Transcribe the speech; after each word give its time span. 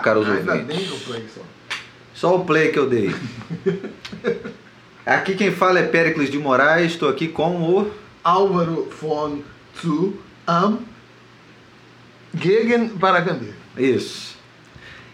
Olá, 0.00 0.02
caros 0.02 0.28
Ainda 0.28 0.54
ouvintes. 0.54 0.90
eu 0.90 0.98
play 0.98 1.24
só. 1.34 1.40
Só 2.14 2.36
o 2.36 2.44
play 2.44 2.72
que 2.72 2.78
eu 2.78 2.88
dei. 2.88 3.14
Aqui 5.04 5.34
quem 5.34 5.50
fala 5.50 5.78
é 5.78 5.86
Péricles 5.86 6.30
de 6.30 6.38
Moraes, 6.38 6.92
estou 6.92 7.08
aqui 7.08 7.28
com 7.28 7.56
o. 7.56 7.90
Álvaro 8.22 8.88
von 9.00 9.42
zu 9.80 10.14
am 10.46 10.78
Gegen 12.34 12.90
Paracambi. 12.90 13.54
Isso. 13.76 14.36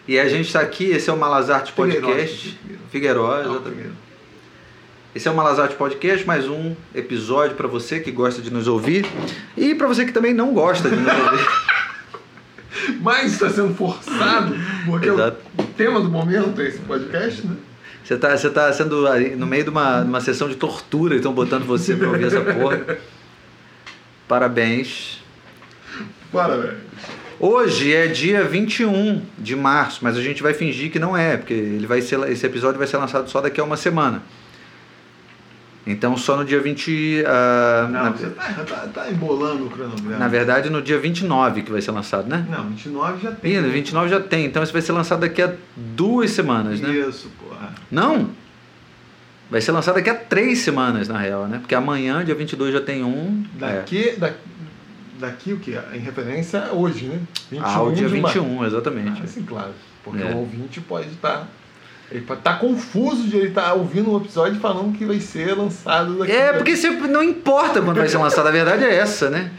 E 0.08 0.18
a 0.18 0.28
gente 0.28 0.46
está 0.46 0.60
aqui, 0.60 0.86
esse 0.86 1.08
é 1.08 1.12
o 1.12 1.16
Malazarte 1.16 1.72
Podcast. 1.72 2.58
Exatamente. 2.92 3.90
Esse 5.14 5.28
é 5.28 5.30
o 5.30 5.34
Malazarte 5.34 5.76
Podcast, 5.76 6.26
mais 6.26 6.48
um 6.48 6.74
episódio 6.94 7.56
para 7.56 7.66
você 7.66 8.00
que 8.00 8.10
gosta 8.10 8.42
de 8.42 8.50
nos 8.50 8.68
ouvir 8.68 9.06
e 9.56 9.74
para 9.74 9.86
você 9.86 10.04
que 10.04 10.12
também 10.12 10.34
não 10.34 10.52
gosta 10.52 10.90
de 10.90 10.96
nos 10.96 11.12
ouvir. 11.12 11.46
Mas 13.00 13.32
está 13.32 13.50
sendo 13.50 13.74
forçado, 13.74 14.54
porque 14.84 15.08
Exato. 15.08 15.38
o 15.58 15.62
tema 15.62 16.00
do 16.00 16.10
momento 16.10 16.60
é 16.60 16.68
esse 16.68 16.78
podcast, 16.78 17.46
né? 17.46 17.56
Você 18.02 18.14
está 18.14 18.36
você 18.36 18.50
tá 18.50 18.72
sendo 18.72 19.04
no 19.36 19.46
meio 19.46 19.64
de 19.64 19.70
uma, 19.70 20.02
de 20.02 20.08
uma 20.08 20.20
sessão 20.20 20.48
de 20.48 20.54
tortura 20.54 21.14
e 21.14 21.16
estão 21.16 21.32
botando 21.32 21.64
você 21.64 21.96
para 21.96 22.08
ouvir 22.08 22.26
essa 22.26 22.40
porra. 22.40 22.98
Parabéns. 24.28 25.22
Parabéns. 26.32 26.86
Hoje 27.38 27.92
é 27.92 28.06
dia 28.06 28.44
21 28.44 29.22
de 29.36 29.54
março, 29.54 30.00
mas 30.02 30.16
a 30.16 30.22
gente 30.22 30.42
vai 30.42 30.54
fingir 30.54 30.90
que 30.90 30.98
não 30.98 31.16
é, 31.16 31.36
porque 31.36 31.52
ele 31.52 31.86
vai 31.86 32.00
ser, 32.00 32.18
esse 32.30 32.46
episódio 32.46 32.78
vai 32.78 32.86
ser 32.86 32.96
lançado 32.96 33.28
só 33.28 33.40
daqui 33.40 33.60
a 33.60 33.64
uma 33.64 33.76
semana. 33.76 34.22
Então 35.86 36.16
só 36.16 36.36
no 36.36 36.44
dia 36.44 36.60
20. 36.60 37.22
ah, 37.26 37.88
Não, 37.90 38.02
na, 38.04 38.10
você 38.10 38.26
tá, 38.30 38.42
tá, 38.66 38.88
tá 38.92 39.10
embolando 39.10 39.66
o 39.66 39.70
cronograma. 39.70 40.18
na 40.18 40.26
verdade, 40.28 40.68
no 40.68 40.82
dia 40.82 40.98
29 40.98 41.62
que 41.62 41.70
vai 41.70 41.80
ser 41.80 41.92
lançado, 41.92 42.28
né? 42.28 42.44
Não, 42.50 42.68
29 42.68 43.22
já 43.22 43.30
tem. 43.32 43.52
Ih, 43.54 43.60
29 43.60 44.08
já 44.08 44.20
tem, 44.20 44.44
então 44.46 44.62
esse 44.62 44.72
vai 44.72 44.82
ser 44.82 44.92
lançado 44.92 45.20
daqui 45.20 45.40
a 45.42 45.52
duas 45.76 46.30
semanas, 46.32 46.80
né? 46.80 46.90
Isso, 46.92 47.30
porra. 47.38 47.70
Não! 47.90 48.30
Vai 49.48 49.60
ser 49.60 49.70
lançado 49.70 49.94
daqui 49.94 50.10
a 50.10 50.14
três 50.16 50.58
semanas, 50.58 51.06
na 51.06 51.18
real, 51.18 51.46
né? 51.46 51.58
Porque 51.60 51.74
amanhã, 51.74 52.24
dia 52.24 52.34
22, 52.34 52.72
já 52.72 52.80
tem 52.80 53.04
um. 53.04 53.44
é. 53.62 53.76
Daqui, 53.76 54.16
da, 54.18 54.32
daqui 55.20 55.52
o 55.52 55.58
que? 55.60 55.78
Em 55.94 55.98
referência 56.00 56.64
hoje, 56.72 57.06
né? 57.06 57.20
21 57.52 57.64
Ah, 57.64 57.82
o 57.82 57.92
dia 57.92 58.08
de 58.08 58.20
março. 58.20 58.40
21, 58.42 58.64
exatamente. 58.66 59.22
Ah, 59.22 59.26
sim, 59.28 59.44
claro. 59.44 59.70
Porque 60.02 60.20
É. 60.20 60.26
o 60.34 60.38
ouvinte 60.38 60.80
pode 60.80 61.06
estar. 61.10 61.46
Ele 62.10 62.20
pode 62.20 62.40
estar 62.40 62.58
confuso 62.58 63.28
de 63.28 63.36
ele 63.36 63.48
estar 63.48 63.74
ouvindo 63.74 64.12
um 64.12 64.16
episódio 64.16 64.60
falando 64.60 64.96
que 64.96 65.04
vai 65.04 65.18
ser 65.18 65.54
lançado 65.54 66.18
daqui 66.18 66.32
É, 66.32 66.52
porque 66.52 66.76
sempre 66.76 67.08
não 67.08 67.22
importa 67.22 67.82
quando 67.82 67.96
vai 67.96 68.08
ser 68.08 68.18
lançado, 68.18 68.46
a 68.46 68.50
verdade 68.52 68.84
é 68.84 68.94
essa, 68.94 69.28
né? 69.28 69.50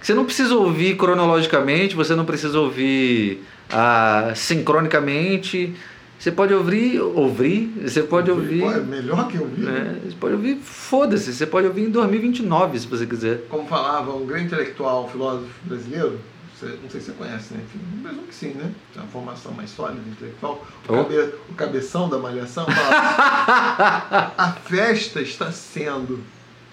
Você 0.00 0.12
não 0.14 0.24
precisa 0.24 0.54
ouvir 0.54 0.96
cronologicamente, 0.96 1.96
você 1.96 2.14
não 2.14 2.24
precisa 2.24 2.60
ouvir 2.60 3.42
ah, 3.70 4.32
sincronicamente. 4.34 5.74
Você 6.18 6.32
pode 6.32 6.54
ouvir, 6.54 7.00
ouvir, 7.00 7.72
você 7.82 8.02
pode 8.02 8.30
ouvir. 8.30 8.62
É 8.62 8.80
melhor 8.80 9.28
que 9.28 9.38
ouvir. 9.38 9.62
né? 9.62 9.96
Você 10.04 10.16
pode 10.18 10.34
ouvir, 10.34 10.56
foda-se, 10.56 11.32
você 11.32 11.46
pode 11.46 11.66
ouvir 11.66 11.82
em 11.82 11.90
2029 11.90 12.78
se 12.78 12.86
você 12.86 13.06
quiser. 13.06 13.42
Como 13.48 13.66
falava 13.66 14.14
um 14.14 14.24
grande 14.24 14.46
intelectual, 14.46 15.08
filósofo 15.10 15.46
brasileiro, 15.64 16.18
você- 16.58 16.78
não 16.82 16.88
sei 16.90 17.00
se 17.00 17.06
você 17.06 17.12
conhece, 17.12 17.54
né? 17.54 17.60
Enfim, 17.64 17.80
mesmo 18.02 18.22
que 18.22 18.34
sim, 18.34 18.48
né? 18.50 18.72
Tem 18.92 19.02
uma 19.02 19.08
formação 19.10 19.52
mais 19.52 19.70
sólida 19.70 20.00
intelectual. 20.08 20.64
O, 20.88 20.92
Oh. 20.92 21.04
cabe- 21.04 21.34
o 21.50 21.54
cabeção 21.54 22.08
da 22.08 22.18
malhação 22.18 22.64
fala: 22.66 24.32
a 24.38 24.52
festa 24.64 25.20
está 25.20 25.50
sendo. 25.52 26.22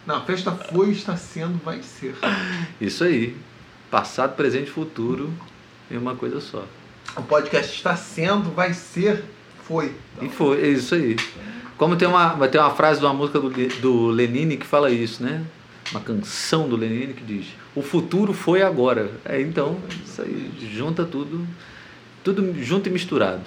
Não, 0.06 0.18
a 0.18 0.22
festa 0.22 0.52
foi, 0.52 0.92
está 0.92 1.16
sendo, 1.16 1.64
vai 1.64 1.82
ser. 1.82 2.16
Isso 2.80 3.04
aí. 3.04 3.36
Passado, 3.90 4.36
presente 4.36 4.68
e 4.68 4.72
futuro 4.72 5.32
em 5.90 5.98
uma 5.98 6.16
coisa 6.16 6.42
só. 6.42 6.66
O 7.16 7.22
podcast 7.22 7.76
está 7.76 7.96
sendo, 7.96 8.52
vai 8.52 8.74
ser, 8.74 9.24
foi. 9.64 9.94
E 10.22 10.28
foi, 10.30 10.62
é 10.62 10.68
isso 10.68 10.96
aí. 10.96 11.16
Como 11.78 11.96
tem 11.96 12.08
uma, 12.08 12.48
ter 12.48 12.58
uma 12.60 12.72
frase 12.72 13.00
de 13.00 13.06
uma 13.06 13.14
música 13.14 13.40
do, 13.40 13.50
do 13.50 14.08
Lenine 14.08 14.58
que 14.58 14.66
fala 14.66 14.90
isso, 14.90 15.22
né? 15.24 15.44
Uma 15.92 16.00
canção 16.02 16.68
do 16.70 16.76
Lenine 16.76 17.14
que 17.14 17.24
diz: 17.24 17.48
O 17.76 17.82
futuro 17.82 18.34
foi 18.34 18.62
agora. 18.62 19.12
É, 19.26 19.40
então, 19.42 19.78
isso 20.06 20.22
aí, 20.22 20.52
junta 20.74 21.04
tudo, 21.06 21.46
tudo 22.24 22.56
junto 22.64 22.88
e 22.90 22.92
misturado. 22.92 23.42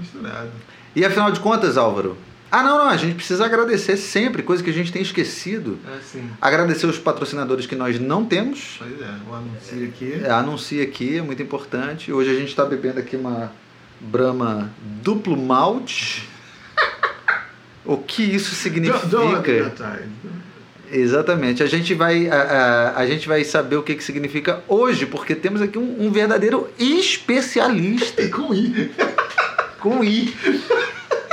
Misturado. 0.00 0.50
E 0.94 1.04
afinal 1.04 1.30
de 1.30 1.40
contas, 1.40 1.76
Álvaro? 1.76 2.16
Ah, 2.50 2.62
não, 2.62 2.78
não, 2.78 2.88
a 2.88 2.96
gente 2.96 3.14
precisa 3.16 3.44
agradecer 3.44 3.96
sempre, 3.96 4.42
coisa 4.42 4.62
que 4.62 4.70
a 4.70 4.72
gente 4.72 4.92
tem 4.92 5.02
esquecido. 5.02 5.78
É 5.88 5.96
assim. 5.96 6.30
Agradecer 6.40 6.86
os 6.86 6.96
patrocinadores 6.98 7.66
que 7.66 7.74
nós 7.74 7.98
não 7.98 8.24
temos. 8.24 8.76
Pois 8.78 9.00
é, 9.00 9.14
um 9.28 9.34
anúncio 9.34 9.84
aqui. 9.88 10.12
É, 10.24 10.30
anuncia 10.30 10.82
aqui, 10.84 11.18
é 11.18 11.22
muito 11.22 11.42
importante. 11.42 12.12
Hoje 12.12 12.30
a 12.30 12.34
gente 12.34 12.48
está 12.48 12.64
bebendo 12.64 13.00
aqui 13.00 13.16
uma 13.16 13.52
Brahma 14.00 14.70
duplo 15.02 15.36
malte. 15.36 16.28
O 17.84 17.96
que 17.98 18.20
isso 18.22 18.52
significa? 18.56 18.98
Don't- 19.06 19.42
don't 19.42 19.48
me 19.48 19.70
die. 19.70 20.08
Exatamente. 20.92 21.62
A 21.62 21.66
gente 21.66 21.94
vai, 21.94 22.28
a, 22.28 22.34
a, 22.96 22.98
a 23.00 23.06
gente 23.06 23.26
vai 23.28 23.42
saber 23.44 23.76
o 23.76 23.82
que, 23.82 23.94
que 23.94 24.04
significa 24.04 24.62
hoje, 24.68 25.06
porque 25.06 25.34
temos 25.34 25.60
aqui 25.62 25.78
um, 25.78 26.06
um 26.06 26.10
verdadeiro 26.10 26.68
especialista 26.78 28.22
E 28.22 28.28
com 28.30 28.54
I. 28.54 28.90
com 29.80 30.04
I. 30.04 30.34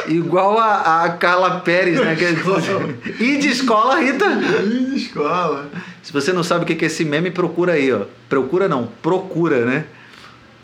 Igual 0.08 0.58
a, 0.60 1.04
a 1.06 1.10
Carla 1.14 1.62
Pérez, 1.62 1.98
né? 2.00 2.16
Que 2.16 2.26
é- 2.26 3.24
I 3.24 3.38
de 3.38 3.48
escola, 3.50 4.00
Rita. 4.00 4.26
I 4.26 4.86
de 4.92 4.96
escola. 4.98 5.70
Se 6.02 6.12
você 6.12 6.34
não 6.34 6.44
sabe 6.44 6.64
o 6.64 6.68
que 6.68 6.84
é 6.84 6.88
esse 6.88 7.06
meme, 7.06 7.32
procura 7.32 7.74
aí, 7.74 7.92
ó. 7.94 8.02
Procura 8.28 8.68
não, 8.68 8.90
procura, 9.02 9.66
né? 9.66 9.86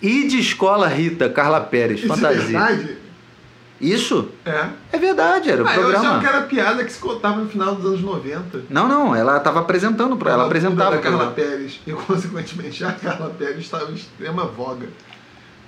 I 0.01 0.27
de 0.27 0.39
escola, 0.39 0.87
Rita, 0.87 1.29
Carla 1.29 1.61
Pérez, 1.61 1.99
Isso 1.99 2.07
fantasia. 2.07 2.39
é 2.41 2.43
verdade? 2.45 2.97
Isso? 3.81 4.29
É. 4.45 4.65
É 4.91 4.97
verdade, 4.97 5.49
era 5.49 5.63
o 5.63 5.67
Ah, 5.67 5.73
eu 5.75 5.87
achava 5.87 5.91
programa. 6.01 6.19
que 6.19 6.25
era 6.27 6.41
piada 6.41 6.83
que 6.83 6.91
se 6.91 6.99
contava 6.99 7.39
no 7.41 7.49
final 7.49 7.75
dos 7.75 7.85
anos 7.85 8.01
90. 8.01 8.63
Não, 8.69 8.87
não, 8.87 9.15
ela 9.15 9.37
estava 9.37 9.59
apresentando, 9.61 10.17
pra- 10.17 10.31
ela 10.33 10.45
apresentava. 10.45 10.91
da 10.91 10.97
o 10.97 11.01
Carla 11.01 11.17
programa. 11.31 11.31
Pérez. 11.51 11.79
E, 11.87 11.91
consequentemente, 11.93 12.83
a 12.83 12.91
Carla 12.91 13.29
Pérez 13.37 13.59
estava 13.59 13.89
em 13.91 13.95
extrema 13.95 14.45
voga. 14.45 14.87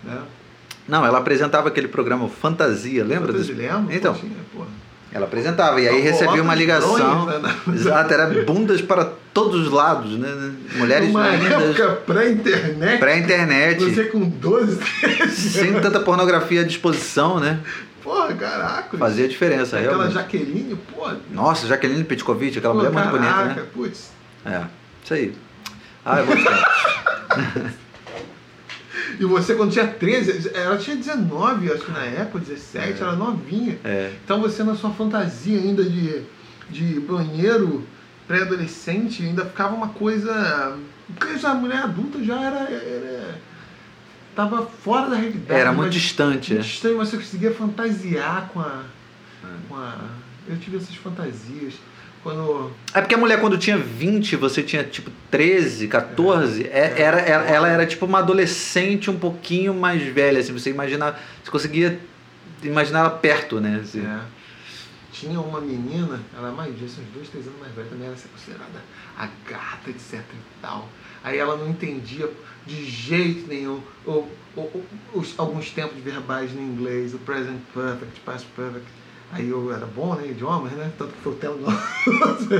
Né? 0.03 0.17
Não, 0.87 1.05
ela 1.05 1.19
apresentava 1.19 1.69
aquele 1.69 1.87
programa 1.87 2.27
Fantasia, 2.27 3.03
lembra 3.03 3.31
Fantasia, 3.31 3.55
disso? 3.55 3.67
lembro, 3.67 3.93
Então, 3.95 4.13
porra. 4.53 4.67
ela 5.13 5.25
apresentava 5.25 5.79
e 5.79 5.87
aí 5.87 6.01
recebia 6.01 6.41
uma 6.41 6.55
ligação. 6.55 6.95
bronhas, 7.25 7.41
né? 7.43 7.55
Exato, 7.73 8.13
era 8.13 8.27
bundas 8.43 8.81
para 8.81 9.05
todos 9.33 9.67
os 9.67 9.71
lados, 9.71 10.17
né? 10.17 10.53
Mulheres 10.75 11.07
Numa 11.07 11.29
lindas, 11.29 11.79
época 11.79 11.89
pré-internet. 12.07 12.99
pré-internet, 12.99 13.83
Você 13.85 14.03
com 14.05 14.27
12, 14.27 14.77
13 15.01 15.49
sem 15.49 15.73
tanta 15.79 15.99
pornografia 16.01 16.61
à 16.61 16.63
disposição, 16.65 17.39
né? 17.39 17.59
Porra, 18.11 18.33
caraca. 18.35 18.97
Fazia 18.97 19.25
diferença, 19.25 19.77
Aquela 19.77 19.93
realmente. 19.93 20.15
Jaqueline, 20.15 20.75
pô. 20.93 21.09
Nossa, 21.31 21.65
Jaqueline 21.65 22.03
Petkovic, 22.03 22.57
aquela 22.57 22.73
pô, 22.73 22.79
mulher 22.79 22.91
muito 22.91 23.09
bonita, 23.09 23.33
caraca, 23.33 23.61
né? 23.61 23.67
Putz. 23.73 24.11
É, 24.45 24.65
isso 25.01 25.13
aí. 25.13 25.33
Ah, 26.03 26.19
eu 26.19 26.25
gostava. 26.25 27.71
E 29.19 29.25
você, 29.25 29.53
quando 29.53 29.71
tinha 29.71 29.85
13, 29.85 30.51
ela 30.55 30.77
tinha 30.77 30.95
19, 30.95 31.71
acho 31.71 31.83
que 31.83 31.91
na 31.91 32.05
época, 32.05 32.39
17, 32.39 33.03
era 33.03 33.15
novinha. 33.15 33.77
É. 33.83 34.13
Então 34.23 34.41
você, 34.41 34.63
na 34.63 34.73
sua 34.73 34.89
fantasia 34.91 35.59
ainda 35.59 35.83
de, 35.83 36.23
de 36.69 36.99
banheiro 37.01 37.85
pré-adolescente, 38.27 39.21
ainda 39.21 39.45
ficava 39.45 39.75
uma 39.75 39.89
coisa. 39.89 40.75
Porque 41.19 41.37
já 41.37 41.51
a 41.51 41.53
mulher 41.53 41.83
adulta 41.83 42.23
já 42.23 42.41
era. 42.41 42.59
era 42.71 43.35
tava 44.35 44.65
fora 44.65 45.09
da 45.09 45.15
realidade. 45.15 45.59
Era 45.59 45.71
muito 45.71 45.87
mas- 45.87 45.95
distante, 45.95 46.53
muito 46.53 46.65
é. 46.65 46.67
distante, 46.67 46.95
mas 46.95 47.09
você 47.09 47.17
conseguia 47.17 47.53
fantasiar 47.53 48.49
com 48.53 48.59
a, 48.59 48.83
com 49.67 49.75
a. 49.75 49.95
Eu 50.47 50.57
tive 50.57 50.77
essas 50.77 50.95
fantasias. 50.95 51.75
Quando. 52.23 52.71
É 52.93 53.01
porque 53.01 53.15
a 53.15 53.17
mulher, 53.17 53.39
quando 53.41 53.57
tinha 53.57 53.77
20, 53.77 54.35
você 54.35 54.61
tinha 54.61 54.83
tipo 54.83 55.09
13, 55.31 55.87
14, 55.87 56.63
é- 56.67 57.01
era, 57.01 57.19
ela, 57.19 57.43
ela 57.45 57.67
era 57.67 57.85
tipo 57.85 58.05
uma 58.05 58.19
adolescente 58.19 59.09
um 59.09 59.17
pouquinho 59.17 59.73
mais 59.73 60.03
velha, 60.03 60.39
assim, 60.39 60.53
você 60.53 60.69
imaginava, 60.69 61.17
você 61.43 61.49
conseguia 61.49 61.99
imaginar 62.61 62.99
ela 62.99 63.09
perto, 63.09 63.59
né? 63.59 63.79
assim. 63.83 64.05
É, 64.05 64.19
tinha 65.11 65.39
uma 65.39 65.59
menina, 65.59 66.19
ela 66.37 66.49
é 66.49 66.51
mais 66.51 66.77
disso, 66.77 67.01
uns 67.01 67.11
dois, 67.13 67.27
três 67.27 67.47
anos 67.47 67.59
mais 67.59 67.73
velha, 67.73 67.87
também 67.89 68.05
era 68.07 68.15
considerada 68.15 68.81
a 69.17 69.27
gata, 69.49 69.89
etc 69.89 70.13
e 70.19 70.61
tal. 70.61 70.87
Aí 71.23 71.37
ela 71.37 71.55
não 71.55 71.69
entendia 71.69 72.29
de 72.65 72.83
jeito 72.85 73.47
nenhum 73.47 73.81
o, 74.05 74.27
o- 74.55 74.59
o- 74.61 74.85
os, 75.13 75.33
alguns 75.37 75.69
tempos 75.69 75.99
verbais 76.01 76.51
no 76.53 76.61
inglês, 76.61 77.13
o 77.13 77.19
present 77.19 77.59
perfect, 77.73 78.19
past 78.21 78.47
perfect. 78.55 78.85
Aí 79.31 79.47
eu 79.49 79.71
era 79.73 79.85
bom, 79.85 80.13
né? 80.15 80.27
Idiomas, 80.27 80.71
né? 80.73 80.91
Tanto 80.97 81.13
que 81.13 81.21
foi 81.21 81.31
o 81.31 81.35
tema 81.35 81.55
nosso. 81.57 82.53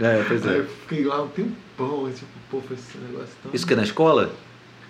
É, 0.00 0.24
pois 0.26 0.46
Aí 0.46 0.56
é. 0.56 0.58
eu 0.60 0.66
fiquei 0.66 1.04
lá 1.04 1.22
um 1.22 1.28
tempão, 1.28 2.10
tipo, 2.12 2.26
pô, 2.50 2.60
foi 2.60 2.76
esse 2.76 2.98
negócio 2.98 3.28
tão. 3.42 3.52
Isso 3.54 3.66
que 3.66 3.72
é 3.74 3.76
na 3.76 3.84
escola? 3.84 4.32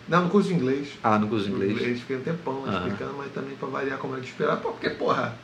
Não, 0.08 0.25
no 0.25 0.31
curso 0.31 0.49
de 0.49 0.55
inglês. 0.55 0.88
Ah, 1.02 1.19
no 1.19 1.26
curso 1.29 1.46
de 1.46 1.50
No 1.52 1.64
inglês. 1.64 2.00
Fiquei 2.00 2.17
um 2.17 2.20
tempão 2.20 2.64
Aham. 2.64 2.87
explicando, 2.87 3.14
mas 3.19 3.32
também 3.32 3.56
pra 3.56 3.69
variar 3.69 3.99
como 3.99 4.14
era 4.14 4.22
de 4.22 4.29
esperar. 4.29 4.56
Pô, 4.58 4.70
porque, 4.70 4.88
porra, 4.90 5.37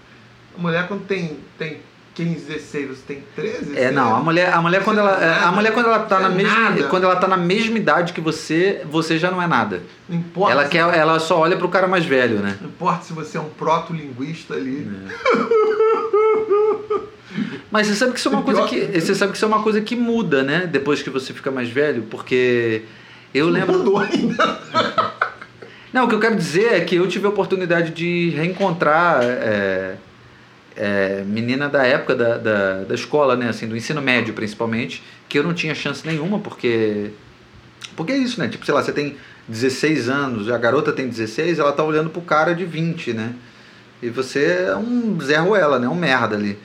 a 0.57 0.59
mulher 0.61 0.87
quando 0.89 1.05
tem, 1.07 1.37
tem 1.59 1.81
15, 2.15 2.45
16, 2.45 2.89
você 2.89 3.03
tem 3.07 3.25
13? 3.35 3.79
É, 3.79 3.91
não, 3.91 4.17
a 4.17 4.21
mulher, 4.21 4.53
a 4.53 4.61
mulher 4.61 4.85
quando 4.85 4.99
ela, 4.99 5.23
é, 5.23 5.45
a 5.45 5.51
mulher 5.51 5.73
quando 5.73 5.87
ela 5.87 6.01
tá 6.01 6.21
na 6.21 6.29
é 6.29 6.31
mesma, 6.31 6.61
nada. 6.61 6.85
quando 6.85 7.05
ela 7.05 7.17
tá 7.17 7.27
na 7.27 7.37
mesma 7.37 7.79
idade 7.79 8.13
que 8.13 8.21
você, 8.21 8.83
você 8.91 9.19
já 9.19 9.31
não 9.31 9.41
é 9.41 9.47
nada. 9.47 9.83
Não 10.09 10.19
importa. 10.19 10.53
Ela 10.53 10.69
quer, 10.69 10.95
ela 10.95 11.19
só 11.19 11.39
olha 11.39 11.57
pro 11.57 11.69
cara 11.69 11.89
mais 11.89 12.05
velho, 12.05 12.41
né? 12.41 12.59
Não 12.61 12.69
importa 12.69 13.05
se 13.05 13.13
você 13.15 13.39
é 13.39 13.41
um 13.41 13.49
proto-linguista 13.49 14.55
ali. 14.55 14.91
Mas 17.71 17.87
você 17.87 17.95
sabe 17.95 18.13
que 18.13 18.19
isso 18.19 18.29
é 18.29 18.33
uma 18.33 18.41
É 18.41 18.45
coisa 18.45 18.63
que, 18.65 19.01
você 19.01 19.15
sabe 19.15 19.33
que 19.33 19.37
isso 19.37 19.45
é 19.47 19.49
uma 19.49 19.63
coisa 19.63 19.81
que 19.81 19.97
muda, 19.97 20.43
né? 20.43 20.69
Depois 20.71 21.03
que 21.03 21.09
você 21.09 21.33
fica 21.33 21.51
mais 21.51 21.71
velho, 21.71 22.03
porque 22.11 22.83
eu 23.33 23.47
Não 23.47 23.53
lembro 23.53 23.79
mudou 23.79 23.99
ainda. 23.99 24.61
Não, 25.93 26.05
o 26.05 26.09
que 26.09 26.15
eu 26.15 26.21
quero 26.21 26.37
dizer 26.37 26.75
é 26.75 26.81
que 26.81 26.97
eu 26.97 27.07
tive 27.07 27.27
a 27.27 27.31
oportunidade 27.31 27.91
de 27.91 28.31
reencontrar 28.31 29.21
é, 29.23 29.97
é, 30.77 31.23
menina 31.27 31.69
da 31.69 31.85
época 31.85 32.15
da, 32.15 32.39
da, 32.39 32.85
da 32.85 32.95
escola, 32.95 33.37
né? 33.37 33.49
Assim, 33.49 33.67
do 33.67 33.77
ensino 33.77 34.01
médio, 34.01 34.35
principalmente, 34.35 35.03
que 35.29 35.39
eu 35.39 35.43
não 35.43 35.55
tinha 35.55 35.75
chance 35.75 36.07
nenhuma, 36.07 36.39
porque. 36.39 37.11
Porque 37.97 38.13
é 38.13 38.17
isso, 38.17 38.41
né? 38.41 38.49
Tipo, 38.49 38.65
sei 38.65 38.75
lá, 38.75 38.83
você 38.83 38.93
tem 38.93 39.17
16 39.49 40.09
anos, 40.09 40.51
a 40.51 40.57
garota 40.57 40.93
tem 40.93 41.09
16, 41.09 41.59
ela 41.59 41.73
tá 41.73 41.85
olhando 41.85 42.11
pro 42.11 42.23
cara 42.23 42.55
de 42.55 42.65
20, 42.65 43.13
né? 43.13 43.35
E 44.03 44.09
você 44.09 44.67
é 44.69 44.77
um 44.77 45.19
Zé 45.21 45.37
Ruela, 45.37 45.79
né? 45.79 45.89
Um 45.89 45.95
merda 45.95 46.37
ali. 46.37 46.59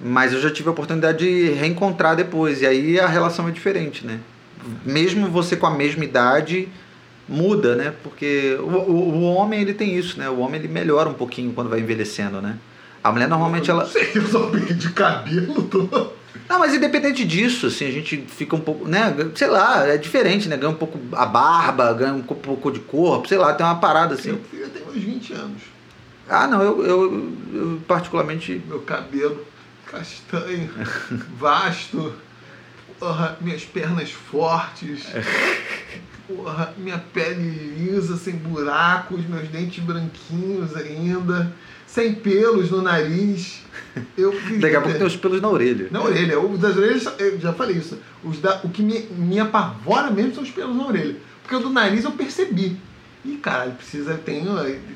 Mas 0.00 0.32
eu 0.32 0.40
já 0.40 0.50
tive 0.50 0.68
a 0.68 0.72
oportunidade 0.72 1.18
de 1.18 1.52
reencontrar 1.52 2.16
depois, 2.16 2.60
e 2.60 2.66
aí 2.66 3.00
a 3.00 3.06
relação 3.06 3.48
é 3.48 3.50
diferente, 3.50 4.06
né? 4.06 4.20
Mesmo 4.84 5.28
você 5.28 5.56
com 5.56 5.66
a 5.66 5.70
mesma 5.70 6.04
idade, 6.04 6.68
muda, 7.28 7.74
né? 7.76 7.94
Porque 8.02 8.56
o, 8.60 8.64
o, 8.64 9.14
o 9.14 9.22
homem 9.22 9.60
ele 9.60 9.74
tem 9.74 9.96
isso, 9.96 10.18
né? 10.18 10.28
O 10.28 10.40
homem 10.40 10.60
ele 10.60 10.68
melhora 10.68 11.08
um 11.08 11.14
pouquinho 11.14 11.52
quando 11.52 11.70
vai 11.70 11.80
envelhecendo, 11.80 12.40
né? 12.42 12.58
A 13.02 13.10
mulher 13.10 13.28
normalmente 13.28 13.70
ela. 13.70 13.84
Não 13.84 13.90
sei, 13.90 14.10
eu 14.14 14.26
só 14.26 14.48
perdi 14.48 14.90
cabelo. 14.92 15.62
Tô... 15.64 16.12
Não, 16.48 16.58
mas 16.58 16.74
independente 16.74 17.24
disso, 17.24 17.66
assim, 17.66 17.86
a 17.86 17.90
gente 17.90 18.26
fica 18.28 18.54
um 18.54 18.60
pouco, 18.60 18.86
né? 18.86 19.14
Sei 19.34 19.48
lá, 19.48 19.86
é 19.86 19.96
diferente, 19.96 20.48
né? 20.48 20.56
Ganha 20.56 20.70
um 20.72 20.76
pouco 20.76 20.98
a 21.12 21.24
barba, 21.24 21.92
ganha 21.92 22.12
um 22.12 22.22
pouco 22.22 22.70
de 22.70 22.80
corpo, 22.80 23.28
sei 23.28 23.38
lá, 23.38 23.54
tem 23.54 23.64
uma 23.64 23.76
parada 23.76 24.14
assim. 24.14 24.30
Eu, 24.30 24.60
eu 24.60 24.70
tenho 24.70 24.88
uns 24.88 25.02
20 25.02 25.32
anos. 25.32 25.62
Ah, 26.28 26.46
não, 26.46 26.62
eu, 26.62 26.84
eu, 26.84 27.34
eu 27.54 27.80
particularmente. 27.86 28.62
Meu 28.66 28.80
cabelo 28.80 29.46
castanho, 29.86 30.70
vasto. 31.38 32.14
Porra, 32.98 33.36
minhas 33.40 33.64
pernas 33.64 34.10
fortes. 34.10 35.06
Porra, 36.26 36.72
minha 36.78 36.98
pele 36.98 37.74
lisa, 37.76 38.16
sem 38.16 38.34
buracos, 38.36 39.26
meus 39.26 39.48
dentes 39.48 39.82
branquinhos 39.82 40.74
ainda. 40.76 41.52
Sem 41.92 42.14
pelos 42.14 42.70
no 42.70 42.80
nariz. 42.80 43.60
Eu 44.16 44.32
Daqui 44.58 44.76
a 44.76 44.80
pouco 44.80 44.96
tem 44.96 45.06
os 45.06 45.14
pelos 45.14 45.42
na 45.42 45.48
orelha. 45.50 45.88
Na 45.90 46.02
orelha. 46.02 46.40
Os 46.40 46.58
das 46.58 46.74
orelhas, 46.74 47.06
eu 47.18 47.38
já 47.38 47.52
falei 47.52 47.76
isso. 47.76 47.98
Os 48.24 48.38
da, 48.38 48.62
o 48.64 48.70
que 48.70 48.82
me, 48.82 49.00
me 49.00 49.38
apavora 49.38 50.10
mesmo 50.10 50.34
são 50.34 50.42
os 50.42 50.50
pelos 50.50 50.74
na 50.74 50.86
orelha. 50.86 51.16
Porque 51.42 51.54
o 51.54 51.60
do 51.60 51.68
nariz 51.68 52.04
eu 52.04 52.12
percebi. 52.12 52.78
Ih, 53.22 53.36
caralho, 53.36 53.72
precisa, 53.72 54.14
tem, 54.14 54.42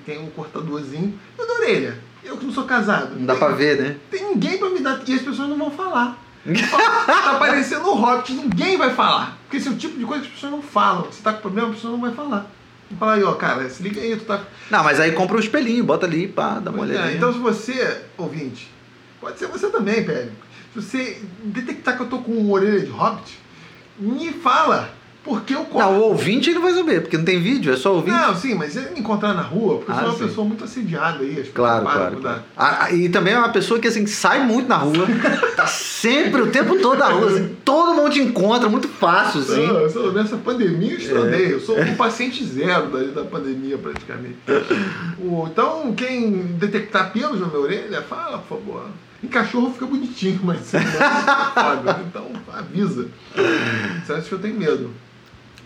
tem 0.07 0.19
um 0.19 0.31
cortadorzinho. 0.31 1.13
E 1.39 1.43
o 1.43 1.47
da 1.47 1.53
orelha? 1.53 1.99
Eu 2.25 2.39
que 2.39 2.47
não 2.47 2.53
sou 2.53 2.65
casado. 2.65 3.15
Não 3.15 3.27
dá 3.27 3.35
tem, 3.35 3.43
pra 3.45 3.55
ver, 3.55 3.79
né? 3.79 3.97
Tem 4.11 4.31
ninguém 4.31 4.57
pra 4.57 4.71
me 4.71 4.81
dar. 4.81 4.99
E 5.07 5.13
as 5.13 5.21
pessoas 5.21 5.51
não 5.51 5.59
vão 5.59 5.71
falar. 5.71 6.19
tá 6.47 7.37
parecendo 7.39 7.91
um 7.91 7.95
Hobbit, 7.95 8.33
ninguém 8.33 8.79
vai 8.79 8.95
falar. 8.95 9.37
Porque 9.43 9.59
esse 9.59 9.69
é 9.69 9.71
o 9.71 9.77
tipo 9.77 9.99
de 9.99 10.05
coisa 10.07 10.23
que 10.23 10.29
as 10.29 10.35
pessoas 10.35 10.53
não 10.53 10.63
falam. 10.63 11.13
Se 11.13 11.21
tá 11.21 11.35
com 11.35 11.43
problema, 11.43 11.69
a 11.69 11.73
pessoa 11.73 11.93
não 11.93 12.01
vai 12.01 12.13
falar. 12.13 12.51
Vou 12.91 12.99
falar 12.99 13.15
aí, 13.15 13.25
ó, 13.25 13.33
cara, 13.35 13.69
se 13.69 13.83
liga 13.83 14.01
aí, 14.01 14.17
tu 14.17 14.25
tá. 14.25 14.45
Não, 14.71 14.85
mas 14.85 15.01
aí 15.01 15.13
compra 15.13 15.37
um 15.37 15.41
espelhinho, 15.41 15.85
bota 15.85 16.07
ali, 16.07 16.29
pá, 16.29 16.61
dá 16.61 16.71
uma 16.71 16.87
Pois 16.87 16.91
é, 16.91 17.15
então 17.17 17.33
se 17.33 17.39
você, 17.39 18.03
ouvinte, 18.17 18.71
pode 19.21 19.39
ser 19.39 19.49
você 19.49 19.69
também, 19.69 20.05
Pérez. 20.05 20.31
Se 20.73 20.83
você 20.83 21.23
detectar 21.43 21.97
que 21.97 22.03
eu 22.03 22.09
tô 22.09 22.19
com 22.19 22.33
uma 22.33 22.53
orelha 22.53 22.81
de 22.81 22.91
Hobbit, 22.91 23.39
me 23.99 24.33
fala. 24.33 24.95
Porque 25.27 25.55
eu 25.55 25.65
corto. 25.65 25.79
Não, 25.91 25.99
o 25.99 26.03
ouvinte 26.05 26.49
ele 26.51 26.61
vai 26.61 26.73
saber, 26.73 27.03
porque 27.03 27.19
não 27.19 27.25
tem 27.25 27.41
vídeo, 27.41 27.73
é 27.73 27.77
só 27.77 27.95
ouvinte. 27.97 28.17
Não, 28.17 28.35
sim, 28.37 28.55
mas 28.55 28.77
ele 28.77 28.91
me 28.91 29.01
encontrar 29.01 29.35
na 29.35 29.43
rua, 29.43 29.79
porque 29.79 29.91
eu 29.91 29.95
Ah, 29.97 29.99
sou 30.03 30.09
uma 30.11 30.19
sim. 30.19 30.27
pessoa 30.29 30.47
muito 30.47 30.63
assediada 30.65 31.19
aí. 31.25 31.41
As 31.41 31.49
Claro, 31.49 31.85
claro. 31.85 32.17
claro. 32.19 32.43
Ah, 32.57 32.85
ah, 32.85 32.93
e 32.93 33.09
também 33.09 33.35
é 33.35 33.39
uma 33.39 33.49
pessoa 33.49 33.81
que 33.81 33.89
assim 33.89 34.07
sai 34.07 34.45
muito 34.47 34.69
na 34.69 34.77
rua, 34.77 35.05
tá 35.57 35.67
sempre 35.67 36.41
o 36.43 36.47
tempo 36.53 36.79
todo 36.79 36.99
na 36.99 37.09
rua, 37.09 37.29
assim, 37.31 37.57
todo 37.65 37.95
mundo 37.95 38.11
te 38.11 38.21
encontra, 38.21 38.69
muito 38.69 38.87
fácil, 38.89 39.41
assim. 39.41 39.67
Não, 39.67 39.81
eu 39.81 39.91
sou- 39.91 40.13
nessa 40.13 40.37
pandemia 40.37 40.97
eu. 41.01 41.17
Eu 41.27 41.57
É. 41.57 41.61
sou 41.61 41.77
um 41.79 41.97
paciente 41.97 42.45
zero 42.45 42.87
da, 42.87 43.23
da 43.23 43.25
pandemia, 43.29 43.77
praticamente. 43.77 44.37
O- 45.19 45.49
então, 45.51 45.93
quem 45.97 46.31
detectar 46.57 47.13
pelos 47.13 47.41
na 47.41 47.47
minha 47.49 47.59
orelha, 47.61 48.01
fala, 48.03 48.39
por 48.39 48.59
favor. 48.59 48.87
Em 49.25 49.29
cachorro 49.29 49.73
fica 49.73 49.87
bonitinho, 49.87 50.39
mas 50.45 50.73
é 50.75 50.81
foda. 50.81 52.01
Então, 52.07 52.27
avisa. 52.53 53.09
Você 54.05 54.13
acha 54.13 54.23
que 54.29 54.33
eu 54.33 54.39
tenho 54.39 54.59
medo? 54.59 54.91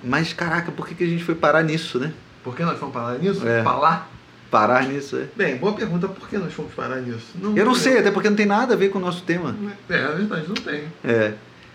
Mas 0.02 0.32
caraca, 0.32 0.70
por 0.72 0.86
que, 0.86 0.94
que 0.94 1.04
a 1.04 1.06
gente 1.06 1.22
foi 1.24 1.34
parar 1.34 1.62
nisso, 1.62 1.98
né? 1.98 2.12
Por 2.42 2.56
que 2.56 2.62
nós 2.62 2.78
fomos 2.78 2.94
parar 2.94 3.18
nisso? 3.18 3.46
É. 3.46 3.62
Falar? 3.62 4.08
Parar 4.50 4.82
nisso, 4.84 5.16
é. 5.16 5.24
Bem, 5.36 5.56
boa 5.58 5.72
pergunta. 5.74 6.08
Por 6.08 6.28
que 6.28 6.36
nós 6.38 6.52
fomos 6.52 6.72
parar 6.74 6.96
nisso? 6.96 7.26
Eu 7.54 7.64
não 7.64 7.74
sei, 7.74 7.98
até 7.98 8.10
porque 8.10 8.28
não 8.28 8.36
tem 8.36 8.46
nada 8.46 8.74
a 8.74 8.76
ver 8.76 8.88
com 8.88 8.98
o 8.98 9.00
nosso 9.00 9.22
tema. 9.22 9.54
É, 9.88 10.02
na 10.02 10.08
verdade, 10.10 10.44
não 10.48 10.54
tem. 10.54 10.84
É. 11.04 11.32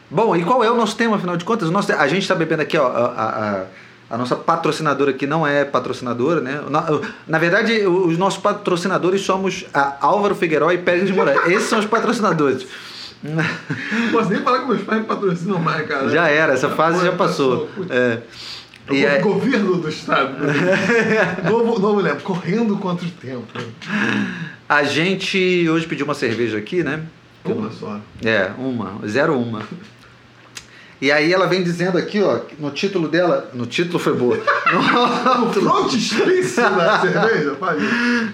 Bom, 0.10 0.36
e 0.36 0.44
qual 0.44 0.64
é 0.64 0.70
o 0.70 0.76
nosso 0.76 0.96
tema, 0.96 1.16
afinal 1.16 1.38
de 1.38 1.46
contas? 1.46 1.70
Nosso, 1.70 1.92
a 1.94 2.08
gente 2.08 2.24
está 2.24 2.36
bebendo 2.36 2.62
aqui, 2.64 2.78
ó, 2.78 2.88
a, 2.88 3.06
a, 3.06 3.52
a- 3.62 3.66
a 4.08 4.18
nossa 4.20 4.36
patrocinadora 4.36 5.10
aqui 5.10 5.26
não 5.26 5.48
é 5.48 5.66
patrocinadora, 5.66 6.40
né? 6.40 6.62
Na, 6.70 6.86
na 7.28 7.40
verdade, 7.40 7.88
os 7.88 8.18
nossos 8.20 8.40
patrocinadores 8.40 9.22
somos 9.22 9.66
a 9.74 9.96
Álvaro 10.00 10.36
Figueiró 10.36 10.72
e 10.72 10.78
Pérez 10.78 11.08
de 11.08 11.14
Moraes. 11.14 11.40
Esses 11.48 11.68
são 11.70 11.80
os 11.80 11.86
patrocinadores. 11.88 12.68
Não 13.34 14.12
posso 14.12 14.30
nem 14.30 14.42
falar 14.42 14.60
que 14.60 14.68
meus 14.68 14.82
pais 14.84 15.02
me 15.02 15.08
patrocinam 15.08 15.60
mais, 15.60 15.88
cara. 15.88 16.10
Já 16.10 16.28
era, 16.28 16.54
essa 16.54 16.70
fase 16.70 17.04
já 17.06 17.12
passou. 17.12 17.68
Putz. 17.68 17.90
É. 17.92 18.22
O 18.90 18.94
E 18.94 19.04
é- 19.06 19.20
governo 19.20 19.78
do 19.78 19.90
estado. 19.90 20.36
novo, 21.50 21.80
novo 21.80 22.00
lembro, 22.00 22.22
correndo 22.24 22.78
contra 22.78 23.06
o 23.08 23.10
tempo. 23.12 23.46
a 24.70 24.84
gente 24.84 25.68
hoje 25.68 25.88
pediu 25.88 26.06
uma 26.06 26.14
cerveja 26.14 26.58
aqui, 26.58 26.84
né? 26.84 27.02
Uma 27.44 27.72
só. 27.72 28.00
É, 28.24 28.52
uma, 28.58 29.00
zero 29.08 29.38
uma. 29.38 29.62
E 31.02 31.12
aí 31.12 31.32
ela 31.34 31.46
vem 31.46 31.62
dizendo 31.62 31.98
aqui, 31.98 32.22
ó, 32.22 32.40
no 32.58 32.72
título 32.72 33.08
dela, 33.08 33.50
no 33.54 33.66
título 33.66 34.00
foi 34.00 34.14
boa. 34.14 34.38
No 34.72 34.80
O 34.80 34.82
rótulo, 34.82 35.84
da 35.84 35.90
cerveja, 37.02 37.52
pai. 37.60 37.78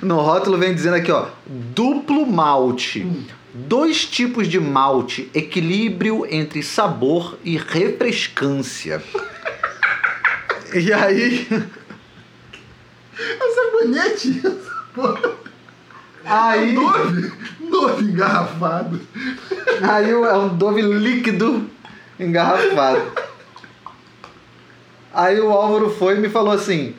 no 0.02 0.22
rótulo 0.22 0.58
vem 0.58 0.74
dizendo 0.74 0.96
aqui, 0.96 1.12
ó, 1.12 1.26
duplo 1.46 2.26
malte. 2.26 3.06
Dois 3.54 4.06
tipos 4.06 4.48
de 4.48 4.60
malte, 4.60 5.30
equilíbrio 5.34 6.26
entre 6.30 6.64
sabor 6.64 7.38
e 7.44 7.58
refrescância. 7.58 9.02
E 10.74 10.94
aí, 10.94 11.46
É 13.20 13.54
sabonete. 13.54 14.42
Aí, 16.24 16.76
Dove. 16.76 17.34
Dove 17.70 18.04
engarrafado. 18.04 19.02
aí 19.82 20.10
é 20.10 20.34
um 20.38 20.56
Dove 20.56 20.82
líquido 20.82 21.70
engarrafado. 22.18 23.12
Aí 25.14 25.40
o 25.42 25.52
Álvaro 25.52 25.90
foi 25.90 26.16
e 26.16 26.20
me 26.20 26.30
falou 26.30 26.54
assim: 26.54 26.96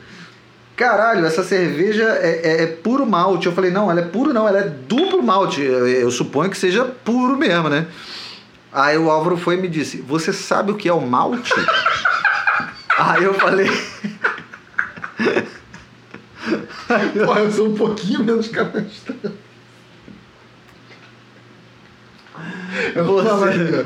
Caralho, 0.75 1.25
essa 1.25 1.43
cerveja 1.43 2.03
é, 2.03 2.41
é- 2.43 2.63
é 2.63 2.67
puro 2.67 3.05
malte. 3.05 3.45
Eu 3.45 3.53
falei: 3.53 3.69
Não, 3.71 3.91
ela 3.91 3.99
é 3.99 4.03
puro 4.05 4.33
não, 4.33 4.47
ela 4.47 4.59
é 4.59 4.69
duplo 4.69 5.21
malte. 5.21 5.61
Eu, 5.61 5.87
eu 5.87 6.09
suponho 6.11 6.49
que 6.49 6.57
seja 6.57 6.83
puro 6.85 7.37
mesmo, 7.37 7.69
né? 7.69 7.85
Aí 8.71 8.97
o 8.97 9.09
Álvaro 9.11 9.37
foi 9.37 9.55
e 9.55 9.61
me 9.61 9.67
disse: 9.67 9.97
Você 10.01 10.33
sabe 10.33 10.71
o 10.71 10.75
que 10.75 10.89
é 10.89 10.93
o 10.93 11.01
malte? 11.01 11.53
Aí 12.97 13.23
eu 13.23 13.33
falei: 13.35 13.69
Pô, 17.25 17.35
eu 17.37 17.51
sou 17.51 17.69
um 17.69 17.75
pouquinho 17.75 18.23
menos 18.23 18.47
canastrão. 18.47 19.15
Eu 22.95 23.05
Você-. 23.05 23.85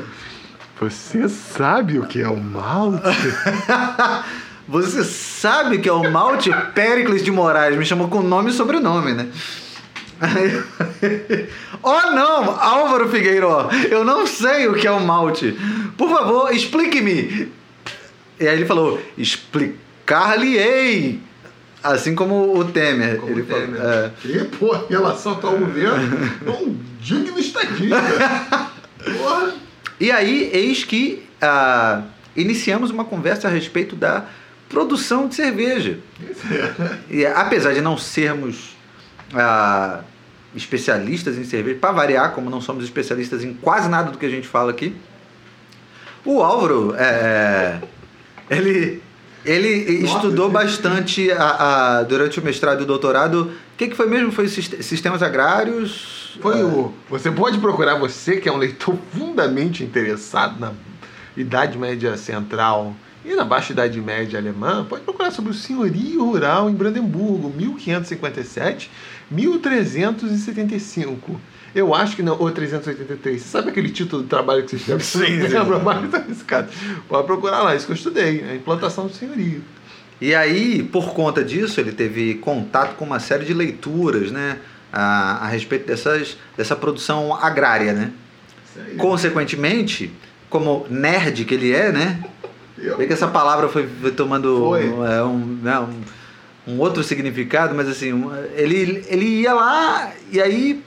Você 0.80 1.28
sabe 1.28 1.98
o 1.98 2.06
que 2.06 2.22
é 2.22 2.28
o 2.28 2.36
malte? 2.36 3.02
Você 4.68 5.02
sabe 5.02 5.78
que 5.78 5.88
é 5.88 5.92
o 5.92 6.10
malte 6.10 6.50
Péricles 6.74 7.24
de 7.24 7.30
Moraes? 7.30 7.76
Me 7.76 7.86
chamou 7.86 8.08
com 8.08 8.22
nome 8.22 8.50
e 8.50 8.52
sobrenome, 8.52 9.14
né? 9.14 9.28
Oh 11.80 12.10
não, 12.10 12.60
Álvaro 12.60 13.08
Figueiró, 13.08 13.70
eu 13.88 14.04
não 14.04 14.26
sei 14.26 14.66
o 14.66 14.74
que 14.74 14.84
é 14.84 14.90
o 14.90 15.00
malte. 15.00 15.56
Por 15.96 16.10
favor, 16.10 16.52
explique-me. 16.52 17.52
E 18.40 18.48
aí 18.48 18.56
ele 18.56 18.66
falou, 18.66 19.00
explicar-lhe-ei. 19.16 21.20
Assim 21.82 22.16
como 22.16 22.58
o 22.58 22.64
Temer. 22.64 23.18
Como 23.18 23.30
ele 23.30 23.44
Temer. 23.44 23.76
Falou, 23.76 23.92
é. 23.92 24.10
E, 24.24 24.44
pô, 24.44 24.74
em 24.74 24.88
relação 24.88 25.38
ao 25.40 25.56
governo, 25.56 26.32
é 26.44 26.50
um 26.50 26.76
digno 27.00 27.38
estadista. 27.38 27.94
Porra. 29.16 29.54
E 30.00 30.10
aí, 30.10 30.50
eis 30.52 30.82
que 30.82 31.22
ah, 31.40 32.02
iniciamos 32.36 32.90
uma 32.90 33.04
conversa 33.04 33.46
a 33.46 33.50
respeito 33.50 33.94
da 33.94 34.26
produção 34.68 35.28
de 35.28 35.34
cerveja. 35.34 35.98
E 37.10 37.24
apesar 37.24 37.72
de 37.72 37.80
não 37.80 37.96
sermos 37.96 38.76
ah, 39.34 40.00
especialistas 40.54 41.36
em 41.36 41.44
cerveja, 41.44 41.78
para 41.80 41.92
variar, 41.92 42.32
como 42.32 42.50
não 42.50 42.60
somos 42.60 42.84
especialistas 42.84 43.42
em 43.44 43.54
quase 43.54 43.88
nada 43.88 44.10
do 44.10 44.18
que 44.18 44.26
a 44.26 44.30
gente 44.30 44.46
fala 44.46 44.70
aqui. 44.70 44.94
O 46.24 46.42
Álvaro, 46.42 46.94
é, 46.96 47.80
ele, 48.50 49.02
ele 49.44 50.00
Nossa, 50.02 50.16
estudou 50.16 50.50
bastante 50.50 51.30
a, 51.30 51.98
a, 51.98 52.02
durante 52.02 52.40
o 52.40 52.44
mestrado 52.44 52.80
e 52.80 52.82
o 52.82 52.86
doutorado. 52.86 53.52
O 53.74 53.76
que, 53.76 53.88
que 53.88 53.96
foi 53.96 54.06
mesmo? 54.06 54.32
Foi 54.32 54.48
sistemas 54.48 55.22
agrários? 55.22 56.38
Foi 56.40 56.62
o. 56.62 56.92
Você 57.08 57.30
pode 57.30 57.58
procurar, 57.58 57.98
você 57.98 58.36
que 58.36 58.48
é 58.48 58.52
um 58.52 58.58
leitor 58.58 58.96
fundamente 59.16 59.82
interessado 59.82 60.58
na 60.60 60.72
Idade 61.36 61.78
Média 61.78 62.16
Central 62.16 62.94
e 63.28 63.34
na 63.34 63.44
Baixa 63.44 63.72
Idade 63.72 64.00
Média 64.00 64.38
Alemã, 64.38 64.86
pode 64.88 65.02
procurar 65.02 65.30
sobre 65.30 65.50
o 65.50 65.54
senhorio 65.54 66.24
rural 66.24 66.70
em 66.70 66.72
Brandemburgo, 66.72 67.52
1557, 67.54 68.90
1375. 69.30 71.38
Eu 71.74 71.94
acho 71.94 72.16
que 72.16 72.22
não, 72.22 72.40
ou 72.40 72.50
383. 72.50 73.42
Você 73.42 73.48
sabe 73.48 73.68
aquele 73.68 73.90
título 73.90 74.22
do 74.22 74.28
trabalho 74.28 74.62
que 74.62 74.70
você 74.70 74.76
escreve? 74.76 75.04
Sim. 75.04 75.46
Lembra 75.46 75.76
mais 75.78 76.14
arriscado. 76.14 76.68
Pode 77.06 77.26
procurar 77.26 77.62
lá, 77.62 77.76
isso 77.76 77.84
que 77.84 77.92
eu 77.92 77.96
estudei, 77.96 78.42
a 78.50 78.54
implantação 78.54 79.06
do 79.06 79.12
senhorio. 79.12 79.62
E 80.20 80.34
aí, 80.34 80.82
por 80.82 81.12
conta 81.12 81.44
disso, 81.44 81.78
ele 81.78 81.92
teve 81.92 82.36
contato 82.36 82.96
com 82.96 83.04
uma 83.04 83.20
série 83.20 83.44
de 83.44 83.52
leituras, 83.52 84.30
né? 84.30 84.58
A, 84.90 85.44
a 85.44 85.48
respeito 85.48 85.86
dessas, 85.86 86.38
dessa 86.56 86.74
produção 86.74 87.34
agrária, 87.34 87.92
né? 87.92 88.10
Consequentemente, 88.96 90.10
como 90.48 90.86
nerd 90.88 91.44
que 91.44 91.54
ele 91.54 91.74
é, 91.74 91.92
né? 91.92 92.24
Vê 92.96 93.06
que 93.06 93.12
essa 93.12 93.28
palavra 93.28 93.68
foi, 93.68 93.86
foi 94.00 94.10
tomando 94.12 94.68
foi. 94.68 94.86
É, 94.86 95.22
um, 95.22 95.58
né, 95.62 95.78
um, 95.80 96.72
um, 96.72 96.78
outro 96.78 97.02
significado, 97.02 97.74
mas 97.74 97.88
assim, 97.88 98.12
ele, 98.54 99.04
ele 99.08 99.24
ia 99.40 99.52
lá 99.52 100.12
e 100.30 100.40
aí 100.40 100.82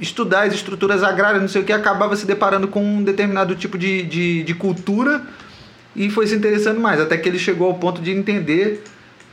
estudar 0.00 0.46
as 0.46 0.54
estruturas 0.54 1.02
agrárias, 1.02 1.40
não 1.40 1.48
sei 1.48 1.62
o 1.62 1.64
que, 1.64 1.72
acabava 1.72 2.14
se 2.16 2.26
deparando 2.26 2.68
com 2.68 2.84
um 2.84 3.02
determinado 3.02 3.54
tipo 3.54 3.78
de, 3.78 4.02
de, 4.02 4.42
de 4.42 4.54
cultura 4.54 5.22
e 5.94 6.10
foi 6.10 6.26
se 6.26 6.34
interessando 6.34 6.80
mais, 6.80 7.00
até 7.00 7.16
que 7.16 7.28
ele 7.28 7.38
chegou 7.38 7.68
ao 7.68 7.74
ponto 7.74 8.00
de 8.00 8.10
entender 8.10 8.82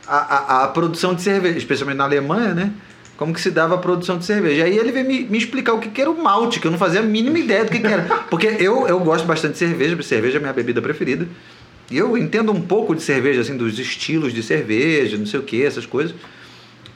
a, 0.06 0.16
a, 0.16 0.64
a, 0.64 0.68
produção 0.68 1.14
de 1.14 1.22
cerveja, 1.22 1.58
especialmente 1.58 1.96
na 1.96 2.04
Alemanha, 2.04 2.54
né? 2.54 2.72
Como 3.16 3.32
que 3.32 3.40
se 3.40 3.50
dava 3.50 3.74
a 3.74 3.78
produção 3.78 4.18
de 4.18 4.24
cerveja. 4.24 4.64
Aí 4.64 4.76
ele 4.76 4.90
veio 4.90 5.06
me, 5.06 5.24
me 5.24 5.38
explicar 5.38 5.74
o 5.74 5.78
que, 5.78 5.88
que 5.88 6.00
era 6.00 6.10
o 6.10 6.22
malte, 6.22 6.58
que 6.58 6.66
eu 6.66 6.70
não 6.70 6.78
fazia 6.78 7.00
a 7.00 7.02
mínima 7.02 7.38
ideia 7.38 7.64
do 7.64 7.70
que, 7.70 7.78
que 7.78 7.86
era. 7.86 8.02
Porque 8.30 8.46
eu, 8.58 8.86
eu 8.88 8.98
gosto 9.00 9.24
bastante 9.26 9.52
de 9.52 9.58
cerveja, 9.58 10.00
cerveja 10.02 10.38
é 10.38 10.40
minha 10.40 10.52
bebida 10.52 10.80
preferida. 10.82 11.28
E 11.90 11.98
eu 11.98 12.16
entendo 12.16 12.52
um 12.52 12.60
pouco 12.60 12.94
de 12.94 13.02
cerveja, 13.02 13.40
assim, 13.40 13.56
dos 13.56 13.78
estilos 13.78 14.32
de 14.32 14.42
cerveja, 14.42 15.16
não 15.16 15.26
sei 15.26 15.40
o 15.40 15.42
que, 15.42 15.62
essas 15.62 15.84
coisas. 15.84 16.14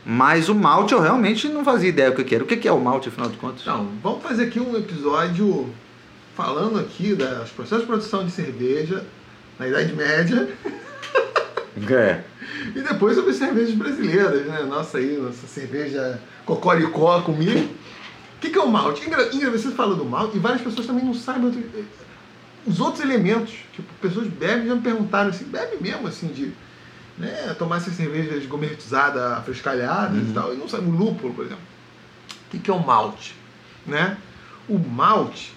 Mas 0.05 0.49
o 0.49 0.55
malte 0.55 0.93
eu 0.93 1.01
realmente 1.01 1.49
não 1.49 1.65
fazia 1.65 1.89
ideia 1.89 2.11
do 2.11 2.25
que 2.25 2.35
era. 2.35 2.45
O 2.45 2.47
que 2.47 2.67
é 2.67 2.73
o 2.73 2.81
malte, 2.81 3.09
afinal 3.09 3.29
de 3.29 3.37
contas? 3.37 3.63
Então, 3.63 3.89
vamos 4.03 4.23
fazer 4.23 4.45
aqui 4.45 4.61
um 4.61 4.77
episódio 4.77 5.69
falando 6.37 6.79
aqui 6.79 7.15
dos 7.15 7.51
processos 7.51 7.81
de 7.81 7.87
produção 7.87 8.25
de 8.25 8.31
cerveja 8.31 9.05
na 9.59 9.67
Idade 9.67 9.93
Média. 9.95 10.49
É. 11.91 12.21
e 12.75 12.81
depois 12.81 13.17
sobre 13.17 13.33
cervejas 13.33 13.75
brasileiras, 13.75 14.47
né? 14.47 14.63
Nossa 14.63 14.99
aí, 14.99 15.19
nossa 15.19 15.47
cerveja 15.47 16.21
cocoricó 16.45 17.21
comigo. 17.23 17.69
O 18.37 18.39
que, 18.41 18.51
que 18.51 18.59
é 18.59 18.63
o 18.63 18.69
malte? 18.69 19.07
Ingrid, 19.07 19.47
você 19.51 19.71
fala 19.71 19.97
do 19.97 20.05
malte 20.05 20.37
e 20.37 20.41
várias 20.41 20.61
pessoas 20.61 20.87
também 20.87 21.05
não 21.05 21.15
sabem 21.15 21.51
os 22.67 22.81
outros 22.81 23.03
elementos. 23.03 23.55
Tipo, 23.73 23.93
pessoas 24.01 24.27
bebem 24.27 24.67
já 24.67 24.75
me 24.75 24.83
perguntaram 24.83 25.31
assim, 25.31 25.45
bebe 25.45 25.77
mesmo 25.81 26.09
assim 26.09 26.29
de 26.29 26.53
né, 27.19 27.55
tomar 27.59 27.79
essas 27.79 27.95
cervejas 27.95 28.45
gourmetizadas, 28.47 29.45
frescalhadas 29.45 30.23
uhum. 30.23 30.31
e 30.31 30.33
tal, 30.33 30.55
e 30.55 30.57
não 30.57 30.69
sabe 30.69 30.87
o 30.87 30.91
lúpulo, 30.91 31.33
por 31.33 31.45
exemplo. 31.45 31.65
O 32.47 32.51
que, 32.51 32.59
que 32.59 32.71
é 32.71 32.75
o 32.75 32.85
malte? 32.85 33.35
Né? 33.87 34.19
O 34.69 34.79
malte 34.79 35.57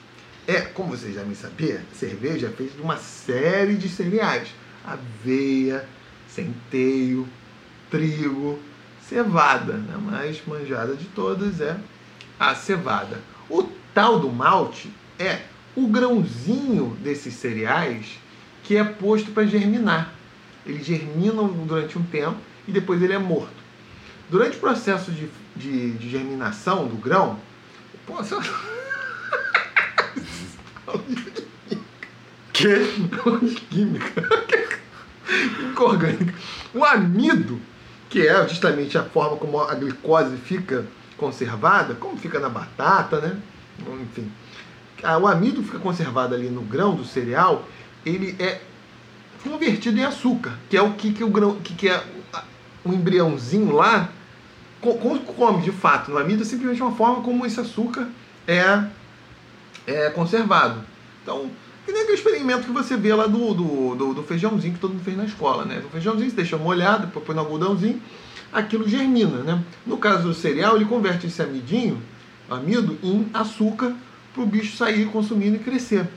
é, 0.50 0.62
como 0.62 0.98
vocês 0.98 1.14
já 1.14 1.24
me 1.24 1.36
sabiam, 1.36 1.80
cerveja 1.94 2.48
é 2.48 2.50
feita 2.50 2.76
de 2.76 2.82
uma 2.82 2.98
série 2.98 3.76
de 3.76 3.88
cereais. 3.88 4.50
Aveia, 4.84 5.88
centeio, 6.28 7.28
trigo, 7.92 8.58
cevada. 9.08 9.74
Né? 9.74 9.94
A 9.94 9.98
mais 10.00 10.42
manjada 10.48 10.96
de 10.96 11.06
todas 11.06 11.62
é 11.62 11.78
a 12.40 12.56
cevada. 12.56 13.20
O 13.48 13.62
tal 13.94 14.20
do 14.20 14.32
malte 14.32 14.92
é 15.20 15.44
o 15.84 15.88
grãozinho 15.88 16.96
desses 17.02 17.34
cereais 17.34 18.20
que 18.64 18.78
é 18.78 18.84
posto 18.84 19.32
para 19.32 19.46
germinar. 19.46 20.14
Eles 20.66 20.86
germinam 20.86 21.48
durante 21.48 21.98
um 21.98 22.04
tempo 22.04 22.38
e 22.68 22.72
depois 22.72 23.02
ele 23.02 23.14
é 23.14 23.18
morto. 23.18 23.60
Durante 24.30 24.58
o 24.58 24.60
processo 24.60 25.12
de, 25.12 25.30
de, 25.56 25.92
de 25.92 26.10
germinação 26.10 26.86
do 26.88 26.98
grão, 26.98 27.40
que? 32.54 32.86
Química 33.70 34.50
orgânica. 35.84 36.34
O 36.74 36.84
amido, 36.84 37.60
que 38.10 38.28
é 38.28 38.48
justamente 38.48 38.98
a 38.98 39.04
forma 39.04 39.38
como 39.38 39.60
a 39.60 39.74
glicose 39.76 40.38
fica 40.38 40.86
conservada, 41.18 41.96
como 41.96 42.18
fica 42.18 42.40
na 42.40 42.50
batata, 42.50 43.20
né? 43.20 43.38
Enfim. 44.02 44.32
O 45.22 45.28
amido 45.28 45.64
fica 45.64 45.80
conservado 45.80 46.36
ali 46.36 46.50
no 46.50 46.62
grão 46.62 46.96
do 46.96 47.06
cereal, 47.06 47.68
ele 48.06 48.36
é 48.40 48.62
convertido 49.44 50.00
em 50.00 50.04
açúcar, 50.04 50.58
que 50.70 50.76
é 50.76 50.82
o 50.82 50.94
que, 50.94 51.14
que 51.14 51.24
o 51.24 51.30
grão, 51.30 51.56
que, 51.56 51.74
que 51.74 51.88
é 51.90 52.04
o 52.84 52.94
embriãozinho 52.94 53.74
lá 53.74 54.10
come 54.82 55.62
de 55.62 55.72
fato. 55.72 56.12
No 56.12 56.18
amido 56.18 56.42
é 56.42 56.46
simplesmente 56.46 56.82
uma 56.82 56.92
forma 56.92 57.22
como 57.22 57.46
esse 57.46 57.60
açúcar 57.60 58.08
é, 58.48 58.84
é 59.86 60.10
conservado. 60.10 60.82
Então, 61.22 61.50
que 61.86 61.92
nem 61.92 62.04
aquele 62.04 62.18
experimento 62.18 62.64
que 62.64 62.72
você 62.72 62.96
vê 62.96 63.14
lá 63.14 63.28
do, 63.28 63.54
do, 63.54 63.96
do, 63.96 64.14
do 64.14 64.24
feijãozinho 64.24 64.74
que 64.74 64.80
todo 64.80 64.92
mundo 64.92 65.04
fez 65.04 65.18
na 65.18 65.26
escola, 65.26 65.66
né? 65.66 65.82
O 65.86 65.90
feijãozinho 65.90 66.30
você 66.30 66.36
deixa 66.36 66.58
molhado, 66.58 67.08
depois 67.08 67.26
põe 67.26 67.36
no 67.36 67.42
algodãozinho, 67.42 68.02
aquilo 68.52 68.88
germina, 68.88 69.44
né? 69.44 69.64
No 69.86 69.98
caso 69.98 70.24
do 70.24 70.34
cereal, 70.34 70.76
ele 70.76 70.86
converte 70.86 71.28
esse 71.28 71.42
amidinho, 71.42 72.02
amido, 72.50 72.98
em 73.04 73.28
açúcar 73.34 73.94
para 74.40 74.44
o 74.44 74.48
bicho 74.48 74.78
sair 74.78 75.06
consumindo 75.08 75.58
e 75.58 75.60
crescer. 75.60 76.08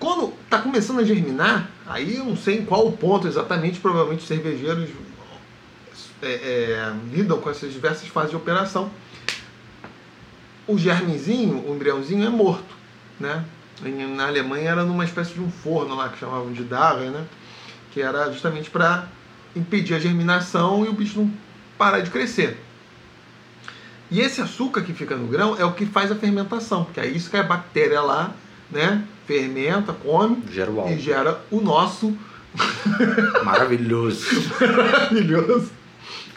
Quando 0.00 0.34
está 0.44 0.58
começando 0.58 0.98
a 0.98 1.04
germinar, 1.04 1.70
aí 1.86 2.16
eu 2.16 2.24
não 2.24 2.36
sei 2.36 2.58
em 2.58 2.66
qual 2.66 2.90
ponto 2.92 3.28
exatamente, 3.28 3.78
provavelmente 3.78 4.20
os 4.20 4.26
cervejeiros 4.26 4.90
é, 6.20 6.28
é, 6.28 6.92
lidam 7.12 7.40
com 7.40 7.48
essas 7.48 7.72
diversas 7.72 8.08
fases 8.08 8.30
de 8.30 8.36
operação. 8.36 8.90
O 10.66 10.76
germezinho, 10.76 11.64
o 11.68 11.74
embriãozinho 11.74 12.26
é 12.26 12.30
morto, 12.30 12.74
né? 13.20 13.44
Na 14.16 14.26
Alemanha 14.26 14.70
era 14.70 14.84
numa 14.84 15.04
espécie 15.04 15.34
de 15.34 15.40
um 15.40 15.50
forno 15.50 15.94
lá 15.94 16.08
que 16.08 16.18
chamavam 16.18 16.52
de 16.52 16.64
Darren, 16.64 17.10
né? 17.10 17.26
Que 17.92 18.02
era 18.02 18.30
justamente 18.32 18.70
para 18.70 19.06
impedir 19.54 19.94
a 19.94 19.98
germinação 20.00 20.84
e 20.84 20.88
o 20.88 20.92
bicho 20.92 21.20
não 21.20 21.32
parar 21.78 22.00
de 22.00 22.10
crescer. 22.10 22.58
E 24.10 24.20
esse 24.20 24.40
açúcar 24.40 24.82
que 24.82 24.92
fica 24.92 25.16
no 25.16 25.26
grão 25.26 25.56
é 25.58 25.64
o 25.64 25.72
que 25.72 25.84
faz 25.84 26.12
a 26.12 26.14
fermentação, 26.14 26.86
que 26.94 27.00
é 27.00 27.06
isso 27.06 27.28
que 27.28 27.36
a 27.36 27.42
bactéria 27.42 28.00
lá, 28.00 28.32
né? 28.70 29.04
fermenta, 29.26 29.92
come 29.92 30.42
gera 30.50 30.70
o 30.70 30.88
e 30.88 30.98
gera 30.98 31.40
o 31.50 31.60
nosso 31.60 32.16
maravilhoso 33.44 34.24
maravilhoso 34.60 35.72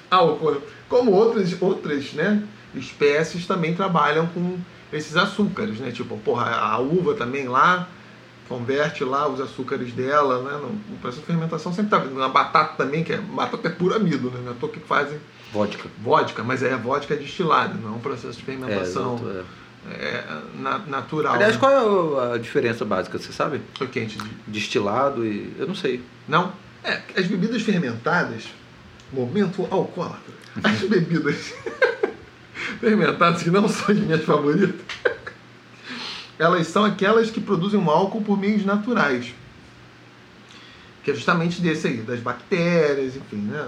álcool. 0.10 0.62
Como 0.90 1.12
outras 1.12 1.56
outras, 1.62 2.14
né, 2.14 2.44
espécies 2.74 3.46
também 3.46 3.76
trabalham 3.76 4.26
com 4.28 4.58
esses 4.92 5.16
açúcares, 5.16 5.80
né? 5.80 5.92
Tipo, 5.92 6.18
porra, 6.18 6.50
a 6.50 6.80
uva 6.80 7.14
também 7.14 7.48
lá 7.48 7.88
converte 8.48 9.04
lá 9.04 9.30
os 9.30 9.40
açúcares 9.40 9.94
dela, 9.94 10.42
né? 10.42 10.60
No 10.90 10.98
processo 10.98 11.22
de 11.22 11.28
fermentação 11.28 11.72
sempre 11.72 11.92
tá 11.92 12.04
na 12.04 12.28
batata 12.28 12.74
também, 12.76 13.04
que 13.04 13.14
é 13.14 13.18
batata 13.18 13.68
é 13.68 13.72
puro 13.72 13.96
amido, 13.96 14.32
né? 14.32 14.40
Não 14.44 14.54
é 14.54 14.72
que 14.72 14.80
fazem 14.80 15.20
vodka. 15.52 15.90
Vodka, 16.02 16.44
mas 16.44 16.64
é 16.64 16.76
vodka 16.76 17.16
destilada, 17.16 17.74
não 17.74 17.94
é 17.94 17.96
um 17.96 18.00
processo 18.00 18.38
de 18.38 18.44
fermentação. 18.44 19.14
É, 19.14 19.22
exato, 19.22 19.40
é 19.40 19.60
é, 19.88 20.24
na, 20.56 20.80
natural. 20.80 21.36
Aliás, 21.36 21.54
né? 21.54 21.60
qual 21.60 22.22
é 22.22 22.36
a 22.36 22.38
diferença 22.38 22.84
básica, 22.84 23.18
você 23.18 23.32
sabe? 23.32 23.62
O 23.80 23.88
quente. 23.88 24.18
Destilado 24.48 25.26
e. 25.26 25.54
Eu 25.58 25.68
não 25.68 25.76
sei. 25.76 26.04
Não? 26.28 26.52
É, 26.84 27.02
as 27.16 27.26
bebidas 27.28 27.62
fermentadas, 27.62 28.46
momento 29.12 29.68
alcoólatra, 29.72 30.34
as 30.64 30.80
bebidas 30.88 31.54
fermentadas, 32.80 33.44
que 33.44 33.50
não 33.50 33.68
são 33.68 33.94
as 33.94 34.00
minhas 34.00 34.24
favoritas, 34.24 34.80
elas 36.38 36.68
são 36.68 36.86
aquelas 36.86 37.30
que 37.30 37.40
produzem 37.40 37.80
um 37.80 37.90
álcool 37.90 38.22
por 38.22 38.38
meios 38.38 38.66
naturais. 38.66 39.34
Que 41.04 41.12
é 41.12 41.16
justamente 41.16 41.62
desse 41.62 41.88
aí, 41.88 41.98
das 41.98 42.20
bactérias, 42.20 43.16
enfim, 43.16 43.38
né? 43.38 43.66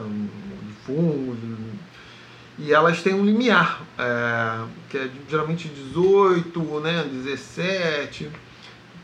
Fungos, 0.85 1.37
e 2.57 2.73
elas 2.73 3.01
têm 3.01 3.13
um 3.13 3.25
limiar, 3.25 3.81
é, 3.97 4.65
que 4.89 4.97
é 4.97 5.09
geralmente 5.29 5.67
18, 5.67 6.59
né, 6.81 7.09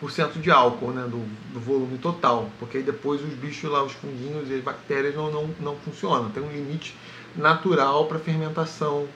17% 0.01 0.39
de 0.39 0.51
álcool 0.51 0.91
né, 0.91 1.03
do, 1.03 1.25
do, 1.53 1.59
volume 1.59 1.97
total, 1.97 2.49
porque 2.59 2.77
aí 2.77 2.83
depois 2.83 3.21
os 3.23 3.33
bichos 3.33 3.69
lá, 3.69 3.83
os 3.83 3.93
funguinhos 3.93 4.49
e 4.49 4.53
as 4.53 4.63
bactérias 4.63 5.15
não, 5.15 5.31
não, 5.31 5.49
não 5.59 5.75
funcionam. 5.77 6.29
Tem 6.29 6.43
um 6.43 6.51
limite 6.51 6.95
natural 7.35 8.05
para 8.05 8.19
fermentação 8.19 9.07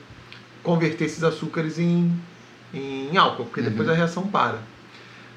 converter 0.63 1.05
esses 1.05 1.23
açúcares 1.23 1.77
em, 1.77 2.11
em 2.73 3.15
álcool, 3.17 3.45
porque 3.45 3.61
depois 3.61 3.87
a 3.89 3.93
reação 3.93 4.27
para. 4.27 4.59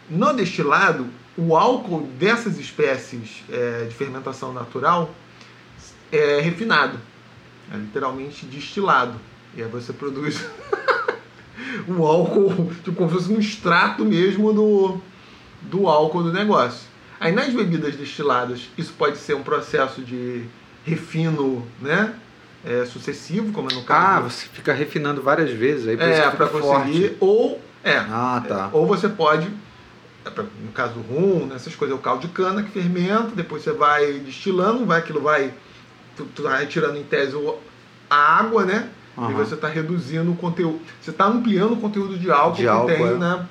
No 0.09 0.33
destilado, 0.33 1.07
o 1.37 1.57
álcool 1.57 2.07
dessas 2.19 2.59
espécies 2.59 3.43
é, 3.51 3.85
de 3.85 3.95
fermentação 3.95 4.53
natural 4.53 5.13
é 6.13 6.41
refinado, 6.41 6.99
é 7.73 7.77
literalmente 7.77 8.47
destilado. 8.47 9.15
E 9.57 9.63
aí 9.63 9.69
você 9.69 9.93
produz 9.93 10.45
o 11.87 12.05
álcool, 12.07 12.71
tipo 12.83 12.93
como 12.97 13.09
se 13.11 13.15
fosse 13.17 13.33
um 13.33 13.39
extrato 13.39 14.05
mesmo 14.05 14.53
do, 14.53 15.01
do 15.63 15.89
álcool 15.89 16.23
do 16.23 16.33
negócio. 16.33 16.89
Aí 17.21 17.33
nas 17.33 17.49
bebidas 17.53 17.95
destiladas, 17.97 18.69
isso 18.77 18.93
pode 18.99 19.17
ser 19.19 19.35
um 19.35 19.43
processo 19.43 20.03
de 20.03 20.45
refino, 20.85 21.67
né? 21.81 22.15
É, 22.67 22.85
sucessivo, 22.87 23.53
como 23.53 23.71
é 23.71 23.75
no 23.75 23.83
caso. 23.83 24.17
Ah, 24.17 24.21
você 24.21 24.47
fica 24.51 24.73
refinando 24.73 25.21
várias 25.23 25.51
vezes 25.51 25.87
aí 25.87 25.97
é, 26.01 26.31
para 26.31 26.47
conseguir. 26.47 27.09
forte. 27.11 27.17
Ou, 27.21 27.61
é, 27.83 27.97
Ah, 27.99 28.43
tá. 28.47 28.71
ou 28.73 28.87
você 28.87 29.07
pode, 29.07 29.49
é 30.25 30.31
no 30.65 30.73
caso 30.73 30.95
do 30.95 31.01
rum, 31.01 31.45
né, 31.47 31.57
essas 31.57 31.75
coisas, 31.77 31.95
é 31.95 31.99
o 31.99 32.03
caldo 32.03 32.27
de 32.27 32.33
cana 32.33 32.63
que 32.63 32.71
fermenta, 32.71 33.33
depois 33.35 33.63
você 33.63 33.73
vai 33.73 34.15
destilando, 34.15 34.87
vai, 34.87 35.01
aquilo 35.01 35.21
vai, 35.21 35.53
tu, 36.17 36.25
tu 36.35 36.43
vai 36.43 36.67
tirando 36.67 36.97
em 36.97 37.03
tese 37.05 37.37
a 38.09 38.17
água, 38.39 38.65
né? 38.65 38.89
E 39.17 39.21
Aham. 39.21 39.33
você 39.35 39.55
está 39.55 39.69
reduzindo 39.69 40.31
o 40.33 40.37
conteúdo, 40.37 40.81
você 41.01 41.11
está 41.11 41.27
ampliando 41.27 41.73
o 41.75 41.77
conteúdo 41.77 42.19
de 42.19 42.31
álcool 42.33 42.57
De 42.57 42.63
que 42.63 42.69
álcool, 42.69 42.87
tem, 42.87 43.07
é. 43.07 43.15
né? 43.15 43.47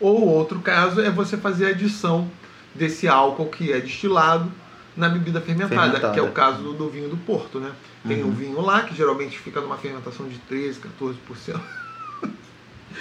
Ou 0.00 0.26
outro 0.28 0.60
caso 0.60 1.00
é 1.00 1.10
você 1.10 1.36
fazer 1.36 1.66
a 1.66 1.68
adição 1.70 2.30
desse 2.74 3.08
álcool 3.08 3.46
que 3.46 3.72
é 3.72 3.80
destilado 3.80 4.50
na 4.96 5.08
bebida 5.08 5.40
fermentada, 5.40 5.82
Fermentada. 5.84 6.12
que 6.14 6.20
é 6.20 6.22
o 6.22 6.30
caso 6.30 6.62
do, 6.62 6.72
do 6.72 6.88
vinho 6.88 7.08
do 7.08 7.16
Porto, 7.16 7.58
né? 7.58 7.72
Tem 8.06 8.22
Uhum. 8.22 8.28
o 8.28 8.32
vinho 8.32 8.60
lá, 8.60 8.82
que 8.82 8.94
geralmente 8.94 9.38
fica 9.38 9.60
numa 9.60 9.76
fermentação 9.76 10.26
de 10.28 10.38
13, 10.38 10.80
14%. 11.00 11.60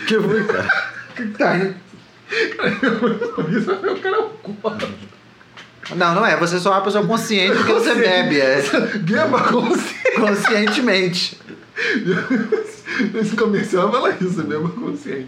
Que 0.08 0.20
foi, 0.20 0.44
cara? 0.46 0.68
que 1.16 1.26
tá 1.38 1.54
rindo? 1.54 1.76
Isso 3.58 3.72
é 3.72 3.92
o 3.92 4.00
cara 4.00 4.18
alcoólatra. 4.18 4.90
Não, 5.96 6.16
não 6.16 6.26
é. 6.26 6.36
Você 6.38 6.60
só 6.60 6.72
é 6.74 6.76
uma 6.78 6.84
pessoa 6.84 7.06
consciente 7.06 7.58
do 7.58 7.64
que 7.66 7.72
você 7.72 7.96
bebe. 7.96 8.40
É. 8.40 8.62
Beba 9.00 9.42
consciente. 9.44 10.16
Conscientemente. 10.16 11.40
Esse 13.16 13.36
comercial 13.36 13.92
fala 13.92 14.16
isso, 14.20 14.44
beba 14.44 14.70
consciente. 14.70 15.28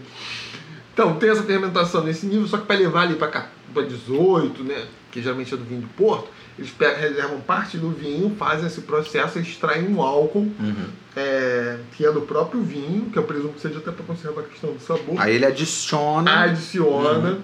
Então, 0.92 1.14
tem 1.16 1.30
essa 1.30 1.42
fermentação 1.42 2.04
nesse 2.04 2.26
nível, 2.26 2.46
só 2.46 2.58
que 2.58 2.66
para 2.66 2.76
levar 2.76 3.02
ali 3.02 3.14
para 3.14 3.48
18, 3.74 4.62
né, 4.62 4.84
que 5.10 5.22
geralmente 5.22 5.54
é 5.54 5.56
do 5.56 5.64
vinho 5.64 5.80
de 5.80 5.86
Porto, 5.88 6.28
eles 6.58 6.70
pegam, 6.70 7.00
reservam 7.00 7.40
parte 7.40 7.78
do 7.78 7.88
vinho, 7.90 8.36
fazem 8.38 8.66
esse 8.66 8.82
processo 8.82 9.38
extraem 9.38 9.88
um 9.88 10.02
álcool 10.02 10.40
Uhum. 10.60 10.74
é, 11.16 11.78
que 11.96 12.04
é 12.04 12.12
do 12.12 12.20
próprio 12.20 12.62
vinho, 12.62 13.08
que 13.10 13.18
eu 13.18 13.22
presumo 13.22 13.54
que 13.54 13.60
seja 13.60 13.78
até 13.78 13.90
para 13.90 14.04
conservar 14.04 14.42
a 14.42 14.44
questão 14.44 14.74
do 14.74 14.80
sabor. 14.80 15.14
Aí 15.18 15.36
ele 15.36 15.46
adiciona. 15.46 16.42
adiciona. 16.42 17.38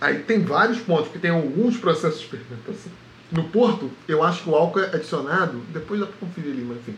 Aí 0.00 0.18
tem 0.20 0.40
vários 0.42 0.78
pontos, 0.78 1.04
porque 1.04 1.18
tem 1.18 1.30
alguns 1.30 1.76
processos 1.76 2.20
de 2.20 2.26
fermentação. 2.26 2.92
No 3.30 3.44
Porto, 3.44 3.90
eu 4.06 4.22
acho 4.22 4.44
que 4.44 4.50
o 4.50 4.54
álcool 4.54 4.80
é 4.80 4.86
adicionado, 4.86 5.60
depois 5.72 6.00
dá 6.00 6.06
pra 6.06 6.16
conferir 6.20 6.52
ali, 6.52 6.62
mas 6.62 6.78
enfim. 6.78 6.96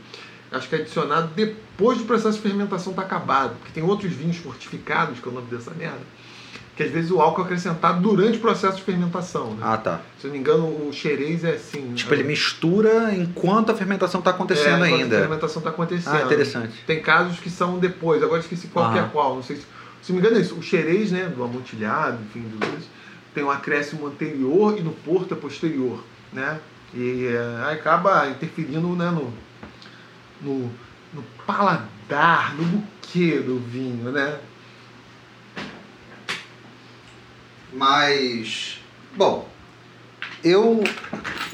Acho 0.51 0.69
que 0.69 0.77
é 0.77 0.79
adicionado 0.79 1.31
depois 1.35 1.99
do 1.99 2.05
processo 2.05 2.37
de 2.37 2.43
fermentação 2.43 2.93
estar 2.93 3.03
acabado. 3.03 3.55
Porque 3.59 3.73
tem 3.73 3.83
outros 3.83 4.13
vinhos 4.13 4.37
fortificados, 4.39 5.21
que 5.21 5.29
é 5.29 5.31
o 5.31 5.35
nome 5.35 5.47
dessa 5.51 5.71
merda, 5.73 6.01
que 6.75 6.83
às 6.83 6.91
vezes 6.91 7.11
o 7.11 7.21
álcool 7.21 7.43
é 7.43 7.45
acrescentado 7.45 8.01
durante 8.01 8.39
o 8.39 8.41
processo 8.41 8.77
de 8.77 8.83
fermentação. 8.83 9.51
Né? 9.51 9.59
Ah, 9.61 9.77
tá. 9.77 10.01
Se 10.19 10.27
eu 10.27 10.29
não 10.29 10.35
me 10.35 10.41
engano, 10.41 10.65
o 10.65 10.91
xerez 10.93 11.45
é 11.45 11.51
assim. 11.51 11.93
Tipo, 11.93 12.15
ele 12.15 12.25
mistura 12.25 13.15
enquanto 13.15 13.71
a 13.71 13.75
fermentação 13.75 14.23
tá 14.23 14.31
acontecendo 14.31 14.85
é, 14.85 14.89
enquanto 14.89 15.01
A 15.01 15.05
ainda. 15.05 15.19
fermentação 15.19 15.61
está 15.61 15.71
acontecendo. 15.71 16.15
Ah, 16.17 16.23
interessante. 16.23 16.85
Tem 16.87 17.03
casos 17.03 17.39
que 17.41 17.51
são 17.51 17.79
depois, 17.79 18.23
agora 18.23 18.41
esqueci 18.41 18.69
qual 18.69 18.93
que 18.93 18.99
é 18.99 19.03
qual. 19.13 19.35
Não 19.35 19.43
sei 19.43 19.57
se. 19.57 19.67
Se 20.03 20.13
me 20.13 20.19
engano 20.19 20.37
é 20.37 20.41
isso. 20.41 20.55
O 20.55 20.63
xerez, 20.63 21.11
né, 21.11 21.25
do 21.25 21.43
amontilhado, 21.43 22.19
enfim, 22.23 22.43
do 22.43 22.59
tem 23.35 23.45
um 23.45 23.51
acréscimo 23.51 24.07
anterior 24.07 24.77
e 24.79 24.83
no 24.83 24.93
porto 24.93 25.35
é 25.35 25.37
posterior, 25.37 26.03
né? 26.33 26.61
E 26.95 27.27
é, 27.27 27.73
acaba 27.73 28.29
interferindo 28.29 28.89
né, 28.97 29.11
no, 29.11 29.33
no, 30.41 30.71
no 31.13 31.23
paladar, 31.47 32.57
no 32.57 32.65
buquê 32.65 33.39
do 33.39 33.59
vinho, 33.59 34.11
né? 34.11 34.39
Mas, 37.73 38.81
bom, 39.15 39.47
eu 40.43 40.83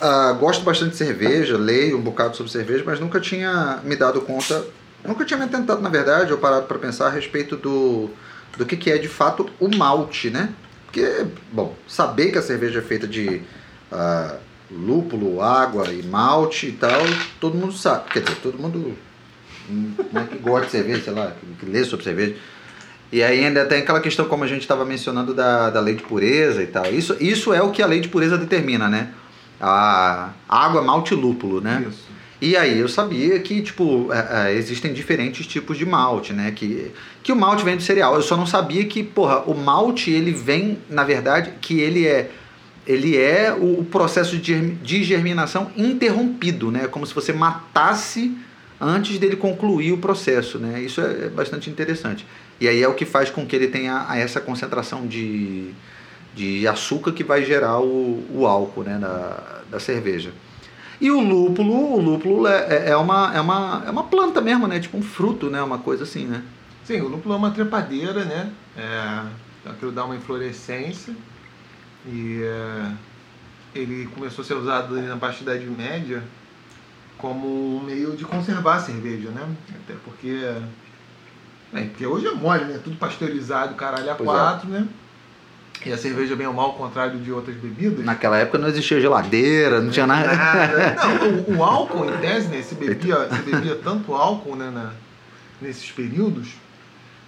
ah, 0.00 0.32
gosto 0.32 0.62
bastante 0.62 0.92
de 0.92 0.96
cerveja, 0.96 1.56
leio 1.56 1.98
um 1.98 2.02
bocado 2.02 2.36
sobre 2.36 2.52
cerveja, 2.52 2.84
mas 2.86 3.00
nunca 3.00 3.20
tinha 3.20 3.80
me 3.82 3.96
dado 3.96 4.20
conta, 4.20 4.64
nunca 5.04 5.24
tinha 5.24 5.38
me 5.38 5.44
atentado, 5.44 5.80
na 5.80 5.88
verdade, 5.88 6.32
ou 6.32 6.38
parado 6.38 6.66
para 6.66 6.78
pensar 6.78 7.08
a 7.08 7.10
respeito 7.10 7.56
do, 7.56 8.10
do 8.56 8.66
que, 8.66 8.76
que 8.76 8.90
é 8.90 8.98
de 8.98 9.08
fato 9.08 9.48
o 9.58 9.74
malte, 9.74 10.30
né? 10.30 10.50
Porque, 10.84 11.26
bom, 11.52 11.74
saber 11.88 12.30
que 12.30 12.38
a 12.38 12.42
cerveja 12.42 12.78
é 12.78 12.82
feita 12.82 13.06
de 13.06 13.42
ah, 13.90 14.36
lúpulo, 14.70 15.40
água 15.40 15.92
e 15.92 16.02
malte 16.02 16.68
e 16.68 16.72
tal, 16.72 17.00
todo 17.40 17.56
mundo 17.56 17.72
sabe. 17.72 18.10
Quer 18.10 18.20
dizer, 18.22 18.36
todo 18.36 18.58
mundo 18.58 18.96
né, 19.68 20.28
que 20.30 20.38
gosta 20.38 20.66
de 20.66 20.72
cerveja, 20.72 21.02
sei 21.02 21.12
lá, 21.12 21.32
que 21.58 21.66
lê 21.66 21.84
sobre 21.84 22.04
cerveja. 22.04 22.36
E 23.12 23.22
aí 23.22 23.44
ainda 23.44 23.64
tem 23.64 23.78
aquela 23.78 24.00
questão, 24.00 24.26
como 24.26 24.44
a 24.44 24.46
gente 24.46 24.62
estava 24.62 24.84
mencionando, 24.84 25.34
da, 25.34 25.70
da 25.70 25.80
lei 25.80 25.94
de 25.94 26.02
pureza 26.02 26.62
e 26.62 26.66
tal. 26.66 26.86
Isso, 26.86 27.16
isso 27.20 27.52
é 27.52 27.62
o 27.62 27.70
que 27.70 27.82
a 27.82 27.86
lei 27.86 28.00
de 28.00 28.08
pureza 28.08 28.36
determina, 28.36 28.88
né? 28.88 29.12
A 29.60 30.30
água, 30.48 30.82
malte 30.82 31.14
e 31.14 31.16
lúpulo, 31.16 31.60
né? 31.60 31.84
Isso. 31.88 32.13
E 32.40 32.56
aí 32.56 32.78
eu 32.78 32.88
sabia 32.88 33.38
que, 33.38 33.62
tipo, 33.62 34.12
é, 34.12 34.50
é, 34.50 34.54
existem 34.54 34.92
diferentes 34.92 35.46
tipos 35.46 35.78
de 35.78 35.86
malte, 35.86 36.32
né? 36.32 36.50
Que, 36.50 36.90
que 37.22 37.32
o 37.32 37.36
malte 37.36 37.64
vem 37.64 37.76
do 37.76 37.82
cereal. 37.82 38.14
Eu 38.16 38.22
só 38.22 38.36
não 38.36 38.46
sabia 38.46 38.84
que, 38.84 39.02
porra, 39.02 39.38
o 39.46 39.54
malte, 39.54 40.10
ele 40.10 40.32
vem, 40.32 40.78
na 40.90 41.04
verdade, 41.04 41.52
que 41.60 41.80
ele 41.80 42.06
é... 42.06 42.30
Ele 42.86 43.16
é 43.16 43.50
o, 43.50 43.80
o 43.80 43.84
processo 43.84 44.36
de, 44.36 44.52
germi- 44.52 44.74
de 44.82 45.02
germinação 45.02 45.70
interrompido, 45.74 46.70
né? 46.70 46.86
Como 46.86 47.06
se 47.06 47.14
você 47.14 47.32
matasse 47.32 48.36
antes 48.78 49.18
dele 49.18 49.36
concluir 49.36 49.92
o 49.92 49.96
processo, 49.96 50.58
né? 50.58 50.82
Isso 50.82 51.00
é, 51.00 51.26
é 51.26 51.28
bastante 51.30 51.70
interessante. 51.70 52.26
E 52.60 52.68
aí 52.68 52.82
é 52.82 52.88
o 52.88 52.92
que 52.92 53.06
faz 53.06 53.30
com 53.30 53.46
que 53.46 53.56
ele 53.56 53.68
tenha 53.68 54.06
essa 54.14 54.38
concentração 54.38 55.06
de, 55.06 55.70
de 56.34 56.68
açúcar 56.68 57.12
que 57.12 57.24
vai 57.24 57.42
gerar 57.42 57.80
o, 57.80 58.22
o 58.30 58.46
álcool, 58.46 58.82
né? 58.82 58.98
Da, 58.98 59.62
da 59.70 59.80
cerveja. 59.80 60.30
E 61.04 61.10
o 61.10 61.20
lúpulo, 61.20 61.96
o 61.96 62.00
lúpulo 62.00 62.46
é, 62.46 62.88
é, 62.88 62.96
uma, 62.96 63.30
é, 63.34 63.38
uma, 63.38 63.82
é 63.86 63.90
uma 63.90 64.04
planta 64.04 64.40
mesmo, 64.40 64.66
né? 64.66 64.80
Tipo 64.80 64.96
um 64.96 65.02
fruto, 65.02 65.50
né? 65.50 65.62
Uma 65.62 65.76
coisa 65.76 66.04
assim, 66.04 66.24
né? 66.24 66.42
Sim, 66.82 67.02
o 67.02 67.08
lúpulo 67.08 67.34
é 67.34 67.36
uma 67.36 67.50
trepadeira, 67.50 68.24
né? 68.24 68.50
É, 68.74 69.68
aquilo 69.68 69.92
dá 69.92 70.02
uma 70.06 70.16
inflorescência 70.16 71.14
e 72.06 72.40
é, 72.42 72.92
ele 73.74 74.06
começou 74.14 74.42
a 74.42 74.46
ser 74.46 74.54
usado 74.54 74.98
na 74.98 75.14
Baixa 75.14 75.42
Idade 75.42 75.66
Média 75.66 76.24
como 77.18 77.76
um 77.76 77.82
meio 77.82 78.16
de 78.16 78.24
conservar 78.24 78.76
a 78.76 78.80
cerveja, 78.80 79.28
né? 79.28 79.46
Até 79.84 79.98
porque, 80.06 80.54
bem, 81.70 81.90
porque 81.90 82.06
hoje 82.06 82.28
é 82.28 82.32
mole, 82.32 82.64
né? 82.64 82.80
Tudo 82.82 82.96
pasteurizado, 82.96 83.74
caralho, 83.74 84.10
a 84.10 84.14
Pois 84.14 84.26
é. 84.26 84.32
quatro, 84.32 84.70
né? 84.70 84.88
E 85.86 85.92
a 85.92 85.98
cerveja 85.98 86.34
bem 86.34 86.46
ou 86.46 86.52
mal, 86.54 86.66
ao 86.66 86.72
contrário 86.74 87.18
de 87.18 87.30
outras 87.30 87.54
bebidas. 87.56 88.04
Naquela 88.04 88.38
época 88.38 88.56
não 88.58 88.68
existia 88.68 89.00
geladeira, 89.00 89.80
não 89.80 89.90
tinha 89.90 90.06
nada. 90.06 90.34
Nada. 90.34 90.96
Não, 91.04 91.54
o, 91.54 91.58
o 91.58 91.64
álcool, 91.64 92.06
em 92.08 92.16
tese, 92.18 92.48
né? 92.48 92.62
Se 92.62 92.74
bebia, 92.74 93.28
se 93.30 93.42
bebia 93.42 93.74
tanto 93.82 94.14
álcool 94.14 94.56
né, 94.56 94.70
na- 94.72 94.92
nesses 95.60 95.90
períodos, 95.90 96.48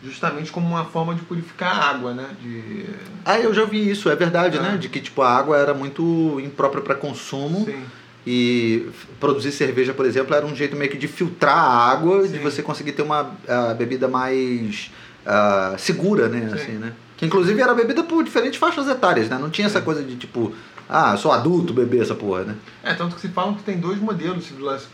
justamente 0.02 0.50
como 0.50 0.66
uma 0.66 0.84
forma 0.86 1.14
de 1.14 1.22
purificar 1.22 1.76
a 1.78 1.90
água, 1.90 2.14
né? 2.14 2.28
De, 2.42 2.86
Ah, 3.24 3.38
eu 3.38 3.52
já 3.52 3.64
vi 3.64 3.90
isso, 3.90 4.08
é 4.08 4.16
verdade, 4.16 4.56
É. 4.56 4.60
né? 4.62 4.76
De 4.78 4.88
que 4.88 5.00
tipo 5.00 5.20
a 5.20 5.36
água 5.36 5.58
era 5.58 5.74
muito 5.74 6.40
imprópria 6.42 6.82
para 6.82 6.94
consumo 6.94 7.64
sim, 7.66 7.82
e 8.26 8.88
produzir 9.20 9.52
cerveja, 9.52 9.92
por 9.92 10.06
exemplo, 10.06 10.34
era 10.34 10.46
um 10.46 10.54
jeito 10.56 10.74
meio 10.76 10.90
que 10.90 10.96
de 10.98 11.08
filtrar 11.08 11.56
a 11.58 11.90
água 11.90 12.24
e 12.24 12.28
de 12.28 12.38
Sim. 12.38 12.42
você 12.42 12.62
conseguir 12.62 12.92
ter 12.92 13.02
uma 13.02 13.30
ah, 13.46 13.74
bebida 13.74 14.08
mais 14.08 14.90
ah, 15.26 15.74
segura, 15.78 16.28
né? 16.28 16.48
Sim. 16.48 16.54
Assim, 16.54 16.72
né? 16.72 16.92
Que 17.16 17.24
inclusive 17.24 17.60
era 17.60 17.74
bebida 17.74 18.02
por 18.04 18.22
diferentes 18.22 18.58
faixas 18.58 18.86
etárias, 18.88 19.28
né? 19.28 19.38
Não 19.38 19.48
tinha 19.50 19.66
essa 19.66 19.80
coisa 19.80 20.02
de 20.02 20.16
tipo, 20.16 20.54
ah, 20.88 21.16
sou 21.16 21.32
adulto 21.32 21.72
beber 21.72 22.02
essa 22.02 22.14
porra, 22.14 22.44
né? 22.44 22.56
É, 22.82 22.94
tanto 22.94 23.14
que 23.14 23.20
se 23.20 23.28
falam 23.28 23.54
que 23.54 23.62
tem 23.62 23.78
dois 23.80 23.98
modelos 23.98 24.44
civiliza- 24.44 24.88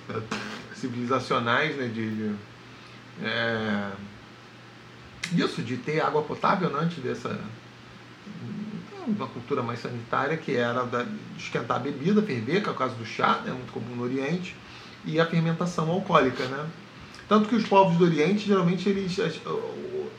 civilizacionais, 0.75 1.77
né? 1.77 1.89
De, 1.89 2.11
de, 2.11 2.35
é, 3.23 3.91
isso, 5.33 5.63
de 5.63 5.77
ter 5.77 6.01
água 6.01 6.23
potável 6.23 6.71
né, 6.71 6.81
antes 6.83 6.99
dessa. 7.03 7.39
Uma 9.07 9.27
cultura 9.27 9.63
mais 9.63 9.81
sanitária, 9.81 10.37
que 10.37 10.55
era 10.55 10.85
da, 10.85 11.05
esquentar 11.37 11.79
a 11.79 11.81
bebida, 11.81 12.23
ferver, 12.23 12.63
que 12.63 12.69
é 12.69 12.73
o 12.73 12.75
caso 12.75 12.95
do 12.95 13.05
chá, 13.05 13.41
né, 13.45 13.51
muito 13.51 13.73
comum 13.73 13.97
no 13.97 14.05
Oriente, 14.05 14.55
e 15.05 15.19
a 15.19 15.27
fermentação 15.27 15.91
alcoólica, 15.91 16.45
né? 16.45 16.67
Tanto 17.29 17.49
que 17.49 17.57
os 17.57 17.67
povos 17.67 17.97
do 17.97 18.05
Oriente, 18.05 18.47
geralmente, 18.47 18.89
eles. 18.89 19.19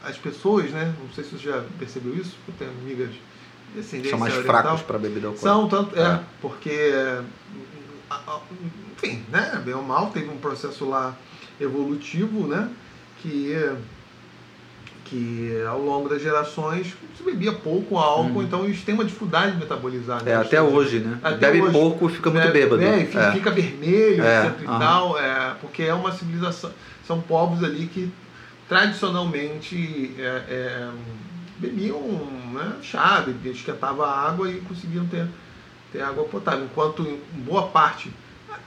As, 0.04 0.10
as 0.12 0.18
pessoas, 0.18 0.70
né? 0.72 0.94
Não 1.02 1.10
sei 1.14 1.24
se 1.24 1.32
você 1.32 1.50
já 1.50 1.64
percebeu 1.80 2.16
isso, 2.16 2.36
eu 2.48 2.54
tenho 2.60 2.72
amigas 2.72 3.10
de 3.74 3.80
ascendência 3.80 4.12
São 4.12 4.20
mais 4.20 4.34
oriental. 4.34 4.62
fracos 4.62 4.82
para 4.84 4.98
bebida 5.00 5.28
alcoólica. 5.28 5.50
São, 5.50 5.68
tanto, 5.68 6.00
é, 6.00 6.04
É. 6.04 6.20
porque, 6.42 6.92
enfim, 8.96 9.24
né, 9.32 9.62
bem 9.64 9.74
ou 9.74 9.84
mal, 9.84 10.08
teve 10.12 10.30
um 10.30 10.38
processo 10.38 10.88
lá 10.88 11.16
evolutivo, 11.60 12.48
né, 12.48 12.70
que 13.22 13.56
que 15.06 15.62
ao 15.70 15.80
longo 15.80 16.10
das 16.10 16.22
gerações 16.22 16.88
se 17.16 17.24
bebia 17.24 17.52
pouco 17.52 17.98
álcool, 18.00 18.38
Uhum. 18.40 18.44
então 18.44 18.64
eles 18.66 18.82
têm 18.84 18.96
uma 18.96 19.04
dificuldade 19.06 19.52
de 19.52 19.58
metabolizar. 19.60 20.24
né? 20.24 20.32
É, 20.32 20.36
até 20.36 20.60
hoje, 20.60 21.00
né? 21.00 21.20
Até 21.22 21.52
Bebe 21.52 21.62
hoje. 21.62 21.72
pouco 21.72 22.10
e 22.10 22.14
fica 22.14 22.32
muito 22.32 22.42
Bebe- 22.46 22.60
bêbado. 22.62 22.82
É, 22.82 23.02
enfim, 23.02 23.18
É. 23.20 23.32
fica 23.32 23.52
vermelho, 23.52 24.24
É, 24.24 24.48
etc 24.48 24.62
e 24.62 24.66
tal, 24.66 25.20
é, 25.20 25.56
porque 25.62 25.84
é 25.84 25.94
uma 25.94 26.12
civilização. 26.14 26.72
São 27.06 27.22
povos 27.22 27.64
ali 27.64 27.86
que 27.86 28.12
tradicionalmente 28.68 30.16
é, 30.18 30.22
é, 30.22 30.90
bebiam 31.58 32.00
né, 32.54 32.74
chá, 32.82 33.26
esquentava 33.46 34.06
a 34.06 34.28
água 34.28 34.50
e 34.50 34.60
conseguiam 34.62 35.06
ter, 35.08 35.28
ter 35.92 36.02
água 36.02 36.24
potável. 36.26 36.66
Enquanto 36.66 37.04
em 37.04 37.20
boa 37.42 37.68
parte, 37.68 38.12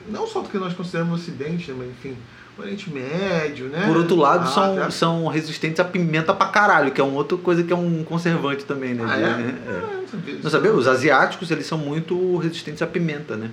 não 0.09 0.27
só 0.27 0.41
do 0.41 0.49
que 0.49 0.59
nós 0.59 0.75
consideramos 0.75 1.21
Ocidente, 1.21 1.73
mas 1.73 1.89
enfim, 1.89 2.17
o 2.57 2.63
Oriente 2.63 2.91
Médio, 2.91 3.67
né? 3.67 3.87
Por 3.87 3.97
outro 3.97 4.17
lado, 4.17 4.45
Ah, 4.45 4.47
são, 4.47 4.91
são 4.91 5.27
resistentes 5.27 5.81
a 5.81 5.85
pimenta 5.85 6.33
pra 6.33 6.47
caralho, 6.47 6.91
que 6.91 7.01
é 7.01 7.05
uma 7.05 7.17
outra 7.17 7.37
coisa 7.37 7.63
que 7.63 7.73
é 7.73 7.77
um 7.77 8.05
conservante 8.05 8.65
também, 8.65 8.95
né? 8.95 9.05
Ah, 9.07 9.19
é? 9.19 9.25
É. 9.25 9.83
Ah, 9.83 10.01
não 10.01 10.09
sabia 10.09 10.39
Não 10.43 10.51
sabia? 10.51 10.73
Os 10.73 10.87
asiáticos, 10.87 11.51
eles 11.51 11.67
são 11.67 11.79
muito 11.79 12.37
resistentes 12.39 12.83
à 12.83 12.87
pimenta, 12.87 13.37
né? 13.37 13.51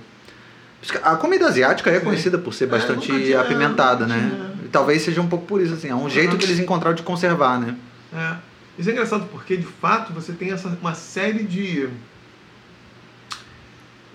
A 1.02 1.16
comida 1.16 1.46
asiática 1.46 1.90
é 1.90 1.98
Sim. 1.98 2.04
conhecida 2.04 2.36
por 2.36 2.52
ser 2.52 2.64
É, 2.64 2.66
bastante 2.66 3.34
apimentada, 3.34 4.06
né? 4.06 4.53
Talvez 4.74 5.02
seja 5.02 5.20
um 5.20 5.28
pouco 5.28 5.46
por 5.46 5.62
isso, 5.62 5.72
assim. 5.72 5.88
É 5.88 5.94
um 5.94 6.10
jeito 6.10 6.36
que 6.36 6.44
eles 6.44 6.58
encontraram 6.58 6.96
de 6.96 7.04
conservar, 7.04 7.60
né? 7.60 7.76
É. 8.12 8.34
Isso 8.76 8.90
é 8.90 8.92
engraçado 8.92 9.28
porque, 9.30 9.56
de 9.56 9.66
fato, 9.66 10.12
você 10.12 10.32
tem 10.32 10.50
essa, 10.50 10.66
uma 10.80 10.94
série 10.94 11.44
de 11.44 11.88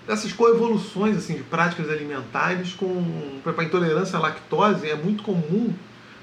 dessas 0.06 0.32
coevoluções 0.32 1.16
assim, 1.16 1.34
de 1.36 1.42
práticas 1.44 1.88
alimentares 1.88 2.74
com 2.74 2.86
exemplo, 2.88 3.60
a 3.60 3.64
intolerância 3.64 4.18
à 4.18 4.20
lactose 4.20 4.88
é 4.88 4.96
muito 4.96 5.22
comum 5.22 5.72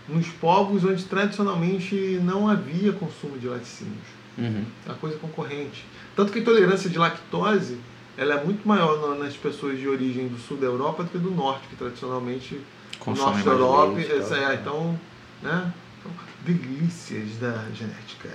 nos 0.07 0.27
povos 0.27 0.83
onde 0.83 1.03
tradicionalmente 1.05 2.19
não 2.21 2.47
havia 2.47 2.91
consumo 2.91 3.37
de 3.39 3.47
laticínios. 3.47 4.07
Uhum. 4.37 4.65
É 4.85 4.89
uma 4.89 4.97
coisa 4.97 5.17
concorrente. 5.17 5.85
Tanto 6.15 6.31
que 6.31 6.39
a 6.39 6.41
intolerância 6.41 6.89
de 6.89 6.97
lactose 6.99 7.77
ela 8.17 8.35
é 8.35 8.43
muito 8.43 8.67
maior 8.67 9.15
nas 9.17 9.35
pessoas 9.35 9.79
de 9.79 9.87
origem 9.87 10.27
do 10.27 10.37
sul 10.37 10.57
da 10.57 10.67
Europa 10.67 11.03
do 11.03 11.09
que 11.09 11.17
do 11.17 11.31
norte, 11.31 11.67
que 11.69 11.75
tradicionalmente 11.75 12.59
Consome 12.99 13.31
norte 13.31 13.45
da 13.45 13.51
Europa, 13.51 13.93
leite 13.93 14.33
é, 14.33 14.53
então, 14.55 14.99
né? 15.41 15.73
Então, 15.99 16.11
delícias 16.45 17.37
da 17.39 17.65
genética. 17.73 18.29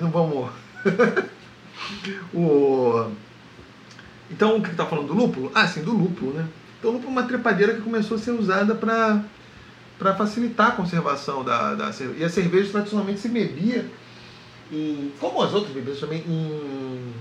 Não 0.00 0.10
vamos. 0.10 0.50
o... 2.34 3.10
Então, 4.30 4.56
o 4.56 4.62
que 4.62 4.70
está 4.70 4.84
falando 4.86 5.08
do 5.08 5.14
lúpulo? 5.14 5.52
Ah, 5.54 5.66
sim, 5.66 5.82
do 5.82 5.92
lúpulo, 5.92 6.32
né? 6.32 6.46
Então, 6.78 6.90
o 6.90 6.94
lúpulo 6.94 7.10
é 7.10 7.20
uma 7.20 7.28
trepadeira 7.28 7.74
que 7.74 7.82
começou 7.82 8.16
a 8.16 8.20
ser 8.20 8.32
usada 8.32 8.74
para 8.74 9.22
para 9.98 10.14
facilitar 10.14 10.68
a 10.68 10.72
conservação 10.72 11.42
da, 11.42 11.74
da 11.74 11.92
cerveja. 11.92 12.20
E 12.20 12.24
a 12.24 12.28
cerveja 12.28 12.70
tradicionalmente 12.70 13.20
se 13.20 13.28
bebia, 13.28 13.86
em, 14.70 15.12
como 15.18 15.42
as 15.42 15.54
outras 15.54 15.72
bebidas 15.72 16.00
também, 16.00 16.22
em, 16.26 17.14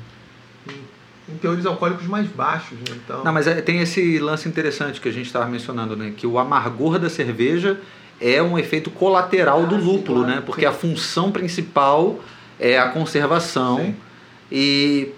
em, 0.69 0.81
em 1.27 1.37
teores 1.37 1.65
alcoólicos 1.65 2.05
mais 2.07 2.27
baixos. 2.27 2.77
Né? 2.77 2.95
Então, 3.03 3.23
Não, 3.23 3.33
mas 3.33 3.47
é- 3.47 3.61
tem 3.61 3.79
esse 3.81 4.19
lance 4.19 4.47
interessante 4.47 5.01
que 5.01 5.09
a 5.09 5.11
gente 5.11 5.25
estava 5.25 5.45
mencionando, 5.47 5.95
né? 5.95 6.13
Que 6.15 6.27
o 6.27 6.37
amargor 6.37 6.99
da 6.99 7.09
cerveja 7.09 7.79
é 8.21 8.41
um 8.41 8.57
efeito 8.59 8.89
colateral 8.91 9.65
do 9.65 9.75
Ah, 9.75 9.79
sim, 9.79 9.85
lúpulo, 9.85 10.19
claro, 10.23 10.35
né? 10.35 10.43
Porque 10.45 10.61
sim. 10.61 10.67
a 10.67 10.71
função 10.71 11.31
principal 11.31 12.19
é 12.59 12.77
a 12.77 12.89
conservação. 12.89 13.77
Sim. 13.77 13.95
E 14.51 15.09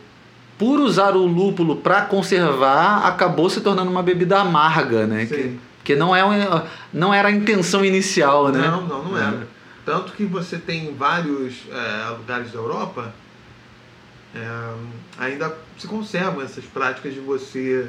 por 0.58 0.80
usar 0.80 1.15
o 1.15 1.26
lúpulo 1.26 1.76
para 1.76 2.02
conservar, 2.04 3.06
acabou 3.06 3.50
se 3.50 3.62
tornando 3.62 3.91
uma 3.91 4.02
bebida 4.02 4.39
amarga, 4.39 5.06
né? 5.06 5.26
Sim. 5.26 5.36
Que, 5.36 5.60
que 5.84 5.96
não, 5.96 6.15
é, 6.15 6.24
um- 6.26 6.62
não 6.93 7.13
era 7.13 7.28
a 7.28 7.32
intenção 7.32 7.84
inicial, 7.84 8.50
né? 8.50 8.65
Não, 8.67 8.82
não, 8.88 9.04
não 9.04 9.17
era. 9.17 9.48
Tanto 9.86 10.13
que 10.13 10.26
você 10.26 10.58
tem 10.58 10.88
em 10.88 10.93
vários 10.96 11.54
é, 11.72 12.10
lugares 12.12 12.52
da 12.52 12.58
Europa, 12.60 13.13
é, 14.36 14.74
ainda 15.17 15.56
se 15.77 15.87
conservam 15.87 16.41
essas 16.41 16.65
práticas 16.65 17.13
de 17.13 17.19
você 17.19 17.87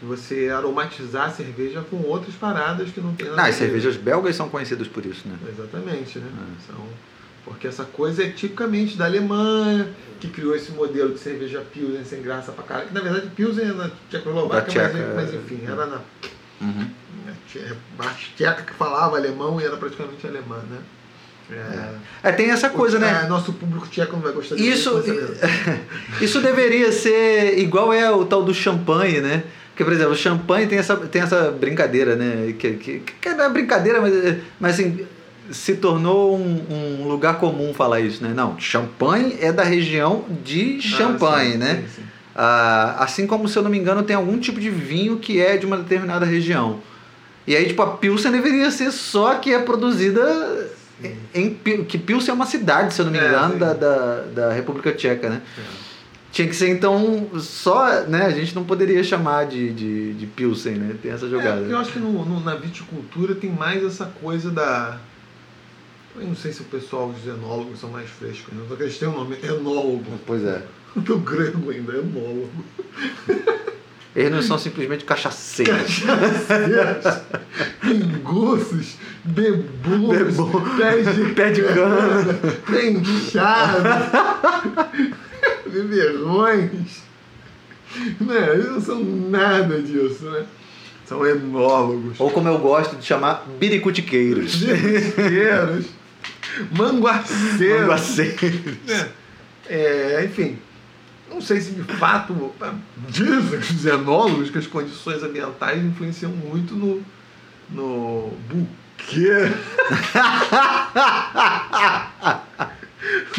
de 0.00 0.06
você 0.06 0.48
aromatizar 0.48 1.26
a 1.26 1.30
cerveja 1.30 1.80
com 1.90 1.96
outras 2.02 2.32
paradas 2.36 2.88
que 2.90 3.00
não 3.00 3.12
tem 3.16 3.28
nada 3.28 3.42
Ah, 3.42 3.46
as 3.46 3.56
cervejas 3.56 3.96
belgas 3.96 4.36
são 4.36 4.48
conhecidas 4.48 4.86
por 4.86 5.04
isso, 5.04 5.26
né? 5.26 5.36
Exatamente, 5.48 6.20
né? 6.20 6.30
É. 6.30 6.66
São, 6.72 6.86
porque 7.44 7.66
essa 7.66 7.84
coisa 7.84 8.22
é 8.22 8.28
tipicamente 8.30 8.96
da 8.96 9.06
Alemanha, 9.06 9.92
que 10.20 10.28
criou 10.28 10.54
esse 10.54 10.70
modelo 10.70 11.12
de 11.14 11.18
cerveja 11.18 11.64
Pilsen 11.72 12.04
sem 12.04 12.22
graça 12.22 12.52
pra 12.52 12.62
caralho. 12.62 12.88
Que 12.88 12.94
na 12.94 13.00
verdade 13.00 13.26
Pilsen 13.34 13.70
é 13.70 13.72
na 13.72 13.90
Tchecoslováquia, 14.08 14.72
Da 14.82 14.88
mas, 14.88 14.92
Tcheca, 14.92 15.12
mas 15.16 15.34
é. 15.34 15.36
enfim, 15.36 15.60
era 15.66 15.86
na, 15.86 16.00
Uhum. 16.60 16.90
tche- 17.48 17.76
a 17.98 18.04
tcheca 18.36 18.62
que 18.62 18.74
falava 18.74 19.16
alemão 19.16 19.60
e 19.60 19.64
era 19.64 19.76
praticamente 19.76 20.24
alemã, 20.28 20.58
né? 20.70 20.78
É. 21.50 22.28
É, 22.28 22.32
tem 22.32 22.50
essa 22.50 22.68
coisa, 22.68 22.96
O- 22.98 23.00
né? 23.00 23.22
é, 23.24 23.28
nosso 23.28 23.52
público 23.52 23.86
tcheco 23.88 24.12
não 24.16 24.20
vai 24.22 24.32
gostar 24.32 24.56
Isso, 24.56 25.02
isso 26.20 26.40
deveria 26.40 26.92
ser 26.92 27.58
igual 27.58 27.92
é 27.92 28.10
o 28.10 28.24
tal 28.24 28.42
do 28.42 28.52
champanhe, 28.52 29.20
né? 29.20 29.44
Porque, 29.70 29.84
por 29.84 29.92
exemplo, 29.92 30.12
o 30.12 30.16
champanhe 30.16 30.66
tem 30.66 30.78
essa, 30.78 30.96
tem 30.96 31.22
essa 31.22 31.50
brincadeira, 31.52 32.16
né? 32.16 32.52
Que, 32.58 32.72
que, 32.72 33.02
que 33.20 33.30
não 33.34 33.44
é 33.44 33.48
brincadeira, 33.48 34.00
mas, 34.00 34.12
mas 34.58 34.74
assim, 34.74 35.06
se 35.50 35.74
tornou 35.76 36.36
um, 36.36 36.64
um 37.04 37.08
lugar 37.08 37.38
comum 37.38 37.72
falar 37.72 38.00
isso, 38.00 38.22
né? 38.22 38.32
Não, 38.34 38.58
champanhe 38.58 39.38
é 39.40 39.52
da 39.52 39.62
região 39.62 40.24
de 40.44 40.80
Champagne, 40.82 41.48
Ah, 41.48 41.52
sim, 41.52 41.58
né? 41.58 41.74
sim, 41.86 42.02
sim. 42.02 42.08
Ah, 42.34 42.96
assim 42.98 43.26
como, 43.26 43.48
se 43.48 43.56
eu 43.56 43.62
não 43.62 43.70
me 43.70 43.78
engano, 43.78 44.02
tem 44.02 44.14
algum 44.16 44.38
tipo 44.38 44.60
de 44.60 44.68
vinho 44.70 45.16
que 45.18 45.40
é 45.40 45.56
de 45.56 45.64
uma 45.66 45.76
determinada 45.76 46.26
região. 46.26 46.80
E 47.46 47.56
aí, 47.56 47.66
tipo, 47.66 47.80
a 47.80 47.96
Pilsen 47.96 48.30
deveria 48.30 48.70
ser 48.70 48.90
só 48.92 49.36
que 49.36 49.54
é 49.54 49.58
produzida 49.58 50.67
em 51.34 51.54
que 51.84 51.96
Pilsen 51.98 52.30
é 52.30 52.34
uma 52.34 52.46
cidade, 52.46 52.92
se 52.94 53.00
eu 53.00 53.04
não 53.06 53.12
me 53.12 53.18
É, 53.18 53.28
engano, 53.28 53.52
sim. 53.54 53.58
da, 53.58 53.72
da, 53.72 54.20
da 54.34 54.52
República 54.52 54.92
Tcheca, 54.92 55.28
né? 55.30 55.42
Tinha 56.30 56.46
que 56.46 56.54
ser, 56.54 56.68
então, 56.68 57.28
só, 57.40 58.02
né? 58.02 58.26
A 58.26 58.30
gente 58.30 58.54
não 58.54 58.62
poderia 58.64 59.02
chamar 59.02 59.46
de, 59.46 59.72
de, 59.72 60.12
de 60.14 60.26
Pilsen, 60.26 60.74
né? 60.74 60.94
Tem 61.02 61.10
essa 61.12 61.26
É, 61.26 61.28
jogada. 61.30 61.58
porque 61.60 61.72
eu 61.72 61.78
acho 61.78 61.92
que 61.92 61.98
no, 61.98 62.24
no- 62.24 62.40
na 62.40 62.54
viticultura 62.54 63.34
tem 63.34 63.50
mais 63.50 63.82
essa 63.84 64.06
coisa 64.20 64.50
da. 64.50 64.98
Eu 66.16 66.26
não 66.26 66.34
sei 66.36 66.52
se 66.52 66.60
o 66.60 66.64
pessoal, 66.64 67.08
os 67.08 67.26
enólogos 67.26 67.78
são 67.80 67.90
mais 67.90 68.10
frescos, 68.10 68.52
né? 68.52 68.62
Só 68.68 68.76
que 68.76 68.82
eles 68.82 68.98
têm 68.98 69.08
o 69.08 69.12
nome 69.12 69.36
enólogo. 69.42 70.04
Pois 70.26 70.44
é. 70.44 70.62
Do 70.96 71.18
grego 71.18 71.70
ainda, 71.70 71.92
enólogo. 71.92 72.50
Eles 74.18 74.32
não 74.32 74.42
são 74.42 74.58
simplesmente 74.58 75.04
cachaceiros. 75.04 76.00
Cachaceiros, 76.00 77.22
pinguços, 77.80 78.96
bebuns, 79.24 80.18
Bebum. 80.18 80.76
pés 80.76 81.14
de 81.14 81.34
Pé 81.34 81.50
de 81.50 81.62
cana. 81.62 82.34
pé 82.66 82.90
inchado, 82.90 83.82
beberrões. 85.66 87.02
Né? 88.20 88.50
Eles 88.54 88.66
não 88.70 88.80
são 88.80 89.02
nada 89.04 89.80
disso, 89.80 90.24
né? 90.30 90.44
São 91.06 91.26
enólogos. 91.26 92.18
Ou 92.20 92.30
como 92.30 92.48
eu 92.48 92.58
gosto 92.58 92.96
de 92.96 93.04
chamar, 93.06 93.46
biricutiqueiros. 93.58 94.50
Gineteeiros, 94.52 95.86
manguaceiros. 96.76 97.80
Manguaceiros. 97.82 98.62
né? 98.86 99.08
É, 99.70 100.24
enfim, 100.24 100.58
não 101.30 101.40
sei 101.40 101.60
se 101.60 101.72
de 101.72 101.82
fato 101.82 102.52
dizem 103.08 103.58
os 103.58 103.86
enólogos 103.86 104.50
que 104.50 104.58
as 104.58 104.66
condições 104.66 105.22
ambientais 105.22 105.84
influenciam 105.84 106.32
muito 106.32 106.74
no, 106.74 107.02
no 107.70 108.32
buquê 108.48 109.50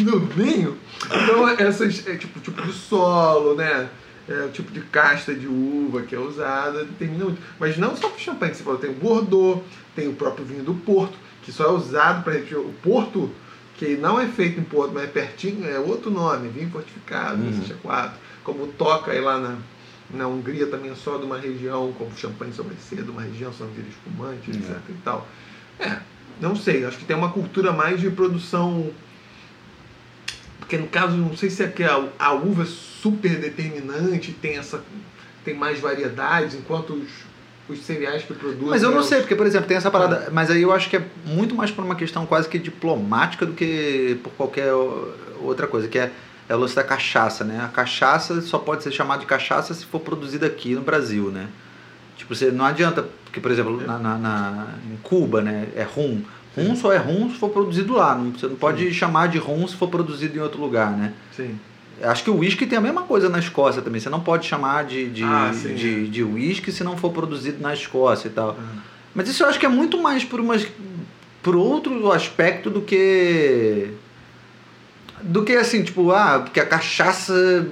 do 0.00 0.20
vinho. 0.20 0.78
Então, 1.06 1.48
essas, 1.48 2.06
é, 2.06 2.16
tipo, 2.16 2.40
tipo 2.40 2.62
de 2.62 2.72
solo, 2.72 3.54
né? 3.54 3.88
É, 4.28 4.44
o 4.44 4.50
tipo 4.50 4.70
de 4.70 4.80
casta 4.80 5.34
de 5.34 5.48
uva 5.48 6.02
que 6.02 6.14
é 6.14 6.18
usada 6.18 6.84
determina 6.84 7.24
muito. 7.24 7.42
Mas 7.58 7.76
não 7.76 7.96
só 7.96 8.08
para 8.08 8.16
o 8.16 8.20
champanhe, 8.20 8.54
você 8.54 8.62
falou, 8.62 8.78
tem 8.78 8.90
o 8.90 8.94
Bordeaux, 8.94 9.62
tem 9.96 10.08
o 10.08 10.12
próprio 10.14 10.44
vinho 10.44 10.62
do 10.62 10.74
Porto, 10.74 11.18
que 11.42 11.50
só 11.50 11.64
é 11.64 11.70
usado 11.70 12.22
para 12.22 12.38
o 12.60 12.72
Porto, 12.82 13.30
que 13.80 13.96
não 13.96 14.20
é 14.20 14.26
feito 14.28 14.60
em 14.60 14.62
Porto, 14.62 14.92
mas 14.92 15.04
é 15.04 15.06
pertinho, 15.06 15.66
é 15.66 15.78
outro 15.78 16.10
nome, 16.10 16.50
vinho 16.50 16.68
fortificado, 16.70 17.40
Uhum. 17.42 17.50
CX4, 17.82 18.10
como 18.44 18.66
toca 18.66 19.10
aí 19.10 19.20
lá 19.22 19.38
na, 19.40 19.56
na 20.10 20.28
Hungria 20.28 20.66
também 20.66 20.90
é 20.90 20.94
só 20.94 21.16
de 21.16 21.24
uma 21.24 21.38
região, 21.38 21.90
como 21.96 22.14
champanhe 22.14 22.52
de 22.52 23.10
uma 23.10 23.22
região, 23.22 23.50
só 23.54 23.64
vira 23.64 23.88
espumante, 23.88 24.50
etc 24.50 24.70
É. 24.70 24.90
e 24.90 24.94
tal. 25.02 25.26
É, 25.78 25.96
não 26.42 26.54
sei, 26.54 26.84
acho 26.84 26.98
que 26.98 27.06
tem 27.06 27.16
uma 27.16 27.30
cultura 27.32 27.72
mais 27.72 27.98
de 27.98 28.10
produção 28.10 28.90
porque 30.58 30.76
no 30.76 30.86
caso, 30.86 31.16
não 31.16 31.34
sei 31.34 31.48
se 31.48 31.62
é 31.64 31.66
que 31.68 31.82
a, 31.82 32.06
a 32.18 32.32
uva 32.34 32.62
é 32.62 32.66
super 32.66 33.40
determinante, 33.40 34.30
tem 34.32 34.58
essa 34.58 34.84
tem 35.42 35.54
mais 35.54 35.80
variedades, 35.80 36.54
enquanto 36.54 36.92
os, 36.92 37.08
os 37.70 37.82
cereais 37.82 38.22
que 38.22 38.34
produzem. 38.34 38.68
Mas 38.68 38.82
eu 38.82 38.90
não 38.90 38.98
né, 38.98 39.04
sei, 39.04 39.20
porque, 39.20 39.34
por 39.34 39.46
exemplo, 39.46 39.66
tem 39.68 39.76
essa 39.76 39.90
parada. 39.90 40.28
Mas 40.32 40.50
aí 40.50 40.62
eu 40.62 40.72
acho 40.72 40.88
que 40.90 40.96
é 40.96 41.02
muito 41.24 41.54
mais 41.54 41.70
por 41.70 41.84
uma 41.84 41.94
questão 41.94 42.26
quase 42.26 42.48
que 42.48 42.58
diplomática 42.58 43.46
do 43.46 43.52
que 43.52 44.18
por 44.22 44.32
qualquer 44.32 44.72
outra 45.40 45.66
coisa, 45.66 45.88
que 45.88 45.98
é, 45.98 46.10
é 46.48 46.54
o 46.54 46.58
lance 46.58 46.74
da 46.76 46.84
cachaça, 46.84 47.44
né? 47.44 47.60
A 47.64 47.68
cachaça 47.68 48.40
só 48.42 48.58
pode 48.58 48.82
ser 48.82 48.92
chamada 48.92 49.20
de 49.20 49.26
cachaça 49.26 49.72
se 49.74 49.84
for 49.86 50.00
produzida 50.00 50.46
aqui 50.46 50.74
no 50.74 50.82
Brasil, 50.82 51.30
né? 51.30 51.48
Tipo, 52.16 52.34
você 52.34 52.50
não 52.50 52.64
adianta, 52.64 53.06
porque, 53.24 53.40
por 53.40 53.50
exemplo, 53.50 53.80
na, 53.86 53.98
na- 53.98 54.18
na- 54.18 54.66
em 54.92 54.96
Cuba, 55.02 55.40
né? 55.40 55.68
É 55.74 55.82
rum. 55.82 56.20
Rum 56.56 56.74
só 56.76 56.92
é 56.92 56.98
rum 56.98 57.30
se 57.30 57.36
for 57.38 57.48
produzido 57.50 57.94
lá. 57.94 58.14
Não, 58.14 58.32
você 58.32 58.46
não 58.46 58.56
pode 58.56 58.92
chamar 58.92 59.28
de 59.28 59.38
rum 59.38 59.66
se 59.68 59.76
for 59.76 59.88
produzido 59.88 60.36
em 60.36 60.40
outro 60.40 60.60
lugar, 60.60 60.90
né? 60.90 61.12
Sim. 61.34 61.58
Acho 62.02 62.24
que 62.24 62.30
o 62.30 62.38
uísque 62.38 62.66
tem 62.66 62.78
a 62.78 62.80
mesma 62.80 63.02
coisa 63.02 63.28
na 63.28 63.38
Escócia 63.38 63.82
também. 63.82 64.00
Você 64.00 64.08
não 64.08 64.20
pode 64.20 64.46
chamar 64.46 64.84
de, 64.84 65.08
de, 65.10 65.22
Ah, 65.22 65.52
sim, 65.54 65.74
de, 65.74 66.08
de 66.08 66.22
uísque 66.22 66.72
se 66.72 66.82
não 66.82 66.96
for 66.96 67.12
produzido 67.12 67.60
na 67.60 67.74
Escócia 67.74 68.28
e 68.28 68.30
tal. 68.30 68.56
Ah. 68.58 68.78
Mas 69.14 69.28
isso 69.28 69.42
eu 69.42 69.48
acho 69.48 69.58
que 69.58 69.66
é 69.66 69.68
muito 69.68 70.00
mais 70.00 70.24
por, 70.24 70.40
umas, 70.40 70.66
por 71.42 71.56
outro 71.56 72.10
aspecto 72.12 72.70
do 72.70 72.80
que. 72.80 73.90
Do 75.22 75.44
que 75.44 75.52
assim, 75.52 75.82
tipo, 75.82 76.12
ah, 76.12 76.40
porque 76.44 76.60
a 76.60 76.66
cachaça 76.66 77.66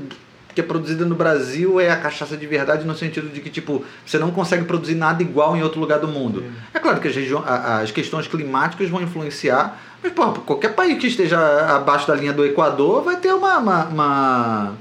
que 0.58 0.60
é 0.60 0.64
produzida 0.64 1.04
no 1.04 1.14
Brasil 1.14 1.78
é 1.78 1.88
a 1.88 1.96
cachaça 1.96 2.36
de 2.36 2.44
verdade 2.44 2.84
no 2.84 2.92
sentido 2.92 3.28
de 3.28 3.40
que, 3.40 3.48
tipo, 3.48 3.84
você 4.04 4.18
não 4.18 4.32
consegue 4.32 4.64
produzir 4.64 4.96
nada 4.96 5.22
igual 5.22 5.56
em 5.56 5.62
outro 5.62 5.78
lugar 5.78 6.00
do 6.00 6.08
mundo. 6.08 6.40
Sim. 6.40 6.50
É 6.74 6.80
claro 6.80 7.00
que 7.00 7.06
as, 7.06 7.14
as 7.46 7.92
questões 7.92 8.26
climáticas 8.26 8.90
vão 8.90 9.00
influenciar, 9.00 9.80
mas, 10.02 10.12
pô, 10.12 10.32
qualquer 10.32 10.74
país 10.74 10.98
que 10.98 11.06
esteja 11.06 11.38
abaixo 11.76 12.06
da 12.06 12.14
linha 12.14 12.32
do 12.32 12.44
Equador 12.44 13.02
vai 13.02 13.16
ter 13.16 13.32
uma, 13.32 13.58
uma, 13.58 13.84
uma, 13.86 14.74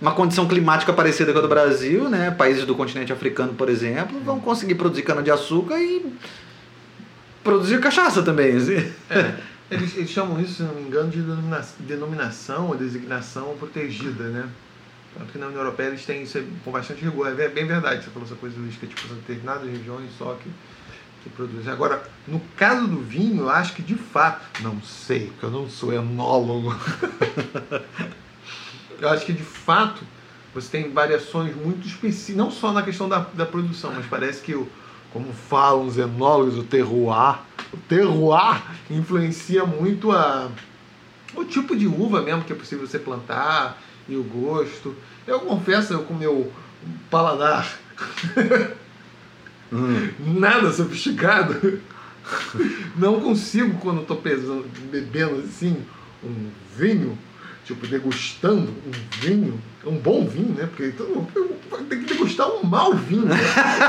uma 0.00 0.12
condição 0.12 0.46
climática 0.46 0.92
parecida 0.92 1.32
com 1.32 1.38
a 1.38 1.42
do 1.42 1.48
Brasil, 1.48 2.08
né? 2.08 2.30
Países 2.30 2.64
do 2.66 2.74
continente 2.74 3.12
africano, 3.12 3.54
por 3.54 3.68
exemplo, 3.68 4.20
vão 4.20 4.38
conseguir 4.40 4.74
produzir 4.74 5.02
cana-de-açúcar 5.02 5.78
e 5.78 6.14
produzir 7.42 7.80
cachaça 7.80 8.22
também. 8.22 8.56
assim. 8.56 8.76
É, 9.10 9.34
eles, 9.70 9.96
eles 9.96 10.10
chamam 10.10 10.40
isso, 10.40 10.54
se 10.54 10.62
não 10.62 10.74
me 10.74 10.82
engano, 10.82 11.10
de 11.10 11.20
denomina- 11.20 11.64
denominação 11.80 12.68
ou 12.68 12.76
designação 12.76 13.54
protegida, 13.58 14.24
né? 14.24 14.48
Tanto 15.16 15.30
que 15.32 15.38
na 15.38 15.46
União 15.46 15.60
Europeia 15.60 15.88
eles 15.88 16.04
têm 16.04 16.24
isso 16.24 16.42
com 16.64 16.70
bastante 16.72 17.04
rigor. 17.04 17.28
É 17.28 17.48
bem 17.48 17.66
verdade, 17.66 18.04
você 18.04 18.10
falou 18.10 18.26
essa 18.26 18.34
coisa 18.34 18.56
do 18.56 18.64
uísque, 18.64 18.86
tipo, 18.86 19.06
são 19.06 19.16
determinadas 19.16 19.70
regiões 19.70 20.10
só 20.18 20.36
que, 20.42 20.50
que 21.24 21.30
produzem. 21.30 21.72
Agora, 21.72 22.06
no 22.28 22.38
caso 22.56 22.86
do 22.86 23.00
vinho, 23.00 23.44
eu 23.44 23.50
acho 23.50 23.72
que 23.72 23.82
de 23.82 23.94
fato, 23.94 24.44
não 24.62 24.80
sei, 24.82 25.28
porque 25.28 25.46
eu 25.46 25.50
não 25.50 25.68
sou 25.68 25.92
enólogo. 25.92 26.76
eu 29.00 29.08
acho 29.08 29.24
que 29.24 29.32
de 29.32 29.42
fato 29.42 30.04
você 30.54 30.68
tem 30.68 30.92
variações 30.92 31.56
muito 31.56 31.88
específicas, 31.88 32.36
não 32.36 32.50
só 32.50 32.70
na 32.70 32.82
questão 32.82 33.08
da, 33.08 33.20
da 33.32 33.46
produção, 33.46 33.92
mas 33.92 34.06
parece 34.06 34.42
que 34.42 34.54
o, 34.54 34.68
como 35.12 35.32
falam 35.32 35.86
os 35.86 35.96
enólogos, 35.96 36.58
o 36.58 36.62
terroir, 36.62 37.38
o 37.72 37.76
terroir 37.88 38.62
influencia 38.90 39.64
muito 39.64 40.12
a, 40.12 40.48
o 41.34 41.44
tipo 41.44 41.74
de 41.74 41.86
uva 41.86 42.20
mesmo 42.20 42.44
que 42.44 42.52
é 42.52 42.56
possível 42.56 42.86
você 42.86 42.98
plantar 42.98 43.82
e 44.08 44.14
o 44.14 44.22
gosto. 44.22 44.94
Eu 45.26 45.40
confesso, 45.40 45.94
eu 45.94 46.02
com 46.02 46.14
meu 46.14 46.52
paladar 47.10 47.66
nada 50.20 50.72
sofisticado, 50.72 51.80
não 52.96 53.20
consigo 53.20 53.78
quando 53.80 54.02
estou 54.02 54.16
pesando, 54.16 54.66
bebendo 54.90 55.42
assim 55.46 55.76
um 56.22 56.48
vinho, 56.76 57.18
tipo 57.64 57.86
degustando 57.86 58.70
um 58.70 59.20
vinho, 59.20 59.60
um 59.84 59.96
bom 59.96 60.26
vinho, 60.26 60.54
né? 60.54 60.66
Porque 60.66 60.86
então, 60.86 61.06
eu 61.06 61.78
tenho 61.88 62.02
que 62.02 62.14
degustar 62.14 62.48
um 62.48 62.64
mau 62.64 62.94
vinho. 62.94 63.26
né? 63.26 63.36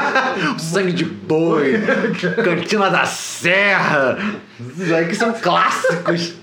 Sangue 0.59 0.91
de 0.91 1.05
boi, 1.05 1.73
cantina 2.43 2.89
da 2.89 3.05
serra, 3.05 4.17
isso 4.59 4.93
aí 4.93 5.07
que 5.07 5.15
são 5.15 5.33
clássicos. 5.33 6.33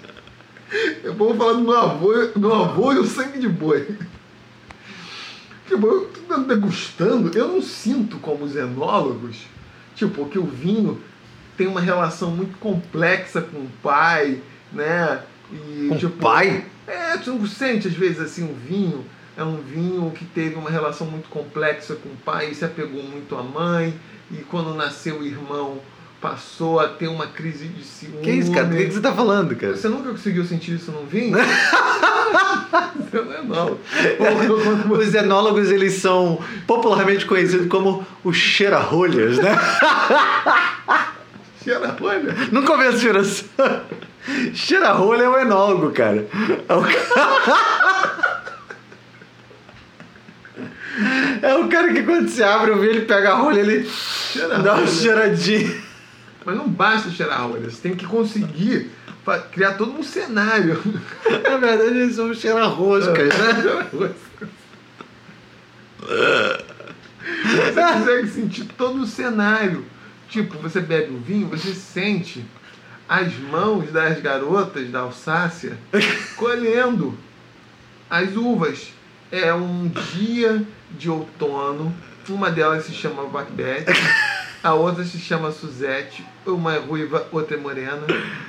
Eu 1.05 1.15
vou 1.15 1.37
falar 1.37 1.53
do 1.53 1.61
meu 1.61 1.77
avô, 1.77 2.13
meu 2.37 2.55
avô 2.55 2.93
e 2.95 2.99
o 2.99 3.05
sangue 3.05 3.39
de 3.39 3.49
boi. 3.49 3.87
Tipo, 5.67 5.87
eu 5.87 6.13
tô 6.29 6.37
degustando, 6.39 7.37
eu 7.37 7.49
não 7.49 7.63
sinto 7.63 8.19
como 8.19 8.45
os 8.45 8.57
enólogos, 8.57 9.47
tipo, 9.95 10.27
que 10.27 10.39
o 10.39 10.45
vinho 10.45 11.01
tem 11.57 11.67
uma 11.67 11.81
relação 11.81 12.31
muito 12.31 12.59
complexa 12.59 13.41
com 13.41 13.59
o 13.59 13.71
pai, 13.83 14.41
né? 14.73 15.23
E, 15.53 15.89
Com 15.89 15.95
o 15.95 15.99
tipo, 15.99 16.19
pai? 16.19 16.65
É, 16.87 17.17
tu 17.17 17.33
não 17.33 17.47
sente 17.47 17.89
às 17.89 17.95
vezes 17.95 18.21
assim, 18.21 18.43
um 18.43 18.55
vinho 18.55 19.05
é 19.37 19.43
um 19.43 19.57
vinho 19.57 20.11
que 20.11 20.25
teve 20.25 20.57
uma 20.57 20.71
relação 20.71 21.07
muito 21.07 21.29
complexa 21.29 21.95
com 21.95 22.09
o 22.09 22.17
pai 22.17 22.51
e 22.51 22.55
se 22.55 22.65
apegou 22.65 23.03
muito 23.03 23.37
à 23.37 23.43
mãe, 23.43 23.95
e 24.31 24.37
quando 24.37 24.75
nasceu 24.75 25.21
o 25.21 25.25
irmão 25.25 25.79
passou 26.23 26.79
a 26.79 26.87
ter 26.87 27.09
uma 27.09 27.27
crise 27.27 27.67
de 27.67 27.85
ciúme. 27.85 28.23
Que 28.23 28.31
isso, 28.31 28.53
cara? 28.53 28.67
Do 28.67 28.77
que, 28.77 28.85
que 28.85 28.93
você 28.93 29.01
tá 29.01 29.13
falando, 29.13 29.57
cara? 29.57 29.77
Você 29.77 29.89
nunca 29.89 30.11
conseguiu 30.11 30.45
sentir 30.45 30.77
isso 30.77 30.93
num 30.93 31.05
vinho? 31.05 31.37
Não 33.13 33.77
é. 33.77 34.99
Os 34.99 35.15
enólogos, 35.15 35.71
eles 35.71 35.95
são 35.95 36.39
popularmente 36.67 37.27
conhecidos 37.27 37.67
como 37.67 38.07
os 38.23 38.37
cheira-rolhas, 38.37 39.37
né? 39.39 39.59
Cheira, 41.63 41.97
olha. 42.01 42.35
Nunca 42.53 42.73
ouvi 42.73 42.85
essa 42.85 42.99
geração. 42.99 43.47
Cheira-rolha 44.55 45.25
é 45.25 45.29
o 45.29 45.39
enólogo, 45.39 45.91
cara. 45.91 46.27
É 46.69 46.75
o 46.75 46.83
cara... 46.83 47.83
É 51.41 51.55
o 51.55 51.67
cara 51.69 51.93
que 51.93 52.03
quando 52.03 52.29
você 52.29 52.45
abre 52.45 52.71
o 52.71 52.79
vinho, 52.79 52.91
ele 52.91 53.01
pega 53.07 53.33
a 53.33 53.35
rolha, 53.35 53.61
ele 53.61 53.91
dá 54.63 54.75
uma 54.75 54.87
cheiradinha. 54.87 55.75
Mas 56.45 56.57
não 56.57 56.69
basta 56.69 57.11
cheirar 57.11 57.41
a 57.41 57.45
rolha, 57.45 57.71
você 57.71 57.81
tem 57.81 57.97
que 57.97 58.07
conseguir 58.07 58.91
criar 59.53 59.75
todo 59.75 59.93
um 59.93 60.03
cenário. 60.03 60.83
Na 61.43 61.57
verdade, 61.57 61.99
eles 61.99 62.17
são 62.17 62.35
cheira-roscas, 62.35 63.29
né? 63.29 63.89
Você 67.45 67.83
consegue 67.83 68.29
sentir 68.29 68.65
todo 68.77 69.03
o 69.03 69.07
cenário. 69.07 69.85
Tipo, 70.29 70.59
você 70.59 70.81
bebe 70.81 71.13
o 71.13 71.19
vinho, 71.19 71.49
você 71.49 71.75
sente 71.75 72.45
as 73.09 73.35
mãos 73.35 73.93
das 73.93 74.21
garotas 74.21 74.89
da 74.89 75.01
Alsácia 75.01 75.77
colhendo 76.37 77.17
as 78.09 78.35
uvas. 78.35 78.93
É 79.31 79.53
um 79.53 79.89
dia 79.89 80.63
de 80.91 81.11
outono. 81.11 81.95
Uma 82.29 82.51
delas 82.51 82.85
se 82.85 82.93
chama 82.93 83.25
Macbeth, 83.25 83.87
a 84.63 84.75
outra 84.75 85.05
se 85.05 85.19
chama 85.19 85.51
Suzette. 85.51 86.25
Uma 86.47 86.75
é 86.75 86.79
ruiva, 86.79 87.27
outra 87.33 87.57
é 87.57 87.61
morena. 87.61 88.03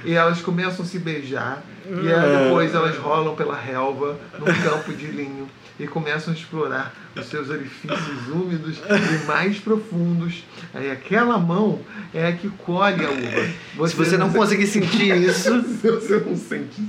E 0.05 0.13
elas 0.13 0.41
começam 0.41 0.85
a 0.85 0.87
se 0.87 0.99
beijar. 0.99 1.63
E 1.85 2.13
aí 2.13 2.43
depois 2.43 2.73
elas 2.73 2.97
rolam 2.97 3.35
pela 3.35 3.55
relva, 3.55 4.17
num 4.39 4.45
campo 4.45 4.93
de 4.93 5.07
linho. 5.07 5.49
E 5.79 5.87
começam 5.87 6.31
a 6.31 6.37
explorar 6.37 6.93
os 7.15 7.25
seus 7.25 7.49
orifícios 7.49 8.27
úmidos 8.27 8.77
e 8.77 9.25
mais 9.25 9.57
profundos. 9.57 10.43
Aí 10.71 10.91
aquela 10.91 11.37
mão 11.39 11.79
é 12.13 12.27
a 12.27 12.33
que 12.33 12.47
colhe 12.49 13.03
a 13.03 13.09
uva. 13.09 13.87
Se 13.87 13.95
você 13.95 14.15
não 14.15 14.31
conseguir 14.31 14.67
sentir 14.67 15.15
isso, 15.15 15.49
Se 15.81 15.89
você 15.89 16.19
não 16.19 16.37
sente. 16.37 16.83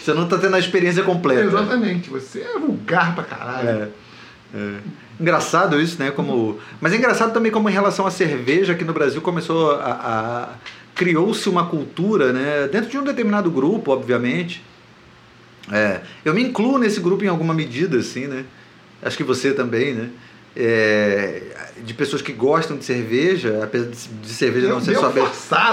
você 0.00 0.14
não 0.14 0.26
tá 0.26 0.38
tendo 0.38 0.56
a 0.56 0.58
experiência 0.58 1.02
completa. 1.02 1.42
Exatamente, 1.42 2.08
você 2.08 2.40
é 2.40 2.58
vulgar 2.58 3.14
pra 3.14 3.24
caralho. 3.24 3.68
É. 3.68 3.88
É. 4.54 4.78
Engraçado 5.20 5.80
isso, 5.80 5.98
né? 5.98 6.10
Como... 6.10 6.58
Mas 6.80 6.92
é 6.92 6.96
engraçado 6.96 7.32
também 7.32 7.52
como 7.52 7.68
em 7.68 7.72
relação 7.72 8.06
à 8.06 8.10
cerveja 8.10 8.72
aqui 8.72 8.84
no 8.84 8.92
Brasil 8.92 9.20
começou 9.22 9.72
a... 9.72 9.92
a- 9.92 10.48
criou-se 10.94 11.48
uma 11.48 11.66
cultura, 11.66 12.32
né? 12.32 12.68
Dentro 12.70 12.88
de 12.88 12.96
um 12.96 13.02
determinado 13.02 13.50
grupo, 13.50 13.90
obviamente. 13.90 14.62
É, 15.72 16.02
eu 16.24 16.32
me 16.32 16.40
incluo 16.40 16.78
nesse 16.78 17.00
grupo 17.00 17.24
em 17.24 17.26
alguma 17.26 17.52
medida, 17.52 17.98
assim, 17.98 18.28
né? 18.28 18.44
Acho 19.02 19.16
que 19.16 19.24
você 19.24 19.52
também, 19.52 19.92
né? 19.92 20.10
É, 20.56 21.42
de 21.84 21.92
pessoas 21.94 22.22
que 22.22 22.32
gostam 22.32 22.76
de 22.76 22.84
cerveja, 22.84 23.58
apesar 23.64 23.86
de 24.22 24.28
cerveja 24.28 24.68
não 24.68 24.80
ser 24.80 24.94
sua 24.96 25.08
be- 25.10 25.20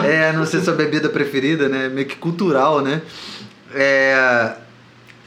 é, 0.08 0.34
não 0.34 0.44
ser 0.44 0.62
sua 0.62 0.74
bebida 0.74 1.08
preferida, 1.08 1.70
né? 1.70 1.88
Meio 1.88 2.08
que 2.08 2.16
cultural, 2.16 2.82
né? 2.82 3.04
É, 3.76 4.54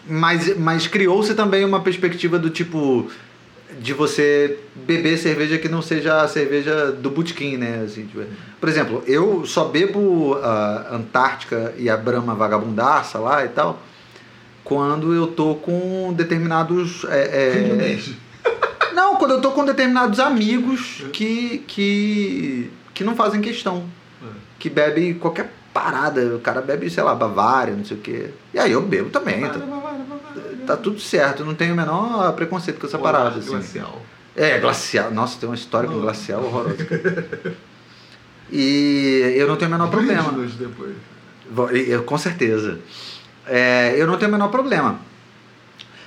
mas 0.08 0.58
mas 0.58 0.88
criou-se 0.88 1.32
também 1.34 1.64
uma 1.64 1.80
perspectiva 1.80 2.36
do 2.36 2.50
tipo 2.50 3.08
de 3.80 3.92
você 3.92 4.58
beber 4.74 5.18
cerveja 5.18 5.58
que 5.58 5.68
não 5.68 5.82
seja 5.82 6.22
a 6.22 6.28
cerveja 6.28 6.92
do 6.92 7.10
botequim, 7.10 7.56
né? 7.56 7.82
Assim, 7.84 8.06
tipo, 8.06 8.22
por 8.60 8.68
exemplo, 8.68 9.02
eu 9.06 9.44
só 9.46 9.64
bebo 9.64 10.34
a 10.42 10.94
Antártica 10.96 11.74
e 11.76 11.88
a 11.88 11.96
Brahma 11.96 12.34
vagabundaça 12.34 13.18
lá 13.18 13.44
e 13.44 13.48
tal 13.48 13.80
quando 14.64 15.12
eu 15.12 15.26
tô 15.28 15.56
com 15.56 16.12
determinados... 16.14 17.04
é, 17.10 17.20
é, 17.20 17.98
não, 18.94 19.16
quando 19.16 19.32
eu 19.32 19.40
tô 19.40 19.52
com 19.52 19.64
determinados 19.64 20.18
amigos 20.18 21.04
que, 21.12 21.58
que, 21.66 22.70
que 22.94 23.04
não 23.04 23.14
fazem 23.14 23.40
questão. 23.42 23.84
Que 24.58 24.70
bebem 24.70 25.12
qualquer 25.14 25.52
parada. 25.74 26.36
O 26.36 26.40
cara 26.40 26.62
bebe, 26.62 26.88
sei 26.88 27.02
lá, 27.02 27.14
Bavária, 27.14 27.74
não 27.74 27.84
sei 27.84 27.96
o 27.96 28.00
quê. 28.00 28.30
E 28.54 28.58
aí 28.58 28.72
eu 28.72 28.80
bebo 28.80 29.10
também. 29.10 29.42
Tá, 29.42 29.58
tá 30.64 30.76
tudo 30.76 30.98
certo. 31.00 31.44
Não 31.44 31.54
tenho 31.54 31.72
o 31.74 31.76
menor 31.76 32.32
preconceito 32.34 32.80
com 32.80 32.86
essa 32.86 32.98
parada. 32.98 33.38
Assim. 33.38 33.50
Glacial. 33.50 34.02
É, 34.36 34.58
glacial. 34.58 35.10
Nossa, 35.12 35.38
tem 35.38 35.48
uma 35.48 35.54
história 35.54 35.88
com 35.88 36.00
glacial 36.00 36.42
horrorosa. 36.44 36.76
E 38.52 39.34
eu 39.36 39.48
não 39.48 39.56
tenho 39.56 39.70
o 39.70 39.72
menor 39.72 39.90
problema. 39.90 40.30
Depois. 40.58 40.94
Eu- 41.88 42.02
Com 42.04 42.18
certeza. 42.18 42.78
É, 43.46 43.94
eu 43.96 44.06
não 44.06 44.16
tenho 44.18 44.28
o 44.28 44.32
menor 44.32 44.48
problema. 44.48 45.00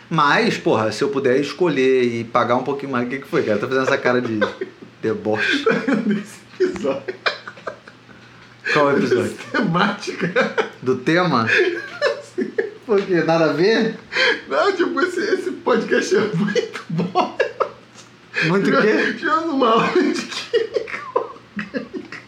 Mas, 0.10 0.58
porra, 0.58 0.92
se 0.92 1.04
eu 1.04 1.10
puder 1.10 1.38
escolher 1.40 2.04
e 2.04 2.24
pagar 2.24 2.56
um 2.56 2.64
pouquinho 2.64 2.92
mais, 2.92 3.06
o 3.08 3.10
que, 3.10 3.18
que 3.20 3.28
foi, 3.28 3.44
cara? 3.44 3.58
Tá 3.58 3.68
fazendo 3.68 3.84
essa 3.88 3.98
cara 3.98 4.22
de 4.22 4.40
deboche. 5.02 5.66
Nesse 6.06 6.40
episódio. 6.60 7.16
Qual 8.72 8.92
episódio? 8.96 9.36
Temática. 9.52 10.56
Do 10.82 10.96
tema? 10.98 11.48
Por 12.88 13.02
quê? 13.02 13.16
Nada 13.16 13.50
a 13.50 13.54
ver? 13.54 14.00
Não, 14.48 14.74
tipo, 14.74 15.02
esse, 15.02 15.20
esse 15.20 15.52
podcast 15.52 16.16
é 16.16 16.22
muito 16.22 16.86
bom. 16.88 17.38
Muito 18.46 18.70
o 18.70 18.82
quê? 18.82 19.14
Tivemos 19.20 19.44
uma 19.44 19.72
aula 19.72 19.88
de 19.92 20.22
química 20.22 21.02
orgânica. 21.14 22.20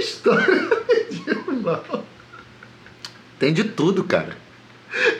História 0.00 0.70
medieval. 0.88 2.06
Tem 3.38 3.52
de 3.52 3.64
tudo, 3.64 4.02
cara. 4.02 4.34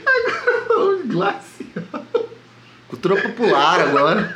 Agora 0.06 0.64
falamos 0.66 1.06
glacial. 1.06 2.28
Cultura 2.88 3.20
popular 3.20 3.80
agora. 3.82 4.34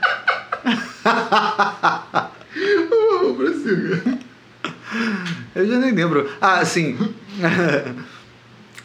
Vamos 2.91 3.37
prosseguir. 3.39 4.19
Eu 5.55 5.67
já 5.67 5.79
nem 5.79 5.95
lembro. 5.95 6.31
Ah, 6.43 6.63
sim. 6.63 6.99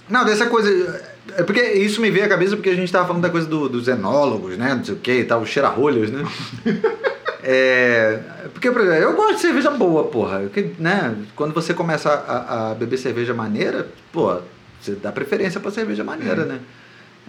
Não, 0.09 0.23
dessa 0.25 0.45
coisa. 0.47 1.05
É 1.35 1.43
porque 1.43 1.61
isso 1.61 2.01
me 2.01 2.09
veio 2.09 2.25
à 2.25 2.29
cabeça 2.29 2.55
porque 2.55 2.69
a 2.69 2.75
gente 2.75 2.91
tava 2.91 3.05
falando 3.07 3.21
da 3.21 3.29
coisa 3.29 3.47
do- 3.47 3.67
dos 3.69 3.87
enólogos, 3.87 4.57
né? 4.57 4.73
Não 4.75 4.83
sei 4.83 4.93
o 4.95 4.97
que 4.97 5.11
e 5.11 5.23
tal, 5.25 5.41
os 5.41 5.49
cheira-rolhas, 5.49 6.09
né? 6.09 6.23
É, 7.49 8.19
porque, 8.53 8.69
por 8.71 8.81
exemplo, 8.81 9.03
eu 9.03 9.13
gosto 9.15 9.35
de 9.35 9.41
cerveja 9.41 9.71
boa, 9.71 10.03
porra. 10.05 10.49
Né? 10.77 11.15
Quando 11.33 11.53
você 11.53 11.73
começa 11.73 12.09
a, 12.09 12.71
a 12.71 12.75
beber 12.75 12.97
cerveja 12.97 13.33
maneira, 13.33 13.87
pô, 14.11 14.37
você 14.81 14.95
dá 14.95 15.13
preferência 15.13 15.57
pra 15.59 15.71
cerveja 15.71 16.03
maneira, 16.03 16.43
né? 16.43 16.59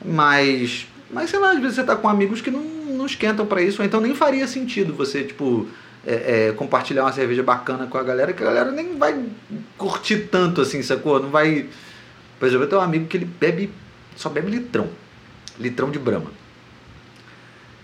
Mas, 0.05 0.89
mas 1.11 1.31
sei 1.31 1.39
lá, 1.39 1.53
às 1.53 1.61
vezes 1.61 1.77
você 1.77 1.85
tá 1.85 1.95
com 1.95 2.09
amigos 2.09 2.41
que 2.41 2.51
não, 2.51 2.61
não 2.63 3.07
esquentam 3.07 3.47
pra 3.47 3.63
isso, 3.63 3.81
ou 3.81 3.87
então 3.87 4.01
nem 4.01 4.13
faria 4.15 4.49
sentido 4.49 4.93
você, 4.93 5.23
tipo, 5.23 5.69
é, 6.05 6.49
é, 6.49 6.53
compartilhar 6.53 7.03
uma 7.05 7.13
cerveja 7.13 7.43
bacana 7.45 7.87
com 7.87 7.97
a 7.99 8.03
galera, 8.03 8.33
que 8.33 8.43
a 8.43 8.47
galera 8.47 8.73
nem 8.73 8.97
vai 8.97 9.21
curtir 9.77 10.29
tanto 10.31 10.61
assim, 10.63 10.83
sacou? 10.83 11.21
Não 11.21 11.29
vai. 11.31 11.67
Por 12.39 12.47
exemplo, 12.47 12.65
eu 12.65 12.69
tenho 12.69 12.81
um 12.81 12.85
amigo 12.85 13.07
que 13.07 13.17
ele 13.17 13.25
bebe, 13.25 13.71
só 14.17 14.29
bebe 14.29 14.51
litrão. 14.51 14.89
Litrão 15.59 15.91
de 15.91 15.99
brama. 15.99 16.31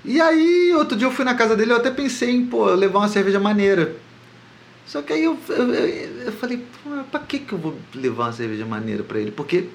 E 0.05 0.21
aí, 0.21 0.73
outro 0.75 0.97
dia 0.97 1.07
eu 1.07 1.11
fui 1.13 1.25
na 1.25 1.35
casa 1.35 1.57
dele, 1.57 1.73
eu 1.73 1.77
até 1.77 1.91
pensei 1.91 2.31
em, 2.31 2.45
pô, 2.47 2.67
levar 2.75 2.99
uma 3.01 3.09
cerveja 3.09 3.41
maneira. 3.41 3.97
Só 4.87 5.01
que 5.01 5.13
aí 5.15 5.25
eu, 5.25 5.39
eu, 5.49 5.75
eu- 5.75 6.23
eu 6.27 6.33
falei, 6.33 6.59
pô, 6.85 6.91
pra 7.11 7.21
que 7.21 7.39
que 7.39 7.53
eu 7.55 7.59
vou 7.59 7.77
levar 7.95 8.25
uma 8.27 8.33
cerveja 8.33 8.67
maneira 8.67 9.03
pra 9.03 9.19
ele? 9.19 9.31
Porque 9.31 9.69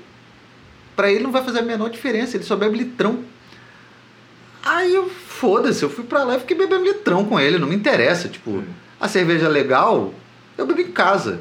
pra 0.96 1.12
ele 1.12 1.24
não 1.24 1.32
vai 1.32 1.44
fazer 1.44 1.60
a 1.60 1.64
menor 1.64 1.90
diferença, 1.90 2.38
ele 2.38 2.44
só 2.44 2.56
bebe 2.56 2.78
litrão. 2.78 3.24
Aí 4.64 4.94
eu, 4.94 5.10
foda-se, 5.10 5.82
eu 5.84 5.90
fui 5.90 6.04
pra 6.04 6.24
lá 6.24 6.36
e 6.36 6.40
fiquei 6.42 6.56
bebendo 6.56 6.84
litrão 6.84 7.26
com 7.26 7.40
ele, 7.40 7.58
não 7.58 7.68
me 7.68 7.76
interessa, 7.76 8.28
tipo, 8.28 8.64
a 9.00 9.08
cerveja 9.08 9.48
legal, 9.48 10.14
eu 10.58 10.68
bebo 10.68 10.82
em 10.82 10.92
casa, 10.92 11.40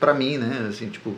pra 0.00 0.14
mim, 0.14 0.38
né, 0.38 0.66
assim, 0.68 0.88
tipo, 0.88 1.14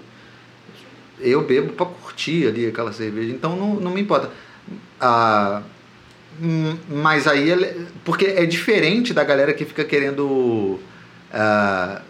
eu 1.23 1.43
bebo 1.45 1.73
pra 1.73 1.87
curtir 1.87 2.47
ali 2.47 2.67
aquela 2.67 2.93
cerveja, 2.93 3.33
então 3.33 3.57
não, 3.57 3.75
não 3.75 3.91
me 3.91 4.01
importa. 4.01 4.31
Ah, 5.01 5.63
hum, 6.41 6.77
mas 6.89 7.27
aí, 7.27 7.51
ele- 7.51 7.87
porque 8.05 8.27
é 8.27 8.45
diferente 8.47 9.13
da 9.15 9.25
galera 9.25 9.53
que 9.53 9.65
fica 9.65 9.85
querendo 9.85 10.79
ah, 11.33 12.03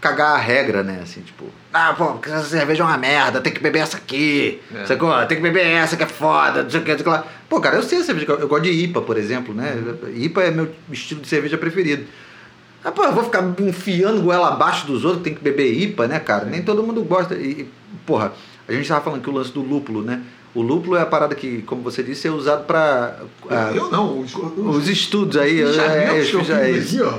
cagar 0.00 0.34
a 0.34 0.38
regra, 0.38 0.82
né, 0.82 1.00
assim, 1.02 1.20
tipo, 1.22 1.44
ah, 1.72 1.94
pô, 1.96 2.06
porque 2.12 2.28
essa 2.30 2.44
cerveja 2.44 2.82
é 2.82 2.86
uma 2.86 2.96
merda, 2.98 3.40
tem 3.40 3.52
que 3.52 3.60
beber 3.62 3.78
essa 3.80 3.96
aqui, 3.96 4.60
É. 4.74 4.84
sacou? 4.86 5.10
Tem 5.26 5.36
que 5.38 5.42
beber 5.42 5.66
essa 5.66 5.96
que 5.96 6.02
é 6.02 6.06
foda, 6.06 6.62
não 6.62 6.70
sei 6.70 6.80
o 6.80 6.82
que, 6.82 6.90
não 6.90 6.98
sei 6.98 7.06
o 7.06 7.10
que 7.10 7.16
lá. 7.16 7.26
Pô, 7.48 7.60
cara, 7.60 7.76
eu 7.76 7.82
sei 7.82 7.98
a 8.00 8.04
cerveja, 8.04 8.26
eu, 8.32 8.48
gosto 8.48 8.64
de 8.64 8.70
IPA, 8.70 9.00
por 9.02 9.16
exemplo, 9.16 9.54
né? 9.54 9.74
IPA 10.14 10.42
é 10.44 10.50
meu 10.50 10.70
estilo 10.90 11.20
de 11.22 11.28
cerveja 11.28 11.56
preferido. 11.56 12.04
Ah, 12.84 12.92
pô, 12.92 13.02
eu 13.04 13.12
vou 13.14 13.24
ficar 13.24 13.42
enfiando 13.60 14.20
goela 14.22 14.48
abaixo 14.48 14.86
dos 14.86 15.06
outros 15.06 15.22
tem 15.22 15.34
que 15.34 15.42
beber 15.42 15.72
IPA, 15.72 16.06
né, 16.06 16.20
cara? 16.20 16.44
Nem 16.44 16.62
todo 16.62 16.82
mundo 16.82 17.02
gosta. 17.02 17.34
E, 17.34 17.66
porra, 18.06 18.32
a 18.68 18.72
gente 18.72 18.88
tava 18.88 19.00
falando 19.02 19.22
que 19.22 19.30
o 19.30 19.32
lance 19.32 19.52
do 19.52 19.60
lúpulo, 19.62 20.02
né? 20.02 20.22
O 20.54 20.62
lúpulo 20.62 20.96
é 20.96 21.00
a 21.02 21.06
parada 21.06 21.34
que, 21.34 21.62
como 21.62 21.82
você 21.82 22.02
disse, 22.02 22.28
é 22.28 22.30
usado 22.30 22.64
pra. 22.64 23.18
ah, 23.50 23.72
eu 23.74 23.90
não, 23.90 24.20
os, 24.20 24.34
os, 24.34 24.76
os 24.76 24.88
estudos 24.88 25.36
aí. 25.36 25.60
é, 25.62 25.72
já 25.72 25.84
é 26.60 26.70
isso. 26.70 27.00
aqui, 27.00 27.02
ó. 27.02 27.18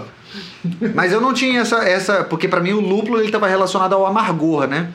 Mas 0.93 1.11
eu 1.11 1.19
não 1.19 1.33
tinha 1.33 1.59
essa, 1.61 1.77
essa. 1.83 2.23
Porque 2.23 2.47
pra 2.47 2.61
mim 2.61 2.71
o 2.73 2.79
lúpulo 2.79 3.17
ele 3.17 3.25
estava 3.27 3.47
relacionado 3.47 3.93
ao 3.93 4.05
amargor, 4.05 4.67
né? 4.67 4.91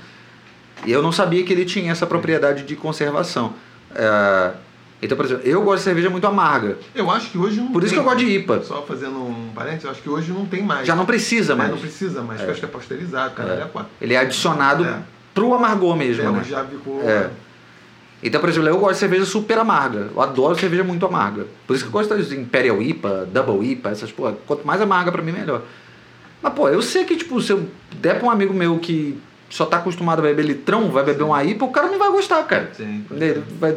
E 0.87 0.91
eu 0.91 1.03
não 1.03 1.13
sabia 1.13 1.45
que 1.45 1.53
ele 1.53 1.65
tinha 1.67 1.93
essa 1.93 2.07
propriedade 2.07 2.63
de 2.65 2.75
conservação. 2.77 3.53
É, 3.95 4.53
então, 5.03 5.17
por 5.17 5.27
exemplo, 5.27 5.47
eu 5.47 5.63
gosto 5.63 5.79
de 5.79 5.85
cerveja 5.85 6.09
muito 6.11 6.27
amarga. 6.27 6.79
Eu 6.95 7.11
acho 7.11 7.31
que 7.31 7.39
hoje 7.39 7.61
não 7.61 7.69
Por 7.73 7.83
isso 7.85 7.95
tem. 7.95 8.03
que 8.03 8.09
eu 8.09 8.11
gosto 8.11 8.25
de 8.27 8.35
IPA. 8.37 8.63
Só 8.63 8.83
fazendo 8.83 9.19
um 9.19 9.51
parênteses, 9.55 9.85
eu 9.85 9.91
acho 9.91 10.01
que 10.03 10.09
hoje 10.09 10.33
não 10.33 10.47
tem 10.47 10.63
mais. 10.63 10.87
Já 10.87 10.95
não 10.97 11.05
precisa 11.07 11.53
É, 11.53 11.57
mais. 11.57 11.71
Não 11.71 11.79
precisa 11.79 12.23
mais, 12.23 12.39
porque 12.41 12.49
eu 12.49 12.53
acho 12.53 12.61
que 12.61 12.67
é 12.67 12.69
pasteurizado, 12.69 13.35
caralho, 13.35 13.63
é. 13.63 13.81
Ele 14.01 14.15
é 14.15 14.19
adicionado 14.19 14.85
É. 14.85 14.99
pro 15.35 15.55
amargor 15.55 15.97
mesmo, 15.97 16.23
É, 16.23 16.31
né? 16.31 16.45
já 16.45 16.65
ficou. 16.65 17.03
É. 17.09 17.31
Então, 18.23 18.41
por 18.41 18.51
exemplo, 18.51 18.69
eu 18.69 18.79
gosto 18.79 18.93
de 18.95 18.99
cerveja 18.99 19.25
super 19.25 19.59
amarga. 19.59 20.11
Eu 20.15 20.21
adoro 20.21 20.59
cerveja 20.59 20.85
muito 20.85 21.07
amarga. 21.07 21.47
Por 21.67 21.75
isso 21.75 21.85
que 21.85 21.89
eu 21.89 21.93
gosto 21.93 22.17
de 22.23 22.39
Imperial 22.39 22.81
IPA, 22.83 23.29
Double 23.33 23.67
IPA, 23.73 23.91
essas 23.91 24.13
porra. 24.13 24.37
Quanto 24.47 24.67
mais 24.67 24.81
amarga 24.81 25.11
pra 25.11 25.23
mim, 25.23 25.33
melhor. 25.33 25.63
Mas, 26.43 26.53
pô, 26.53 26.69
eu 26.69 26.83
sei 26.83 27.05
que, 27.05 27.17
tipo, 27.17 27.41
se 27.41 27.53
eu 27.53 27.67
der 28.01 28.19
pra 28.19 28.27
um 28.27 28.31
amigo 28.31 28.53
meu 28.53 28.79
que 28.79 29.19
só 29.49 29.65
tá 29.65 29.79
acostumado 29.79 30.21
a 30.21 30.23
beber 30.23 30.45
litrão, 30.45 30.91
vai 30.91 31.03
beber 31.03 31.25
uma 31.25 31.43
IPA, 31.43 31.65
o 31.65 31.71
cara 31.73 31.89
não 31.89 31.99
vai 31.99 32.11
gostar, 32.11 32.43
cara. 32.45 32.71
Sim. 32.75 33.05
Ele 33.11 33.43
vai, 33.59 33.77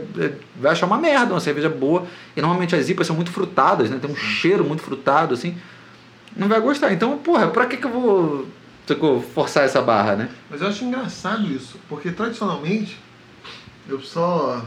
vai 0.57 0.71
achar 0.73 0.85
uma 0.87 0.97
merda, 0.97 1.33
uma 1.33 1.39
cerveja 1.39 1.69
boa. 1.69 2.05
E 2.35 2.41
normalmente 2.41 2.75
as 2.75 2.89
IPAs 2.89 3.07
são 3.07 3.15
muito 3.15 3.31
frutadas, 3.31 3.89
né? 3.89 3.97
Tem 4.01 4.11
um 4.11 4.15
cheiro 4.15 4.63
muito 4.65 4.83
frutado, 4.83 5.33
assim. 5.33 5.55
Não 6.35 6.47
vai 6.49 6.59
gostar. 6.59 6.91
Então, 6.91 7.17
porra, 7.17 7.47
pra 7.47 7.65
que 7.65 7.77
que 7.77 7.85
eu 7.85 7.91
vou 7.91 8.45
forçar 9.33 9.63
essa 9.63 9.81
barra, 9.81 10.15
né? 10.15 10.29
Mas 10.49 10.61
eu 10.61 10.67
acho 10.67 10.83
engraçado 10.83 11.45
isso, 11.51 11.79
porque 11.87 12.11
tradicionalmente 12.11 12.99
eu 13.87 13.99
só. 14.01 14.63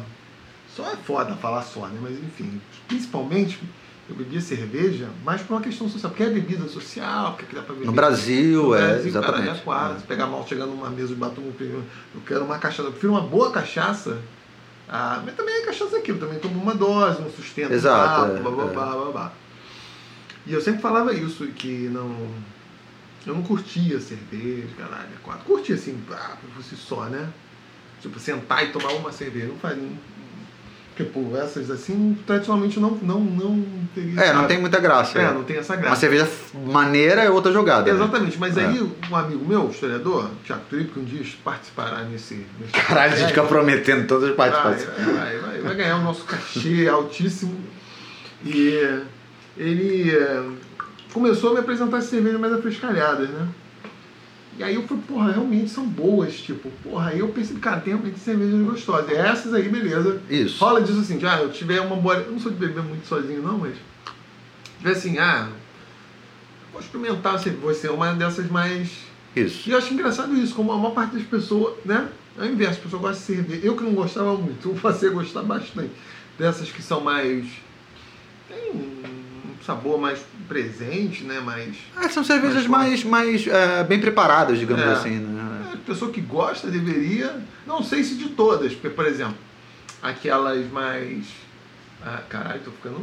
Só 0.75 0.91
é 0.91 0.97
foda 0.97 1.35
falar 1.37 1.63
só, 1.63 1.87
né? 1.87 1.99
Mas 2.03 2.19
enfim, 2.19 2.61
principalmente 2.87 3.59
eu 4.09 4.15
bebia 4.15 4.41
cerveja 4.41 5.09
mais 5.25 5.41
por 5.43 5.55
uma 5.55 5.63
questão 5.63 5.89
social, 5.89 6.11
porque 6.11 6.23
é 6.23 6.31
bebida 6.31 6.69
social, 6.69 7.35
porque 7.35 7.57
dá 7.57 7.63
pra 7.63 7.73
beber. 7.75 7.87
No 7.87 7.93
Brasil, 7.93 8.63
No 8.65 8.75
é, 8.75 8.79
Brasil, 8.79 9.13
cara, 9.13 9.27
exatamente. 9.27 9.59
é 9.59 9.63
quase. 9.63 10.05
Pegar 10.05 10.27
mal 10.27 10.47
chegando 10.47 10.71
numa 10.71 10.91
mesa 10.91 11.09
de 11.09 11.15
batom, 11.15 11.43
eu 11.61 12.21
quero 12.27 12.45
uma 12.45 12.59
cachaça. 12.59 12.89
Eu 12.89 12.93
prefiro 12.93 13.13
uma 13.13 13.23
boa 13.23 13.51
cachaça. 13.51 14.19
Ah, 14.89 15.21
mas 15.25 15.35
também 15.35 15.55
é 15.63 15.65
cachaça 15.65 15.97
aquilo, 15.97 16.19
também 16.19 16.39
tomo 16.39 16.61
uma 16.63 16.75
dose, 16.75 17.21
não 17.21 17.31
sustenta 17.31 17.75
Exato, 17.75 18.33
um 18.33 18.37
é, 18.37 18.41
papo, 18.41 18.43
blá, 18.43 18.51
blá, 18.51 18.65
é. 18.65 18.75
blá, 18.75 18.97
blá, 18.97 19.13
blá. 19.13 19.33
E 20.47 20.53
eu 20.53 20.61
sempre 20.61 20.81
falava 20.81 21.13
isso, 21.13 21.45
que 21.49 21.89
não. 21.89 22.15
Eu 23.27 23.35
não 23.35 23.43
curtia 23.43 23.99
cerveja, 24.01 24.69
caralho, 24.79 25.09
é 25.15 25.19
quatro. 25.23 25.45
Curtia 25.45 25.75
assim, 25.75 25.99
ah, 26.13 26.37
por 26.55 26.63
si 26.63 26.77
só, 26.77 27.05
né? 27.07 27.29
Tipo, 28.01 28.21
sentar 28.21 28.65
e 28.65 28.69
tomar 28.69 28.93
uma 28.93 29.11
cerveja. 29.11 29.47
Não 29.49 29.57
faz. 29.57 29.77
Porque, 30.95 31.11
pô, 31.13 31.37
essas 31.37 31.71
assim, 31.71 32.17
tradicionalmente 32.27 32.79
não, 32.81 32.93
não, 32.93 33.21
não 33.21 33.63
teria. 33.95 34.19
É, 34.21 34.33
não 34.33 34.47
tem 34.47 34.59
muita 34.59 34.79
graça. 34.81 35.19
É, 35.19 35.25
é. 35.25 35.31
não 35.33 35.45
tem 35.45 35.57
essa 35.59 35.75
Uma 35.75 35.83
graça. 35.83 36.01
cerveja 36.01 36.27
maneira 36.55 37.23
é 37.23 37.29
outra 37.29 37.53
jogada. 37.53 37.83
né? 37.83 37.91
Exatamente, 37.99 38.39
mas 38.39 38.57
É. 38.57 38.65
aí 38.65 38.81
um 39.11 39.17
amigo 39.17 39.45
meu, 39.45 39.69
historiador, 39.69 40.31
Tiago 40.45 40.63
Trip, 40.71 40.91
que 40.93 40.99
um 41.01 41.05
dia 41.05 41.23
participará 41.45 42.03
nesse. 42.05 42.47
nesse 42.59 42.73
Caralho, 42.73 43.13
a 43.13 43.17
gente 43.17 43.29
fica 43.29 43.43
prometendo 43.43 44.07
todas 44.07 44.31
as 44.31 44.37
vai, 44.37 44.51
participações. 44.51 45.07
vai, 45.15 45.39
vai, 45.39 45.61
vai 45.61 45.75
ganhar 45.75 45.97
o 45.97 46.03
nosso 46.03 46.25
cachê 46.25 46.89
altíssimo. 46.89 47.61
E 48.45 49.03
ele 49.59 50.11
é, 50.17 50.45
começou 51.17 51.51
a 51.51 51.55
me 51.55 51.61
apresentar 51.61 51.97
as 51.97 52.05
cervejas 52.05 52.39
mais 52.39 52.53
afrescalhadas, 52.53 53.31
né? 53.31 53.49
E 54.59 54.63
aí 54.63 54.75
eu 54.75 54.83
falei, 54.87 55.03
porra, 55.09 55.33
realmente 55.33 55.71
são 55.71 55.87
boas, 55.87 56.35
tipo, 56.35 56.71
porra, 56.83 57.11
aí 57.11 57.21
eu 57.21 57.29
pensei, 57.29 57.57
cara, 57.57 57.81
tem 57.81 57.95
realmente 57.95 58.19
cervejas 58.19 58.61
gostosas. 58.61 59.11
E 59.11 59.15
essas 59.15 59.55
aí, 59.55 59.67
beleza. 59.67 60.21
Isso. 60.29 60.63
Rola 60.63 60.83
disso 60.83 61.01
assim, 61.01 61.17
de, 61.17 61.27
ah, 61.27 61.41
eu 61.41 61.51
tiver 61.51 61.81
uma 61.81 61.97
boa. 61.97 62.17
Eu 62.17 62.33
não 62.33 62.39
sou 62.39 62.53
de 62.53 62.59
beber 62.59 62.83
muito 62.83 63.07
sozinho, 63.07 63.43
não, 63.43 63.59
mas. 63.59 63.77
Tiver 64.79 64.93
assim, 64.93 65.19
ah, 65.19 65.49
vou 66.71 66.83
experimentar, 66.83 67.35
assim, 67.35 67.51
vou 67.51 67.73
ser 67.73 67.91
uma 67.91 68.13
dessas 68.13 68.51
mais. 68.51 68.91
Isso. 69.35 69.69
E 69.69 69.73
eu 69.73 69.79
acho 69.79 69.95
engraçado 69.95 70.35
isso, 70.35 70.55
como 70.55 70.71
a 70.73 70.77
maior 70.77 70.93
parte 70.93 71.17
das 71.17 71.25
pessoas, 71.25 71.77
né? 71.85 72.09
É 72.39 72.43
o 72.43 72.47
inverso, 72.47 72.75
as 72.75 72.85
pessoas 72.85 73.03
gostam 73.03 73.21
de 73.21 73.43
cerveja. 73.43 73.67
Eu 73.67 73.75
que 73.75 73.85
não 73.85 73.95
gostava 73.95 74.35
muito, 74.37 74.75
passei 74.81 75.09
a 75.09 75.13
gostar 75.13 75.43
bastante 75.43 75.93
dessas 76.39 76.71
que 76.71 76.83
são 76.83 77.01
mais. 77.01 77.47
tem 78.49 78.96
sabor 79.67 79.99
mais 80.01 80.21
presente, 80.49 81.25
né? 81.25 81.41
Mais. 81.41 81.75
Ah, 81.97 82.09
são 82.09 82.23
cervejas 82.23 82.67
Mais 82.67 83.03
mais, 83.03 83.45
mais 83.45 83.47
é, 83.47 83.83
bem 83.85 84.01
preparadas, 84.01 84.59
digamos 84.59 84.85
É. 84.85 84.93
assim. 84.93 85.11
Né? 85.19 85.73
É, 85.75 85.77
pessoa 85.85 86.11
que 86.11 86.21
gosta 86.21 86.69
deveria. 86.69 87.37
Não 87.67 87.83
sei 87.83 88.05
se 88.05 88.15
de 88.15 88.29
todas, 88.31 88.73
porque, 88.73 88.91
por 88.91 89.07
exemplo, 89.07 89.37
aquelas 90.03 90.71
mais. 90.71 91.25
Ah, 92.05 92.21
caralho, 92.29 92.61
tô 92.65 92.71
ficando 92.71 93.01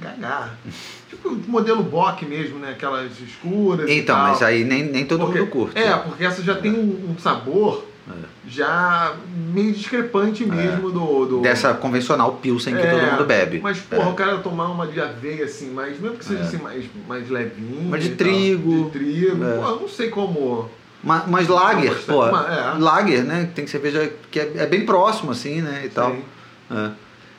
gaga. 0.00 0.52
Tipo 1.08 1.28
o 1.30 1.36
modelo 1.48 1.82
Bock 1.82 2.26
mesmo, 2.26 2.58
né? 2.58 2.72
Aquelas 2.72 3.18
escuras. 3.20 3.88
Então, 3.88 4.18
mas 4.18 4.42
aí 4.42 4.64
nem, 4.64 4.84
nem 4.84 5.06
todo 5.06 5.24
Porque- 5.24 5.38
mundo 5.40 5.50
curte. 5.50 5.78
É, 5.78 5.96
porque 5.96 6.24
essa 6.24 6.42
já 6.42 6.54
tem 6.56 6.72
um, 6.72 7.12
um 7.12 7.18
sabor 7.18 7.86
É. 8.08 8.33
já 8.46 9.14
meio 9.52 9.72
discrepante 9.72 10.44
mesmo 10.44 10.90
do, 10.90 11.26
do. 11.26 11.40
Dessa 11.40 11.72
convencional 11.74 12.32
Pilsen 12.42 12.74
que 12.76 12.82
É, 12.82 12.90
todo 12.90 13.10
mundo 13.12 13.24
bebe. 13.24 13.60
Mas, 13.60 13.78
porra, 13.80 14.08
É. 14.08 14.12
o 14.12 14.14
cara 14.14 14.38
tomar 14.38 14.68
uma 14.68 14.86
de 14.86 15.00
aveia 15.00 15.44
assim, 15.46 15.70
mas 15.72 15.98
mesmo 15.98 16.16
que 16.18 16.24
seja 16.24 16.40
É. 16.40 16.42
assim, 16.46 16.58
mais, 16.58 16.84
mais 17.08 17.28
levinho. 17.30 17.88
Mas 17.88 18.02
de 18.04 18.10
e 18.10 18.14
tal, 18.14 18.26
trigo. 18.28 18.84
De 18.84 18.90
trigo. 18.90 19.44
É. 19.44 19.56
Pô, 19.56 19.68
eu 19.68 19.80
não 19.80 19.88
sei 19.88 20.10
como. 20.10 20.68
Mas, 21.02 21.26
mas 21.28 21.48
lager, 21.48 21.94
pô. 22.06 22.26
é. 22.26 22.74
Lager, 22.78 23.24
né? 23.24 23.50
Tem 23.54 23.66
cerveja 23.66 24.10
que 24.30 24.40
é, 24.40 24.52
é 24.56 24.66
bem 24.66 24.84
próximo, 24.86 25.30
assim, 25.32 25.60
né? 25.60 25.82
E 25.84 25.88
tal. 25.88 26.12
Sim. 26.12 26.22
É. 26.70 26.90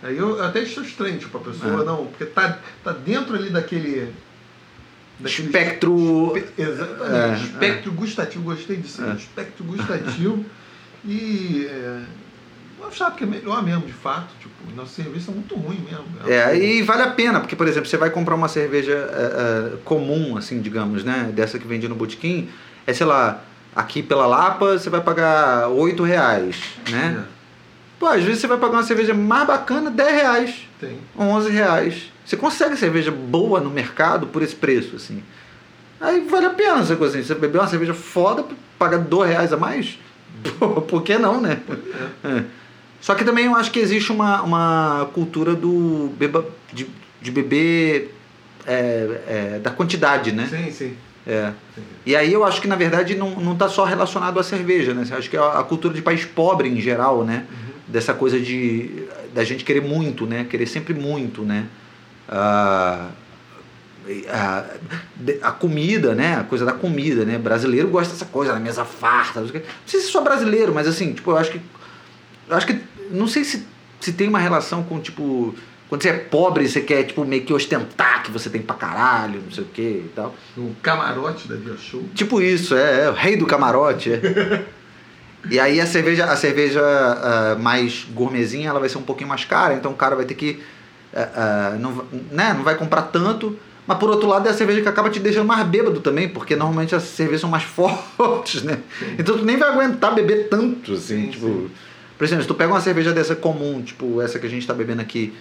Aí 0.08 0.18
eu 0.18 0.44
até 0.44 0.60
acho 0.60 0.82
estranho, 0.82 1.18
tipo, 1.18 1.36
a 1.38 1.42
pessoa, 1.42 1.82
É. 1.82 1.86
não, 1.86 2.06
porque 2.06 2.26
tá, 2.26 2.60
tá 2.84 2.92
dentro 2.92 3.36
ali 3.36 3.50
daquele. 3.50 4.12
daquele 5.20 5.48
Espectro. 5.48 6.34
espe- 6.36 6.62
Exatamente. 6.62 7.14
É, 7.16 7.36
espectro 7.44 7.92
gustativo, 7.92 8.44
gostei 8.44 8.76
disso. 8.78 9.04
É. 9.04 9.14
Espectro 9.14 9.64
gustativo. 9.66 10.44
e. 11.06 11.68
É, 11.70 12.02
achava 12.88 13.16
que 13.16 13.24
é 13.24 13.28
melhor 13.28 13.64
mesmo, 13.64 13.86
de 13.86 13.94
fato. 13.94 14.34
Tipo, 14.40 14.54
nossa 14.76 15.02
cerveja 15.02 15.32
é 15.32 15.34
muito 15.34 15.56
ruim 15.56 15.80
mesmo. 15.80 16.06
É, 16.28 16.58
e 16.58 16.82
vale 16.82 17.04
a 17.04 17.12
pena, 17.12 17.40
porque, 17.40 17.56
por 17.56 17.68
exemplo, 17.68 17.90
você 17.90 17.98
vai 17.98 18.10
comprar 18.10 18.36
uma 18.36 18.48
cerveja 18.48 18.94
é, 18.94 19.74
é, 19.74 19.78
comum, 19.84 20.38
assim, 20.38 20.62
digamos, 20.62 21.04
né? 21.04 21.32
Dessa 21.34 21.60
que 21.60 21.68
vende 21.68 21.88
no 21.88 21.96
botequim, 21.96 22.50
é, 22.86 22.94
sei 22.94 23.06
lá, 23.06 23.44
aqui 23.76 24.02
pela 24.02 24.26
Lapa 24.26 24.74
você 24.78 24.90
vai 24.90 25.02
pagar 25.02 25.68
8 25.70 26.04
reais, 26.04 26.58
né? 26.90 27.26
É, 27.32 27.36
Pô, 27.98 28.08
às 28.08 28.24
vezes 28.24 28.42
você 28.42 28.48
vai 28.48 28.58
pagar 28.58 28.78
uma 28.78 28.84
cerveja 28.84 29.14
mais 29.14 29.48
bacana, 29.48 29.90
10 29.90 30.12
reais, 30.12 30.70
tem. 30.80 31.00
11 31.18 31.50
reais. 31.50 32.12
Você 32.26 32.36
consegue 32.36 32.76
cerveja 32.76 33.10
boa 33.10 33.62
no 33.62 33.70
mercado 33.70 34.28
por 34.28 34.42
esse 34.42 34.56
preço, 34.56 34.98
assim. 34.98 35.24
Aí 36.02 36.20
vale 36.22 36.48
a 36.48 36.50
pena 36.50 36.82
essa 36.82 36.96
coisa 36.98 37.18
assim. 37.18 37.26
Você 37.26 37.34
beber 37.36 37.60
uma 37.60 37.68
cerveja 37.68 37.94
foda, 37.94 38.44
pagar 38.78 38.98
2 38.98 39.30
reais 39.30 39.54
a 39.54 39.58
mais? 39.58 39.98
Por 40.88 41.04
que 41.04 41.18
não, 41.18 41.42
né? 41.42 41.60
É. 42.24 42.44
Só 43.02 43.14
que 43.14 43.24
também 43.24 43.46
eu 43.46 43.56
acho 43.56 43.72
que 43.72 43.80
existe 43.80 44.12
uma, 44.12 44.42
uma 44.42 45.10
cultura 45.14 45.54
do 45.54 46.12
beba, 46.18 46.46
de, 46.74 46.88
de 47.22 47.32
beber 47.32 48.16
é, 48.66 49.22
é, 49.28 49.60
da 49.60 49.70
quantidade, 49.70 50.32
né? 50.32 50.48
Sim, 50.50 50.72
sim. 50.72 50.98
É. 51.28 51.52
sim. 51.74 51.82
E 52.06 52.16
aí 52.16 52.32
eu 52.34 52.44
acho 52.44 52.62
que 52.62 52.68
na 52.68 52.76
verdade 52.76 53.16
não, 53.16 53.32
não 53.40 53.56
tá 53.56 53.68
só 53.68 53.84
relacionado 53.84 54.40
à 54.40 54.44
cerveja, 54.44 54.94
né? 54.94 55.06
Eu 55.10 55.18
acho 55.18 55.30
que 55.30 55.38
é 55.38 55.40
a, 55.40 55.60
a 55.60 55.64
cultura 55.64 55.94
de 55.94 56.02
país 56.02 56.26
pobre 56.26 56.68
em 56.68 56.80
geral, 56.80 57.24
né? 57.24 57.46
Dessa 57.88 58.14
coisa 58.14 58.40
de 58.40 59.06
da 59.34 59.44
gente 59.44 59.64
querer 59.64 59.82
muito, 59.82 60.26
né? 60.26 60.46
Querer 60.50 60.66
sempre 60.66 60.94
muito, 60.94 61.44
né? 61.44 61.66
Ah, 62.28 63.10
a, 64.30 64.66
a 65.42 65.52
comida, 65.52 66.14
né? 66.14 66.36
A 66.36 66.44
coisa 66.44 66.66
da 66.66 66.74
comida, 66.74 67.26
né? 67.26 67.38
Brasileiro 67.38 67.88
gosta 67.88 68.14
dessa 68.14 68.26
coisa, 68.26 68.54
da 68.54 68.60
mesa 68.60 68.86
farta. 68.86 69.42
Não 69.42 69.48
sei 69.48 69.62
o 69.62 69.64
se 69.86 69.98
é 69.98 70.00
só 70.02 70.22
brasileiro, 70.22 70.74
mas 70.74 70.88
assim, 70.88 71.14
tipo, 71.14 71.32
eu 71.32 71.38
acho 71.38 71.52
que. 71.52 71.62
Eu 72.48 72.56
acho 72.56 72.68
que. 72.68 72.80
Não 73.12 73.28
sei 73.28 73.44
se, 73.44 73.66
se 74.00 74.14
tem 74.14 74.28
uma 74.28 74.40
relação 74.40 74.84
com, 74.84 75.00
tipo. 75.00 75.56
Quando 75.88 76.02
você 76.02 76.10
é 76.10 76.14
pobre, 76.14 76.68
você 76.68 76.82
quer, 76.82 77.04
tipo, 77.04 77.24
meio 77.24 77.44
que 77.44 77.54
ostentar 77.54 78.24
que 78.24 78.32
você 78.32 78.50
tem 78.50 78.60
pra 78.60 78.76
caralho, 78.76 79.42
não 79.44 79.52
sei 79.52 79.64
o 79.64 79.68
quê 79.68 80.02
e 80.06 80.12
tal. 80.16 80.36
No 80.58 80.76
camarote 80.82 81.48
da 81.48 81.56
Via 81.56 81.78
Show. 81.78 82.04
Tipo 82.16 82.42
isso, 82.42 82.76
é, 82.76 83.04
é 83.04 83.10
o 83.10 83.14
rei 83.14 83.38
do 83.38 83.46
camarote. 83.46 84.12
é. 84.12 84.66
e 85.50 85.60
aí 85.60 85.80
a 85.80 85.86
cerveja, 85.86 86.26
a 86.26 86.36
cerveja 86.36 86.82
ah, 86.82 87.56
mais 87.60 88.06
gourmetzinha, 88.12 88.70
ela 88.70 88.80
vai 88.80 88.90
ser 88.90 88.98
um 88.98 89.04
pouquinho 89.04 89.30
mais 89.30 89.46
cara, 89.46 89.76
então 89.76 89.92
o 89.92 89.96
cara 89.96 90.16
vai 90.16 90.26
ter 90.26 90.34
que. 90.34 90.60
ah, 91.16 91.30
ah, 91.36 91.78
não, 91.80 92.04
né, 92.32 92.52
não 92.54 92.64
vai 92.64 92.76
comprar 92.76 93.04
tanto. 93.04 93.58
Mas 93.88 93.98
por 94.00 94.10
outro 94.10 94.28
lado 94.28 94.48
é 94.48 94.52
a 94.52 94.54
cerveja 94.54 94.82
que 94.82 94.88
acaba 94.90 95.10
te 95.10 95.20
deixando 95.20 95.46
mais 95.46 95.66
bêbado 95.68 96.00
também, 96.00 96.28
porque 96.28 96.56
normalmente 96.56 96.96
as 96.96 97.04
cervejas 97.04 97.42
são 97.42 97.50
mais 97.50 97.64
fortes, 98.18 98.64
né? 98.64 98.80
Então 99.20 99.38
tu 99.38 99.46
nem 99.46 99.58
vai 99.58 99.70
aguentar 99.70 100.14
beber 100.16 100.48
tanto, 100.50 100.94
assim, 100.94 101.26
Sim, 101.26 101.30
tipo. 101.32 101.46
sim. 101.46 101.72
Por 102.18 102.24
exemplo, 102.24 102.44
se 102.44 102.48
tu 102.48 102.56
pega 102.56 102.72
uma 102.74 102.82
cerveja 102.82 103.12
dessa 103.14 103.36
comum, 103.36 103.82
tipo 103.82 104.22
essa 104.22 104.40
que 104.40 104.46
a 104.48 104.50
gente 104.50 104.66
tá 104.66 104.74
bebendo 104.74 105.02
aqui, 105.02 105.34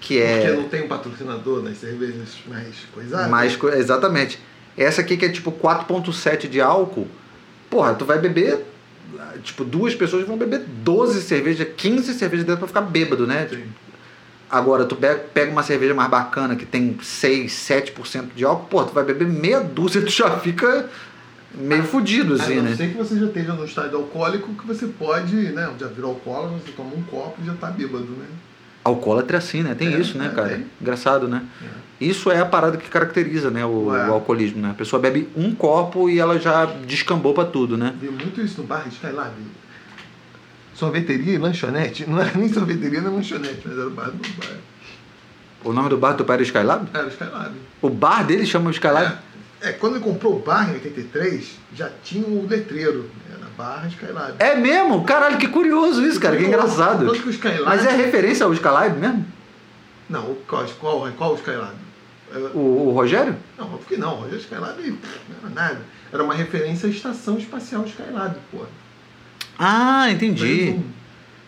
que 0.00 0.20
é. 0.20 0.40
Porque 0.40 0.56
não 0.62 0.68
tem 0.68 0.82
um 0.84 0.88
patrocinador 0.88 1.62
nas 1.62 1.78
cervejas 1.78 2.38
mais 2.48 2.74
coisadas. 2.92 3.30
Mais, 3.30 3.56
co- 3.56 3.68
exatamente. 3.68 4.38
Essa 4.76 5.00
aqui 5.00 5.16
que 5.16 5.24
é 5.24 5.28
tipo 5.28 5.52
4.7 5.52 6.48
de 6.48 6.60
álcool, 6.60 7.06
porra, 7.70 7.94
tu 7.94 8.04
vai 8.04 8.18
beber, 8.18 8.64
tipo, 9.44 9.64
duas 9.64 9.94
pessoas 9.94 10.26
vão 10.26 10.36
beber 10.36 10.60
12 10.66 11.22
cervejas, 11.22 11.68
15 11.76 12.14
cervejas 12.14 12.44
dentro 12.46 12.58
pra 12.60 12.68
ficar 12.68 12.80
bêbado, 12.80 13.26
né? 13.26 13.46
Sim. 13.48 13.64
Agora, 14.52 14.84
tu 14.84 14.94
pega, 14.94 15.50
uma 15.50 15.62
cerveja 15.62 15.94
mais 15.94 16.10
bacana 16.10 16.54
que 16.54 16.66
tem 16.66 16.94
6, 17.00 17.50
7% 17.50 18.34
de 18.36 18.44
álcool, 18.44 18.66
porra, 18.66 18.84
tu 18.84 18.92
vai 18.92 19.02
beber 19.02 19.26
meia 19.26 19.60
dúzia, 19.60 20.02
tu 20.02 20.10
já 20.10 20.28
fica 20.38 20.90
meio 21.54 21.84
fudido, 21.84 22.34
A 22.34 22.36
assim, 22.36 22.56
não 22.56 22.64
né? 22.64 22.76
ser 22.76 22.90
que 22.90 22.98
você 22.98 23.18
já 23.18 23.24
esteja 23.24 23.54
no 23.54 23.64
estádio 23.64 23.96
alcoólico 23.96 24.52
que 24.52 24.66
você 24.66 24.86
pode, 24.88 25.34
né? 25.34 25.70
Já 25.80 25.86
virou 25.86 26.10
alcoólatra, 26.10 26.58
você 26.58 26.72
toma 26.72 26.90
um 26.94 27.02
copo 27.02 27.40
e 27.42 27.46
já 27.46 27.54
tá 27.54 27.68
bêbado, 27.70 28.04
né? 28.04 28.26
Alcoólatra 28.84 29.36
é 29.36 29.38
assim, 29.38 29.62
né? 29.62 29.74
Tem 29.74 29.94
É, 29.94 29.98
isso, 29.98 30.18
né, 30.18 30.26
é, 30.26 30.34
cara? 30.34 30.48
tem. 30.50 30.66
Engraçado, 30.80 31.26
né? 31.26 31.42
Isso 31.98 32.30
é 32.30 32.40
a 32.40 32.44
parada 32.44 32.76
que 32.76 32.90
caracteriza, 32.90 33.50
né, 33.50 33.64
o, 33.64 33.86
o 33.86 34.12
alcoolismo, 34.12 34.60
né? 34.60 34.72
A 34.72 34.74
pessoa 34.74 35.00
bebe 35.00 35.28
um 35.34 35.54
copo 35.54 36.10
e 36.10 36.18
ela 36.18 36.38
já 36.38 36.66
descambou 36.66 37.32
pra 37.32 37.46
tudo, 37.46 37.78
né? 37.78 37.94
Vê 37.98 38.10
muito 38.10 38.38
isso 38.42 38.60
no 38.60 38.66
bar 38.66 38.82
de 38.86 38.96
Skylab. 38.96 39.32
Sorveteria 40.74 41.34
e 41.34 41.38
lanchonete. 41.38 42.08
Não 42.08 42.20
era 42.20 42.30
nem 42.36 42.52
sorveteria 42.52 43.00
nem 43.00 43.10
lanchonete, 43.12 43.60
mas 43.64 43.76
era 43.78 43.86
o 43.86 43.90
bar 43.90 44.10
do 44.10 44.18
bar. 44.38 44.56
O 45.64 45.72
nome 45.72 45.88
do 45.90 45.96
bar 45.96 46.12
do 46.14 46.24
pai 46.24 46.34
era 46.36 46.42
Skylab? 46.42 46.88
Era 46.92 47.06
o 47.06 47.08
Skylab. 47.08 47.54
O 47.80 47.88
bar 47.88 48.24
dele 48.26 48.44
chama 48.46 48.70
Skylab? 48.70 49.18
É, 49.60 49.68
é, 49.68 49.72
quando 49.72 49.96
ele 49.96 50.04
comprou 50.04 50.36
o 50.36 50.38
bar 50.40 50.68
em 50.70 50.74
83, 50.74 51.56
já 51.74 51.88
tinha 52.02 52.26
o 52.26 52.46
letreiro. 52.48 53.08
Era 53.30 53.46
barra 53.56 53.86
Skylab. 53.88 54.34
É, 54.40 54.56
mesmo? 54.56 55.04
Caralho, 55.04 55.38
que 55.38 55.46
curioso 55.46 56.04
isso, 56.04 56.18
cara, 56.18 56.36
que 56.36 56.44
engraçado. 56.44 57.10
Que 57.12 57.28
o 57.28 57.30
Skylab... 57.30 57.64
Mas 57.64 57.86
é 57.86 57.92
referência 57.94 58.44
ao 58.44 58.52
Skylab 58.54 58.98
mesmo? 58.98 59.24
Não, 60.10 60.32
o- 60.32 60.42
qual, 60.48 60.64
qual, 60.80 61.08
qual 61.16 61.32
o 61.32 61.36
Skylab? 61.36 61.74
É, 62.34 62.38
O, 62.54 62.88
o 62.88 62.92
Rogério? 62.92 63.36
Não, 63.58 63.66
óbvio 63.66 63.86
que 63.86 63.96
não. 63.96 64.14
O 64.14 64.20
Roger 64.22 64.38
Skylab 64.40 64.80
não 64.82 64.98
era 65.42 65.54
nada. 65.54 65.80
Era 66.12 66.24
uma 66.24 66.34
referência 66.34 66.88
à 66.88 66.90
Estação 66.90 67.38
Espacial 67.38 67.84
Skylab, 67.84 68.34
pô. 68.50 68.64
Ah, 69.58 70.10
entendi. 70.10 70.78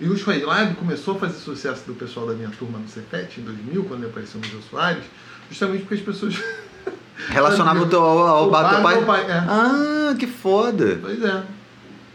E 0.00 0.08
o 0.08 0.14
Skylab 0.14 0.74
começou 0.74 1.16
a 1.16 1.20
fazer 1.20 1.38
sucesso 1.38 1.84
do 1.86 1.94
pessoal 1.94 2.26
da 2.26 2.34
minha 2.34 2.50
turma 2.50 2.78
no 2.78 2.88
Cefet, 2.88 3.40
em 3.40 3.44
2000, 3.44 3.84
quando 3.84 4.00
ele 4.00 4.10
apareceu 4.10 4.40
no 4.40 4.46
Jô 4.46 4.58
Soares, 4.68 5.04
justamente 5.48 5.80
porque 5.82 5.94
as 5.94 6.00
pessoas... 6.00 6.34
Relacionava 7.28 7.80
o 7.80 7.88
teu, 7.88 8.02
ao, 8.02 8.18
ao 8.18 8.48
O 8.48 8.50
bar 8.50 8.64
do 8.64 8.74
teu 8.74 8.82
bar 8.82 9.06
pai? 9.06 9.24
pai, 9.24 9.30
é. 9.30 9.38
Ah, 9.38 10.16
que 10.18 10.26
foda. 10.26 10.98
Pois 11.00 11.22
é. 11.22 11.44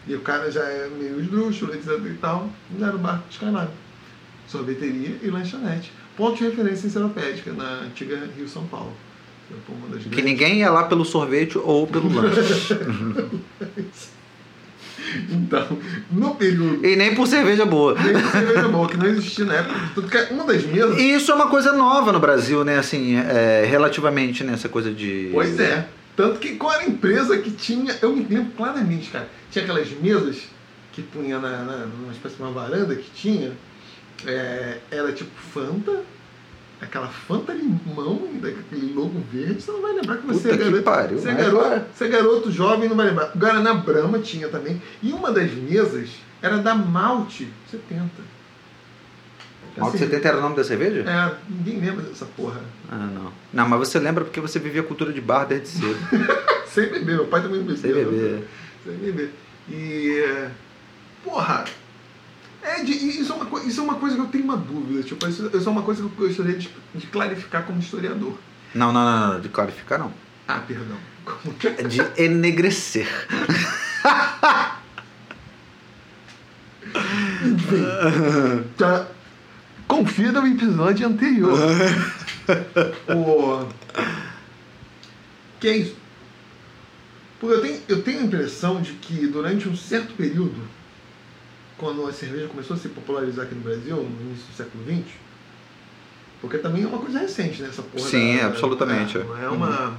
E 0.08 0.14
o 0.14 0.20
cara 0.20 0.52
já 0.52 0.62
é 0.62 0.90
meio 0.90 1.22
esdrúxulo, 1.22 1.74
etc 1.74 2.00
e 2.06 2.16
tal. 2.16 2.50
Mas 2.70 2.82
era 2.82 2.96
o 2.96 3.00
bar 3.00 3.24
Skylab. 3.30 3.70
Sorveteria 4.46 5.18
e 5.24 5.30
lanchonete. 5.30 5.94
Ponto 6.18 6.38
de 6.38 6.44
referência 6.44 6.88
enciclopédica 6.88 7.54
na 7.54 7.86
antiga 7.86 8.30
Rio-São 8.36 8.66
Paulo. 8.68 8.92
Que 10.12 10.22
ninguém 10.22 10.60
ia 10.60 10.70
lá 10.70 10.84
pelo 10.84 11.06
sorvete 11.06 11.58
ou 11.58 11.88
pelo 11.88 12.14
lanche. 12.14 12.76
Então, 15.30 15.78
no 16.12 16.36
período 16.36 16.86
e 16.86 16.96
nem 16.96 17.16
por 17.16 17.28
cerveja 17.28 17.66
boa. 17.66 17.96
Nem 17.96 18.14
de 18.14 18.30
cerveja 18.30 18.68
boa, 18.68 18.88
que 18.88 18.98
não 18.98 19.06
existia 19.08 19.46
na 19.46 19.56
época. 19.56 19.80
Tanto 19.96 20.08
que 20.08 20.34
uma 20.34 20.44
das 20.44 20.64
mesas. 20.64 20.98
E 20.98 21.14
isso 21.14 21.32
é 21.32 21.36
uma 21.36 21.48
coisa 21.48 21.72
nova 21.74 22.12
no 22.12 22.20
Brasil, 22.20 22.64
né? 22.64 22.78
Assim, 22.78 23.16
é, 23.18 23.66
relativamente 23.70 24.44
nessa 24.44 24.70
coisa 24.70 24.92
de. 24.92 25.30
Pois 25.34 25.60
é. 25.60 25.88
Tanto 26.16 26.40
que 26.40 26.56
qual 26.56 26.74
era 26.74 26.84
a 26.84 26.88
empresa 26.88 27.38
que 27.38 27.52
tinha. 27.52 27.96
Eu 28.02 28.16
me 28.16 28.26
lembro 28.30 28.52
claramente, 28.58 29.10
cara. 29.10 29.28
Tinha 29.52 29.64
aquelas 29.64 29.90
mesas 29.92 30.44
que 30.92 31.02
punha 31.02 31.40
na, 31.40 31.64
na, 31.64 31.78
numa 31.86 32.12
espécie 32.12 32.36
de 32.36 32.42
uma 32.42 32.52
varanda 32.52 32.96
que 32.96 33.10
tinha. 33.12 33.52
é, 34.26 34.78
era 34.92 35.12
tipo 35.12 35.32
Fanta. 35.54 36.04
Aquela 36.82 37.08
Fanta 37.08 37.52
limão, 37.52 38.30
daquele 38.42 38.94
logo 38.94 39.22
verde, 39.32 39.62
você 39.62 39.72
não 39.72 39.82
vai 39.82 39.94
lembrar 39.94 40.18
que 40.18 40.28
você 40.28 40.40
Puta 40.50 40.54
é 40.54 40.58
que 40.58 40.64
garoto. 40.64 40.84
pariu, 40.84 41.20
você, 41.20 41.30
é 41.30 41.34
garoto 41.34 41.86
você 41.94 42.06
é 42.06 42.08
garoto 42.08 42.52
jovem, 42.52 42.88
não 42.88 42.96
vai 42.96 43.08
lembrar. 43.08 43.32
Guaraná 43.36 43.74
Brahma 43.74 44.20
tinha 44.20 44.48
também. 44.48 44.82
E 45.04 45.12
uma 45.12 45.32
das 45.32 45.52
mesas 45.52 46.10
era 46.42 46.58
da 46.60 46.74
Malte 46.74 47.50
70. 47.70 48.06
Malte 49.78 49.98
Assim, 49.98 50.06
70 50.06 50.28
era 50.28 50.38
o 50.38 50.42
nome 50.42 50.56
da 50.56 50.64
cerveja? 50.64 51.02
É, 51.10 51.36
ninguém 51.50 51.80
lembra 51.80 52.04
dessa 52.04 52.26
porra. 52.26 52.62
Ah, 52.90 52.96
não. 53.14 53.32
Não, 53.54 53.68
mas 53.70 53.80
você 53.80 54.00
lembra 54.00 54.24
porque 54.24 54.40
você 54.40 54.58
vivia 54.58 54.82
a 54.82 54.86
cultura 54.86 55.12
de 55.12 55.22
bar 55.22 55.46
desde 55.46 55.68
cedo. 55.68 55.98
Sem 56.68 56.86
beber, 56.90 57.16
meu 57.16 57.28
pai 57.28 57.42
também 57.42 57.62
bebia. 57.62 57.78
Sem 57.78 57.94
beber. 57.94 58.48
Sem 58.86 58.94
beber. 58.96 59.32
E. 59.70 60.48
Porra! 61.24 61.66
É, 62.62 62.84
de- 62.84 62.92
isso, 62.92 63.32
é 63.32 63.36
uma, 63.36 63.64
isso 63.64 63.80
é 63.80 63.84
uma 63.84 63.96
coisa 63.96 64.16
que 64.16 64.22
eu 64.22 64.28
tenho 64.28 64.44
uma 64.44 64.58
dúvida. 64.58 65.02
Tipo, 65.04 65.28
isso, 65.28 65.50
isso 65.54 65.68
é 65.70 65.72
uma 65.72 65.82
coisa 65.82 66.02
que 66.02 66.08
eu 66.08 66.28
gostaria 66.28 66.58
de, 66.58 66.70
de 66.96 67.08
clarificar 67.08 67.64
como 67.66 67.80
historiador. 67.80 68.38
Não, 68.76 68.92
não, 68.92 69.04
não, 69.04 69.34
não, 69.34 69.40
de 69.42 69.50
clarificar 69.50 69.98
não. 70.00 70.14
Ah, 70.48 70.60
perdão. 70.68 70.98
Como 71.26 71.54
que 71.56 71.68
É 71.68 71.84
de 71.84 72.02
enegrecer. 72.18 73.08
Já 78.78 79.08
confira 79.88 80.42
o 80.42 80.48
episódio 80.48 81.08
anterior. 81.08 81.58
o... 83.16 83.68
Que 85.60 85.68
é 85.68 85.78
isso? 85.78 85.96
Porque 87.40 87.56
eu 87.56 87.62
tenho, 87.62 87.82
eu 87.88 88.02
tenho 88.04 88.20
a 88.20 88.24
impressão 88.24 88.82
de 88.82 88.94
que 88.94 89.28
durante 89.28 89.68
um 89.68 89.76
certo 89.76 90.14
período, 90.14 90.62
quando 91.80 92.06
a 92.06 92.14
cerveja 92.14 92.48
começou 92.48 92.76
a 92.76 92.80
se 92.80 92.90
popularizar 92.90 93.46
aqui 93.46 93.56
no 93.56 93.62
Brasil, 93.62 93.96
no 93.96 94.22
início 94.22 94.46
do 94.48 94.54
século 94.54 94.84
XX, 94.84 95.16
porque 96.42 96.58
também 96.58 96.84
é 96.84 96.88
uma 96.88 97.00
coisa 97.00 97.20
recente, 97.20 97.62
né? 97.62 97.70
Essa 97.70 97.82
porra 97.82 98.08
Sim, 98.08 98.38
da- 98.38 98.48
absolutamente, 98.48 99.18
é, 99.18 99.22
é. 99.22 99.24
não 99.24 99.38
é 99.38 99.50
uma. 99.50 99.98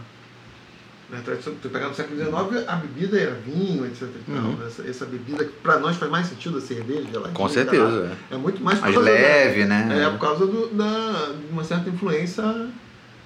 Né? 1.10 1.22
Tu 1.60 1.68
pegar 1.70 1.88
no 1.88 1.94
século 1.94 2.16
XIX, 2.16 2.68
a 2.68 2.76
bebida 2.76 3.18
era 3.18 3.32
vinho, 3.32 3.84
etc. 3.84 4.08
Uhum. 4.28 4.56
Essa, 4.64 4.88
essa, 4.88 5.04
bebida 5.04 5.44
que 5.44 5.52
para 5.54 5.80
nós 5.80 5.96
faz 5.96 6.08
mais 6.10 6.28
sentido 6.28 6.58
a 6.58 6.60
cerveja, 6.60 7.02
geladinha. 7.10 7.34
Com 7.34 7.48
certeza. 7.48 8.16
É. 8.30 8.34
é 8.34 8.38
muito 8.38 8.62
mais 8.62 8.80
mais 8.80 8.94
leve, 8.94 9.62
da, 9.62 9.68
né? 9.68 10.04
É 10.04 10.10
por 10.10 10.20
causa 10.20 10.46
do, 10.46 10.68
da, 10.68 11.32
de 11.32 11.52
uma 11.52 11.64
certa 11.64 11.90
influência 11.90 12.44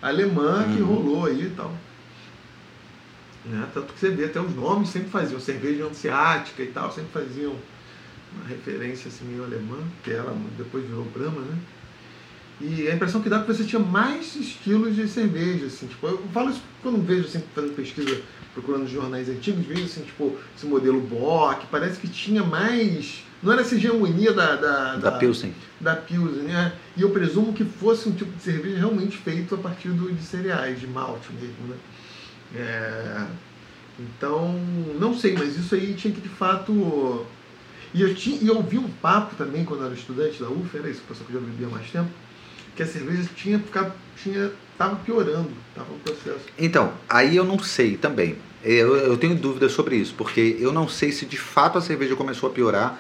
alemã 0.01 0.65
uhum. 0.65 0.77
que 0.77 0.83
rolou 0.83 1.27
aí 1.27 1.43
e 1.43 1.51
tal. 1.51 1.73
Né? 3.45 3.67
Tanto 3.75 3.93
que 3.93 4.01
você 4.01 4.09
vê, 4.09 4.25
até 4.25 4.41
os 4.41 4.55
nomes 4.55 4.89
sempre 4.89 5.11
faziam 5.11 5.39
cerveja 5.39 5.85
anseática 5.85 6.63
e 6.63 6.69
tal, 6.69 6.91
sempre 6.91 7.11
faziam 7.13 7.55
uma 8.37 8.49
referência 8.49 9.09
assim 9.09 9.25
meio 9.25 9.45
alemã, 9.45 9.79
que 10.03 10.11
ela 10.11 10.37
depois 10.57 10.85
virou 10.85 11.05
Brahma, 11.05 11.41
né? 11.41 11.59
E 12.61 12.89
a 12.89 12.95
impressão 12.95 13.21
que 13.21 13.29
dá 13.29 13.39
é 13.39 13.41
que 13.41 13.53
você 13.53 13.65
tinha 13.65 13.81
mais 13.81 14.37
estilos 14.37 14.95
de 14.95 15.09
cerveja, 15.09 15.67
assim, 15.67 15.87
tipo, 15.87 16.07
eu 16.07 16.19
falo 16.33 16.51
isso 16.51 16.63
quando 16.83 17.05
vejo 17.05 17.27
assim, 17.27 17.43
fazendo 17.55 17.75
pesquisa, 17.75 18.21
procurando 18.55 18.87
jornais 18.89 19.29
antigos, 19.29 19.67
vejo 19.67 19.85
assim, 19.85 20.03
tipo, 20.03 20.37
esse 20.57 20.65
modelo 20.65 21.01
Bock, 21.01 21.67
parece 21.67 21.99
que 21.99 22.09
tinha 22.09 22.45
mais. 22.45 23.25
Não 23.43 23.53
era 23.53 23.61
essa 23.61 23.75
hegemonia 23.75 24.33
da. 24.33 24.55
Da, 24.55 24.97
da, 24.97 25.11
da 25.11 25.13
Pilsen. 25.13 25.53
Da 25.81 25.97
Pilsen, 25.97 26.45
né? 26.45 26.73
E 26.97 27.03
eu 27.03 27.11
presumo 27.11 27.53
que 27.53 27.65
fosse 27.65 28.09
um 28.09 28.13
tipo 28.13 28.31
de 28.37 28.43
cerveja 28.43 28.79
realmente 28.79 29.17
feito 29.17 29.57
a 29.57 29.59
partir 29.59 29.89
do, 29.89 30.13
de 30.13 30.23
cereais, 30.23 30.81
de 30.81 30.87
malte 30.87 31.33
mesmo, 31.33 31.69
né? 31.69 31.77
É, 32.55 33.27
então, 33.99 34.55
não 34.99 35.17
sei, 35.17 35.35
mas 35.35 35.57
isso 35.57 35.75
aí 35.75 35.95
tinha 35.95 36.15
que 36.15 36.21
de 36.21 36.29
fato. 36.29 37.27
E 37.95 38.03
eu, 38.03 38.15
tinha, 38.15 38.39
e 38.43 38.49
eu 38.49 38.57
ouvi 38.57 38.77
um 38.77 38.89
papo 38.89 39.37
também 39.37 39.65
quando 39.65 39.81
eu 39.81 39.87
era 39.87 39.95
estudante 39.95 40.43
da 40.43 40.49
UF, 40.49 40.77
era 40.77 40.91
isso, 40.91 41.01
o 41.05 41.09
pessoal 41.09 41.27
que 41.27 41.33
já 41.33 41.39
vivia 41.39 41.69
mais 41.69 41.89
tempo 41.91 42.11
que 42.75 42.83
a 42.83 42.87
cerveja 42.87 43.29
tinha 43.37 43.59
ficado, 43.59 43.93
tinha, 44.21 44.51
estava 44.73 44.97
piorando, 44.97 45.51
estava 45.69 45.93
o 45.93 45.99
processo. 46.01 46.47
Então, 46.59 46.93
aí 47.09 47.37
eu 47.37 47.45
não 47.45 47.59
sei 47.59 47.97
também. 47.97 48.37
Eu, 48.63 48.97
eu 48.97 49.17
tenho 49.17 49.35
dúvidas 49.35 49.73
sobre 49.73 49.97
isso, 49.97 50.15
porque 50.17 50.57
eu 50.59 50.73
não 50.73 50.89
sei 50.89 51.13
se 51.13 51.27
de 51.27 51.37
fato 51.37 51.79
a 51.79 51.81
cerveja 51.81 52.17
começou 52.17 52.49
a 52.49 52.53
piorar 52.53 52.99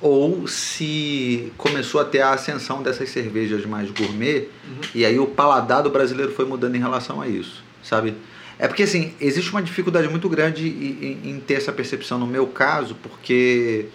ou 0.00 0.46
se 0.48 1.52
começou 1.56 2.00
a 2.00 2.04
ter 2.04 2.20
a 2.20 2.32
ascensão 2.32 2.82
dessas 2.82 3.08
cervejas 3.10 3.64
mais 3.64 3.90
gourmet 3.90 4.48
uhum. 4.66 4.80
e 4.94 5.06
aí 5.06 5.18
o 5.18 5.26
paladar 5.26 5.82
do 5.82 5.88
brasileiro 5.88 6.32
foi 6.32 6.44
mudando 6.44 6.74
em 6.74 6.80
relação 6.80 7.22
a 7.22 7.28
isso, 7.28 7.62
sabe? 7.82 8.14
É 8.58 8.66
porque 8.66 8.82
assim, 8.82 9.14
existe 9.20 9.50
uma 9.50 9.62
dificuldade 9.62 10.08
muito 10.08 10.28
grande 10.28 10.68
em, 10.68 11.30
em 11.30 11.40
ter 11.40 11.54
essa 11.54 11.72
percepção 11.72 12.18
no 12.18 12.26
meu 12.26 12.46
caso, 12.48 12.96
porque 12.96 13.86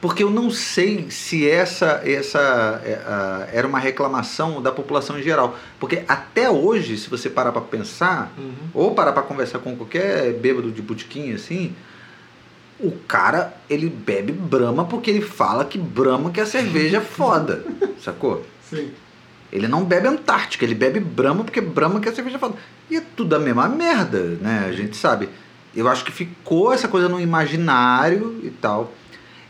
porque 0.00 0.22
eu 0.22 0.30
não 0.30 0.50
sei 0.50 1.10
se 1.10 1.48
essa, 1.48 2.00
essa 2.04 2.80
é, 2.84 3.50
era 3.52 3.66
uma 3.66 3.78
reclamação 3.78 4.62
da 4.62 4.72
população 4.72 5.18
em 5.18 5.22
geral. 5.22 5.58
Porque 5.78 6.04
até 6.08 6.48
hoje, 6.48 6.96
se 6.96 7.10
você 7.10 7.28
parar 7.28 7.52
para 7.52 7.60
pensar, 7.60 8.32
uhum. 8.38 8.52
ou 8.72 8.94
parar 8.94 9.12
para 9.12 9.22
conversar 9.22 9.58
com 9.58 9.76
qualquer 9.76 10.32
bêbado 10.32 10.70
de 10.70 10.80
botiquim 10.80 11.34
assim, 11.34 11.74
o 12.78 12.92
cara 13.06 13.52
ele 13.68 13.90
bebe 13.90 14.32
Brahma 14.32 14.86
porque 14.86 15.10
ele 15.10 15.20
fala 15.20 15.66
que 15.66 15.76
Brahma 15.76 16.30
que 16.30 16.40
é 16.40 16.46
cerveja 16.46 17.02
foda, 17.02 17.62
sacou? 18.02 18.46
Sim. 18.62 18.90
Ele 19.52 19.68
não 19.68 19.84
bebe 19.84 20.08
Antártica, 20.08 20.64
ele 20.64 20.74
bebe 20.74 20.98
Brahma 20.98 21.44
porque 21.44 21.60
Brahma 21.60 22.00
que 22.00 22.08
é 22.08 22.12
cerveja 22.12 22.38
foda. 22.38 22.54
E 22.88 22.96
é 22.96 23.02
tudo 23.14 23.36
a 23.36 23.38
mesma 23.38 23.68
merda, 23.68 24.38
né? 24.40 24.64
A 24.66 24.72
gente 24.72 24.96
sabe. 24.96 25.28
Eu 25.74 25.88
acho 25.88 26.04
que 26.04 26.10
ficou 26.10 26.72
essa 26.72 26.88
coisa 26.88 27.08
no 27.08 27.20
imaginário 27.20 28.40
e 28.42 28.50
tal. 28.50 28.92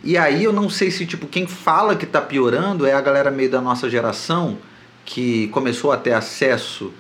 E 0.03 0.17
aí 0.17 0.45
eu 0.45 0.53
não 0.53 0.71
sei 0.71 0.91
se 0.91 1.05
tipo 1.05 1.27
quem 1.27 1.47
fala 1.47 1.95
que 1.95 2.05
está 2.05 2.21
piorando 2.21 2.87
é 2.87 2.93
a 2.93 3.01
galera 3.01 3.31
meio 3.31 3.51
da 3.51 3.61
nossa 3.61 3.89
geração 3.89 4.59
que 5.05 5.49
começou 5.49 5.93
a 5.93 5.97
ter 5.97 6.13
acesso. 6.13 6.93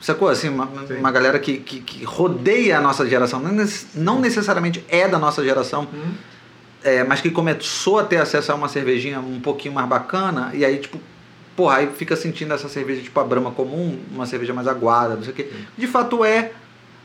Sacou? 0.00 0.28
Assim 0.28 0.48
uma, 0.48 0.68
uma 0.98 1.10
galera 1.10 1.38
que, 1.38 1.58
que, 1.58 1.80
que, 1.80 2.04
rodeia 2.04 2.78
a 2.78 2.80
nossa 2.80 3.06
geração. 3.08 3.40
Não 3.94 4.20
necessariamente 4.20 4.84
é 4.88 5.08
da 5.08 5.18
nossa 5.18 5.42
geração 5.42 5.88
uhum. 5.92 6.12
é, 6.82 7.04
mas 7.04 7.20
que 7.20 7.30
começou 7.30 7.98
a 7.98 8.04
ter 8.04 8.18
acesso 8.18 8.52
a 8.52 8.54
uma 8.54 8.68
cervejinha 8.68 9.20
um 9.20 9.40
pouquinho 9.40 9.74
mais 9.74 9.88
bacana 9.88 10.50
e 10.54 10.64
aí 10.64 10.78
tipo 10.78 11.00
porra 11.56 11.76
aí 11.76 11.86
fica 11.86 12.16
sentindo 12.16 12.52
essa 12.52 12.68
cerveja 12.68 13.02
tipo 13.02 13.18
a 13.20 13.24
Brahma 13.24 13.52
comum 13.52 13.98
uma 14.10 14.26
cerveja 14.26 14.52
mais 14.52 14.66
aguada 14.66 15.14
não 15.14 15.22
sei 15.22 15.32
o 15.32 15.34
que 15.34 15.50
de 15.76 15.86
fato 15.86 16.24
é. 16.24 16.52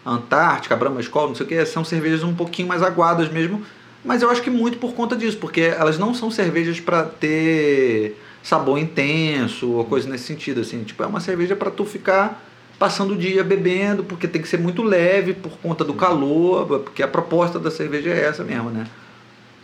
Antártica 0.05 0.75
Brahma 0.75 1.01
Skol 1.01 1.27
não 1.27 1.35
sei 1.35 1.45
o 1.45 1.49
que 1.49 1.65
são 1.65 1.83
cervejas 1.83 2.23
um 2.23 2.33
pouquinho 2.33 2.67
mais 2.67 2.81
aguadas 2.81 3.29
mesmo 3.29 3.63
mas 4.03 4.21
eu 4.21 4.29
acho 4.29 4.41
que 4.41 4.49
muito 4.49 4.77
por 4.77 4.93
conta 4.93 5.15
disso, 5.15 5.37
porque 5.37 5.61
elas 5.61 5.97
não 5.97 6.13
são 6.13 6.31
cervejas 6.31 6.79
para 6.79 7.03
ter 7.03 8.17
sabor 8.41 8.79
intenso 8.79 9.71
ou 9.71 9.85
coisa 9.85 10.09
nesse 10.09 10.25
sentido, 10.25 10.61
assim. 10.61 10.83
Tipo, 10.83 11.03
é 11.03 11.07
uma 11.07 11.19
cerveja 11.19 11.55
para 11.55 11.69
tu 11.69 11.85
ficar 11.85 12.45
passando 12.77 13.13
o 13.13 13.17
dia 13.17 13.43
bebendo, 13.43 14.03
porque 14.03 14.27
tem 14.27 14.41
que 14.41 14.47
ser 14.47 14.57
muito 14.57 14.81
leve 14.81 15.33
por 15.33 15.57
conta 15.57 15.83
do 15.83 15.93
calor, 15.93 16.65
porque 16.79 17.03
a 17.03 17.07
proposta 17.07 17.59
da 17.59 17.69
cerveja 17.69 18.09
é 18.09 18.25
essa 18.25 18.43
mesmo, 18.43 18.69
né? 18.69 18.87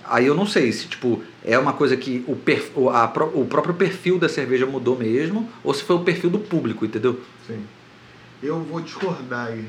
Aí 0.04 0.28
eu 0.28 0.36
não 0.36 0.46
sei 0.46 0.72
se 0.72 0.88
tipo 0.88 1.24
é 1.44 1.58
uma 1.58 1.74
coisa 1.74 1.98
que 1.98 2.24
o, 2.28 2.36
perf, 2.36 2.72
a, 2.92 3.06
o 3.34 3.46
próprio 3.46 3.74
perfil 3.74 4.20
da 4.20 4.28
cerveja 4.28 4.66
mudou 4.66 4.98
mesmo, 4.98 5.50
ou 5.64 5.74
se 5.74 5.84
foi 5.84 5.96
o 5.96 6.00
perfil 6.00 6.30
do 6.30 6.40
público, 6.40 6.86
entendeu? 6.86 7.20
Sim. 7.48 7.64
Eu 8.44 8.60
vou 8.60 8.82
discordar 8.82 9.48
aí. 9.48 9.66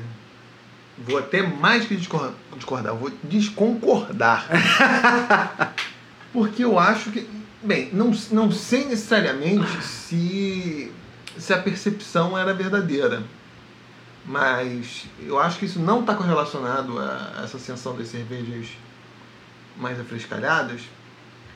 Vou 0.97 1.19
até 1.19 1.43
mais 1.43 1.85
que 1.85 1.95
discordar, 1.95 2.95
vou 2.95 3.11
desconcordar. 3.23 4.47
Porque 6.33 6.63
eu 6.63 6.79
acho 6.79 7.11
que. 7.11 7.27
Bem, 7.61 7.89
não, 7.93 8.11
não 8.31 8.51
sei 8.51 8.85
necessariamente 8.85 9.83
se, 9.83 10.91
se 11.37 11.53
a 11.53 11.57
percepção 11.57 12.37
era 12.37 12.53
verdadeira. 12.53 13.23
Mas 14.25 15.05
eu 15.21 15.39
acho 15.39 15.57
que 15.59 15.65
isso 15.65 15.79
não 15.79 16.01
está 16.01 16.13
correlacionado 16.13 16.99
a 16.99 17.41
essa 17.43 17.57
ascensão 17.57 17.95
das 17.95 18.07
cervejas 18.09 18.67
mais 19.77 19.99
afrescalhadas. 19.99 20.81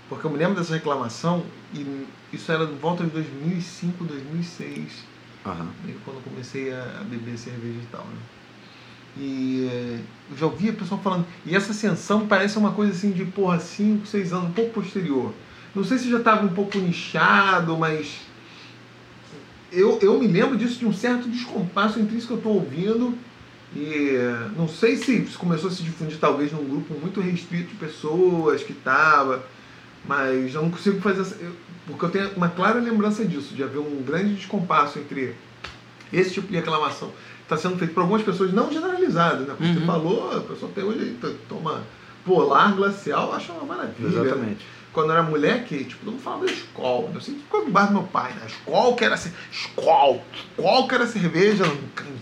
Porque 0.08 0.26
eu 0.26 0.32
me 0.32 0.38
lembro 0.38 0.56
dessa 0.56 0.74
reclamação 0.74 1.44
e 1.74 2.08
isso 2.32 2.52
era 2.52 2.66
de 2.66 2.74
volta 2.74 3.04
de 3.04 3.10
2005, 3.10 4.04
2006. 4.04 5.06
Uhum. 5.46 5.70
Quando 6.06 6.24
comecei 6.24 6.74
a 6.74 7.04
beber 7.06 7.38
cerveja 7.38 7.80
e 7.82 7.88
tal. 7.92 8.06
Né? 8.06 8.18
E 9.18 9.68
eh, 9.70 10.00
eu 10.32 10.38
já 10.38 10.46
ouvi 10.46 10.70
a 10.70 10.74
pessoa 10.74 11.00
falando. 11.02 11.26
E 11.46 11.56
essa 11.56 11.72
ascensão 11.72 12.28
parece 12.28 12.58
uma 12.58 12.72
coisa 12.72 12.92
assim 12.92 13.12
de, 13.12 13.26
porra, 13.26 13.60
5, 13.60 14.06
6 14.06 14.34
anos, 14.34 14.50
um 14.50 14.54
pouco 14.54 14.72
posterior. 14.72 15.34
Não 15.76 15.84
sei 15.84 15.98
se 15.98 16.10
já 16.10 16.18
estava 16.18 16.46
um 16.46 16.50
pouco 16.50 16.78
nichado, 16.78 17.78
mas. 17.78 18.22
Eu, 19.72 20.00
eu 20.02 20.20
me 20.20 20.28
lembro 20.28 20.58
disso 20.58 20.80
de 20.80 20.86
um 20.86 20.92
certo 20.92 21.30
descompasso 21.30 21.98
entre 21.98 22.18
isso 22.18 22.28
que 22.28 22.34
eu 22.34 22.38
estou 22.38 22.56
ouvindo 22.56 23.18
e 23.74 24.18
não 24.58 24.68
sei 24.68 24.98
se 24.98 25.22
começou 25.38 25.70
a 25.70 25.74
se 25.74 25.82
difundir 25.82 26.18
talvez 26.20 26.52
num 26.52 26.68
grupo 26.68 26.94
muito 27.00 27.22
restrito 27.22 27.70
de 27.70 27.76
pessoas 27.76 28.62
que 28.64 28.74
estava, 28.74 29.46
mas 30.06 30.54
eu 30.54 30.62
não 30.62 30.70
consigo 30.70 31.00
fazer 31.00 31.22
essa, 31.22 31.38
porque 31.88 32.04
eu 32.04 32.10
tenho 32.10 32.32
uma 32.36 32.50
clara 32.50 32.82
lembrança 32.82 33.24
disso, 33.24 33.56
de 33.56 33.64
haver 33.64 33.80
um 33.80 34.04
grande 34.04 34.36
descompasso 34.36 35.00
entre 35.00 35.36
esse 36.12 36.34
tipo 36.34 36.48
de 36.48 36.56
reclamação 36.56 37.12
está 37.54 37.58
sendo 37.58 37.78
feito 37.78 37.94
por 37.94 38.02
algumas 38.02 38.24
pessoas, 38.24 38.54
não 38.54 38.72
generalizado, 38.72 39.44
né? 39.44 39.54
Como 39.58 39.70
uhum. 39.70 39.76
você 39.76 39.86
falou, 39.86 40.38
a 40.38 40.42
pessoa 40.42 40.72
até 40.72 40.82
hoje 40.82 41.18
toma 41.50 41.84
polar 42.26 42.76
glacial, 42.76 43.34
acha 43.34 43.52
uma 43.52 43.76
maravilha. 43.76 44.08
Exatamente. 44.08 44.66
Quando 44.94 45.08
eu 45.08 45.14
era 45.14 45.24
moleque, 45.24 45.86
tipo, 45.86 46.04
todo 46.04 46.14
mundo 46.14 46.22
falava 46.22 46.46
da 46.46 46.52
escola. 46.52 47.12
Eu 47.14 47.22
sempre 47.22 47.42
ficava 47.42 47.64
no 47.64 47.72
bar 47.72 47.86
do 47.88 47.94
meu 47.94 48.04
pai, 48.04 48.34
né? 48.34 48.42
Escola 48.46 48.96
que 48.96 49.06
era 49.06 49.16
escola, 49.16 50.22
escola 50.58 50.88
que 50.88 50.96
era 50.96 51.08
cerveja 51.08 51.66
no, 51.66 51.78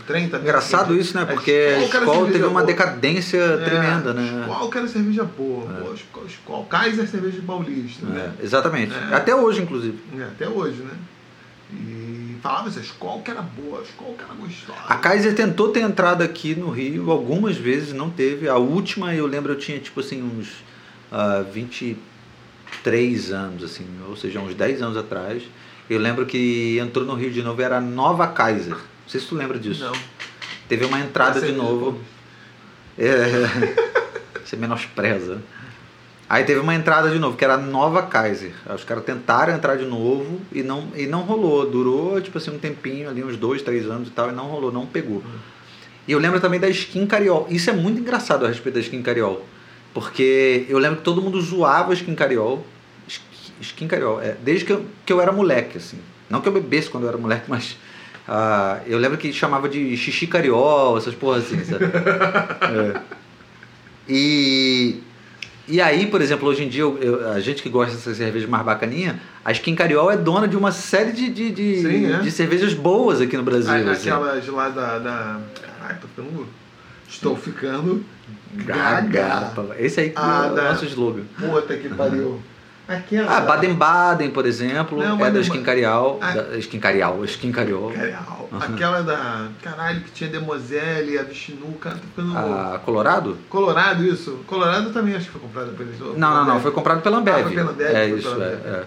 trem 0.05 0.29
também. 0.29 0.47
Engraçado 0.47 0.95
isso, 0.95 1.17
né? 1.17 1.25
Porque 1.25 1.51
a 1.51 1.79
escola 1.83 2.27
teve 2.27 2.43
uma 2.43 2.61
boa. 2.61 2.65
decadência 2.65 3.37
é, 3.39 3.57
tremenda, 3.57 4.13
né? 4.13 4.41
Escola 4.41 4.71
que 4.71 4.77
era 4.77 4.87
cerveja 4.87 5.23
boa, 5.23 5.63
é. 5.63 5.81
boa 5.81 5.95
escola, 5.95 6.27
escola. 6.27 6.65
Kaiser 6.65 7.07
cerveja 7.07 7.41
paulista, 7.45 8.05
é, 8.05 8.09
né? 8.09 8.33
Exatamente. 8.39 8.93
É. 8.93 9.15
Até 9.15 9.33
hoje, 9.33 9.63
inclusive. 9.63 9.99
É, 10.19 10.23
até 10.23 10.47
hoje, 10.47 10.83
né? 10.83 10.93
E 11.73 12.28
falava 12.41 12.69
essa 12.69 12.79
escola 12.79 13.21
que 13.21 13.31
era 13.31 13.41
boa, 13.41 13.79
a 13.79 13.83
escola 13.83 14.15
que 14.15 14.23
era 14.23 14.33
gostosa. 14.33 14.79
A 14.87 14.95
Kaiser 14.95 15.35
tentou 15.35 15.69
ter 15.69 15.81
entrado 15.81 16.23
aqui 16.23 16.55
no 16.55 16.69
Rio 16.69 17.11
algumas 17.11 17.57
vezes, 17.57 17.93
não 17.93 18.09
teve. 18.09 18.47
A 18.47 18.57
última, 18.57 19.13
eu 19.13 19.25
lembro, 19.25 19.53
eu 19.53 19.57
tinha 19.57 19.79
tipo 19.79 19.99
assim 19.99 20.21
uns 20.21 20.49
uh, 21.11 21.41
ah, 21.41 21.45
23 21.51 23.31
anos, 23.31 23.63
assim, 23.63 23.85
ou 24.07 24.15
seja, 24.15 24.39
uns 24.39 24.55
10 24.55 24.81
anos 24.81 24.97
atrás. 24.97 25.43
Eu 25.89 25.99
lembro 25.99 26.25
que 26.25 26.77
entrou 26.79 27.05
no 27.05 27.15
Rio 27.15 27.31
de 27.31 27.41
novo, 27.41 27.61
era 27.61 27.77
a 27.77 27.81
Nova 27.81 28.27
Kaiser. 28.27 28.73
Não 28.73 29.07
sei 29.07 29.19
se 29.19 29.27
tu 29.27 29.35
lembra 29.35 29.57
disso. 29.57 29.83
Não. 29.83 29.93
Teve 30.67 30.85
uma 30.85 30.99
entrada 30.99 31.41
de 31.41 31.51
novo. 31.51 31.99
É, 32.97 33.25
você 34.45 34.55
menospreza. 34.55 35.41
Aí 36.29 36.43
teve 36.43 36.59
uma 36.59 36.75
entrada 36.75 37.09
de 37.09 37.17
novo, 37.17 37.35
que 37.35 37.43
era 37.43 37.55
a 37.55 37.57
nova 37.57 38.03
Kaiser. 38.03 38.53
Os 38.73 38.83
caras 38.83 39.03
tentaram 39.03 39.53
entrar 39.53 39.75
de 39.75 39.85
novo 39.85 40.39
e 40.51 40.61
não, 40.61 40.87
e 40.95 41.07
não 41.07 41.21
rolou. 41.21 41.67
Durou, 41.67 42.21
tipo 42.21 42.37
assim, 42.37 42.51
um 42.51 42.59
tempinho 42.59 43.09
ali, 43.09 43.23
uns 43.23 43.35
dois, 43.35 43.63
três 43.63 43.89
anos 43.89 44.09
e 44.09 44.11
tal, 44.11 44.29
e 44.29 44.31
não 44.31 44.45
rolou, 44.45 44.71
não 44.71 44.85
pegou. 44.85 45.23
E 46.07 46.11
eu 46.11 46.19
lembro 46.19 46.39
também 46.39 46.59
da 46.59 46.69
Skin 46.69 47.07
Cariol. 47.07 47.47
Isso 47.49 47.69
é 47.69 47.73
muito 47.73 47.99
engraçado 47.99 48.45
a 48.45 48.47
respeito 48.47 48.75
da 48.75 48.81
Skin 48.81 49.01
Cariol. 49.01 49.43
Porque 49.93 50.65
eu 50.69 50.77
lembro 50.77 50.97
que 50.97 51.03
todo 51.03 51.21
mundo 51.21 51.41
zoava 51.41 51.91
a 51.91 51.95
Skin 51.95 52.13
Cariol. 52.13 52.63
Skin 53.59 53.87
Cariol, 53.87 54.21
é, 54.21 54.37
desde 54.43 54.65
que 54.65 54.71
eu, 54.71 54.85
que 55.05 55.11
eu 55.11 55.19
era 55.19 55.31
moleque, 55.31 55.79
assim. 55.79 55.97
Não 56.29 56.41
que 56.41 56.47
eu 56.47 56.53
bebesse 56.53 56.89
quando 56.89 57.03
eu 57.05 57.09
era 57.09 57.17
moleque, 57.17 57.45
mas 57.47 57.75
Ah, 58.31 58.81
eu 58.85 58.99
lembro 58.99 59.17
que 59.17 59.33
chamava 59.33 59.67
de 59.67 59.97
xixi 59.97 60.27
cariol, 60.27 60.99
essas 60.99 61.15
porras 61.15 61.45
assim, 61.45 61.63
sabe? 61.65 61.85
É. 62.61 63.01
E, 64.07 65.01
e 65.69 65.79
aí, 65.81 66.05
por 66.07 66.21
exemplo, 66.21 66.47
hoje 66.49 66.63
em 66.63 66.69
dia, 66.69 66.81
eu- 66.81 66.97
eu- 66.99 67.31
a 67.31 67.39
gente 67.39 67.61
que 67.63 67.69
gosta 67.69 67.93
dessa 67.95 68.13
cerveja 68.15 68.47
mais 68.47 68.63
bacaninha, 68.65 69.19
a 69.45 69.51
Skin 69.51 69.75
Cariol 69.75 70.11
é 70.11 70.17
dona 70.17 70.47
de 70.47 70.57
uma 70.57 70.71
série 70.71 71.11
de, 71.11 71.29
de, 71.29 71.51
de, 71.51 71.81
Sim, 71.81 72.11
é. 72.13 72.17
de 72.19 72.31
cervejas 72.31 72.73
boas 72.73 73.21
aqui 73.21 73.37
no 73.37 73.43
Brasil. 73.43 73.89
Assim. 73.89 74.09
Aquela 74.09 74.39
de 74.41 74.51
lá 74.51 74.69
da. 74.69 74.97
da... 74.99 75.39
Caralho, 75.79 75.99
tô 76.01 76.07
ficando. 76.07 76.47
Estou 77.07 77.35
ficando. 77.35 78.05
Gaga. 78.53 79.51
Esse 79.77 79.99
aí 80.01 80.09
que 80.09 80.15
Ah, 80.17 80.45
é 80.47 80.51
o 80.51 80.55
da- 80.55 80.63
nosso 80.69 80.85
slogan. 80.85 81.23
Puta 81.39 81.75
que 81.77 81.89
pariu. 81.89 82.39
Aquela. 82.87 83.37
Ah, 83.37 83.41
Baden-Baden, 83.41 84.31
por 84.31 84.45
exemplo, 84.47 84.97
Não, 84.97 85.23
é 85.23 85.29
da 85.29 85.39
Skin 85.41 85.61
Cariol. 85.61 86.17
Ah. 86.21 86.31
Da 86.31 86.57
Skin 86.57 86.79
Cariol, 86.79 87.23
Skin 87.25 87.51
Cariol. 87.51 87.91
Real. 88.51 88.73
Aquela 88.73 89.01
da. 89.01 89.47
Caralho, 89.61 90.01
que 90.01 90.11
tinha 90.11 90.29
Demoselle, 90.29 91.19
a 91.19 91.23
Vishnu, 91.23 91.73
cara, 91.79 91.95
tá 91.95 92.01
ficando. 92.01 92.37
A 92.37 92.79
Colorado? 92.83 93.37
Colorado, 93.49 94.03
isso. 94.05 94.39
Colorado 94.47 94.91
também 94.91 95.15
acho 95.15 95.25
que 95.27 95.31
foi 95.33 95.41
comprada 95.41 95.71
por 95.71 95.85
eles. 95.85 95.99
Não, 95.99 96.15
não, 96.15 96.45
não, 96.45 96.59
foi 96.59 96.71
comprado 96.71 97.01
pela 97.01 97.17
Ambev. 97.17 97.39
Ah, 97.39 97.43
foi 97.43 97.53
pela 97.53 97.71
Ambev, 97.71 97.95
É 97.95 98.09
foi 98.09 98.19
isso, 98.19 98.29
pela 98.31 98.45
é, 98.45 98.47
é. 98.47 98.85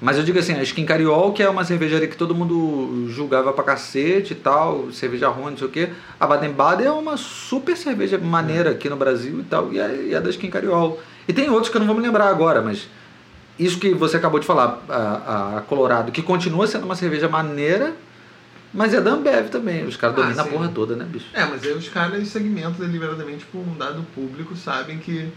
Mas 0.00 0.18
eu 0.18 0.22
digo 0.22 0.38
assim, 0.38 0.52
a 0.52 0.62
Skin 0.62 0.84
Cariol, 0.84 1.32
que 1.32 1.42
é 1.42 1.48
uma 1.48 1.64
cervejaria 1.64 2.06
que 2.06 2.16
todo 2.16 2.34
mundo 2.34 3.06
julgava 3.08 3.52
pra 3.54 3.64
cacete 3.64 4.32
e 4.32 4.36
tal, 4.36 4.92
cerveja 4.92 5.28
ruim, 5.28 5.52
não 5.52 5.56
sei 5.56 5.66
o 5.66 5.70
quê. 5.70 5.88
A 6.20 6.26
Baden-Baden 6.26 6.86
é 6.86 6.90
uma 6.90 7.16
super 7.16 7.74
cerveja 7.74 8.18
maneira 8.18 8.72
aqui 8.72 8.90
no 8.90 8.96
Brasil 8.96 9.40
e 9.40 9.44
tal, 9.44 9.72
e 9.72 9.78
é, 9.78 10.06
e 10.08 10.14
é 10.14 10.20
da 10.20 10.28
Skin 10.28 10.50
Cariol. 10.50 11.00
E 11.26 11.32
tem 11.32 11.48
outros 11.48 11.70
que 11.70 11.76
eu 11.76 11.80
não 11.80 11.86
vou 11.86 11.96
me 11.96 12.02
lembrar 12.02 12.28
agora, 12.28 12.60
mas 12.60 12.86
isso 13.58 13.78
que 13.78 13.94
você 13.94 14.16
acabou 14.16 14.38
de 14.38 14.46
falar, 14.46 14.82
a, 14.88 15.56
a 15.58 15.60
Colorado, 15.62 16.12
que 16.12 16.20
continua 16.20 16.66
sendo 16.66 16.84
uma 16.84 16.96
cerveja 16.96 17.28
maneira, 17.28 17.94
mas 18.74 18.92
é 18.92 19.00
da 19.00 19.12
Ambev 19.12 19.48
também. 19.48 19.84
Os 19.86 19.96
caras 19.96 20.18
Ah, 20.18 20.22
dominam 20.22 20.44
a 20.44 20.48
porra 20.48 20.68
toda, 20.68 20.96
né, 20.96 21.06
bicho? 21.08 21.26
É, 21.32 21.44
mas 21.46 21.62
aí 21.62 21.72
os 21.72 21.88
caras 21.88 22.26
segmentam 22.28 22.72
deliberadamente 22.72 23.44
por 23.46 23.60
um 23.60 23.74
dado 23.78 24.02
público, 24.14 24.54
sabem 24.56 24.98
que 24.98 25.28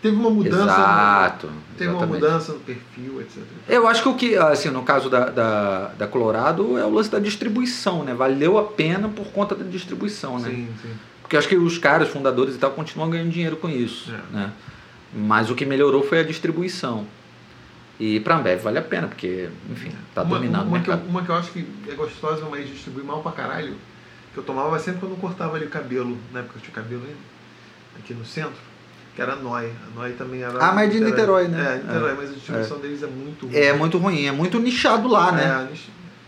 teve 0.00 0.16
uma 0.16 0.30
mudança. 0.30 0.62
Exato. 0.62 1.50
Teve 1.76 1.90
uma 1.90 1.98
exatamente. 2.04 2.22
mudança 2.22 2.52
no 2.52 2.60
perfil, 2.60 3.20
etc. 3.20 3.42
Eu 3.68 3.88
acho 3.88 4.02
que 4.02 4.08
o 4.08 4.14
que, 4.14 4.36
assim, 4.36 4.70
no 4.70 4.82
caso 4.82 5.10
da, 5.10 5.26
da, 5.26 5.88
da 5.98 6.06
Colorado, 6.06 6.78
é 6.78 6.84
o 6.84 6.90
lance 6.90 7.10
da 7.10 7.18
distribuição, 7.18 8.04
né? 8.04 8.14
Valeu 8.14 8.56
a 8.58 8.62
pena 8.64 9.08
por 9.08 9.26
conta 9.26 9.54
da 9.54 9.64
distribuição, 9.64 10.38
né? 10.38 10.48
Sim, 10.50 10.68
sim. 10.80 10.90
Porque 11.20 11.34
eu 11.36 11.38
acho 11.40 11.48
que 11.48 11.56
os 11.56 11.78
caras, 11.78 12.08
fundadores 12.08 12.54
e 12.54 12.58
tal, 12.58 12.70
continuam 12.72 13.10
ganhando 13.10 13.30
dinheiro 13.30 13.56
com 13.56 13.68
isso, 13.68 14.12
É. 14.12 14.36
né? 14.36 14.52
Mas 15.12 15.48
o 15.50 15.54
que 15.54 15.64
melhorou 15.64 16.02
foi 16.02 16.20
a 16.20 16.22
distribuição. 16.22 17.06
E 17.98 18.18
pra 18.20 18.36
Ambev 18.36 18.60
vale 18.62 18.78
a 18.78 18.82
pena, 18.82 19.06
porque, 19.06 19.48
enfim, 19.70 19.92
tá 20.14 20.22
uma, 20.22 20.34
dominando 20.36 20.66
uma, 20.66 20.78
o 20.78 20.82
que 20.82 20.90
eu, 20.90 20.94
mercado. 20.94 21.08
uma 21.10 21.22
que 21.22 21.28
eu 21.28 21.34
acho 21.36 21.52
que 21.52 21.66
é 21.88 21.94
gostosa, 21.94 22.44
mas 22.50 22.68
distribui 22.68 23.04
mal 23.04 23.20
pra 23.22 23.30
caralho, 23.32 23.74
que 24.32 24.38
eu 24.38 24.42
tomava 24.42 24.78
sempre 24.80 25.00
quando 25.00 25.12
eu 25.12 25.18
cortava 25.18 25.56
ali 25.56 25.66
o 25.66 25.70
cabelo, 25.70 26.18
na 26.32 26.40
época 26.40 26.54
eu 26.58 26.62
tinha 26.62 26.74
cabelo 26.74 27.02
ainda, 27.02 27.16
aqui 27.98 28.12
no 28.12 28.24
centro, 28.24 28.58
que 29.14 29.22
era 29.22 29.34
a 29.34 29.36
Noi. 29.36 29.66
A 29.70 29.98
Noi 30.00 30.12
também 30.14 30.42
era. 30.42 30.58
Ah, 30.58 30.72
mas 30.72 30.88
é 30.88 30.92
de 30.92 31.00
Niterói, 31.00 31.46
né? 31.46 31.74
É, 31.74 31.86
Niterói, 31.86 32.10
É. 32.10 32.14
mas 32.14 32.30
a 32.30 32.32
distribuição 32.32 32.78
deles 32.78 33.02
é 33.02 33.06
muito 33.06 33.46
ruim. 33.46 33.56
É 33.56 33.72
muito 33.72 33.98
ruim, 33.98 34.26
é 34.26 34.32
muito 34.32 34.58
nichado 34.58 35.06
lá, 35.06 35.30
né? 35.30 35.68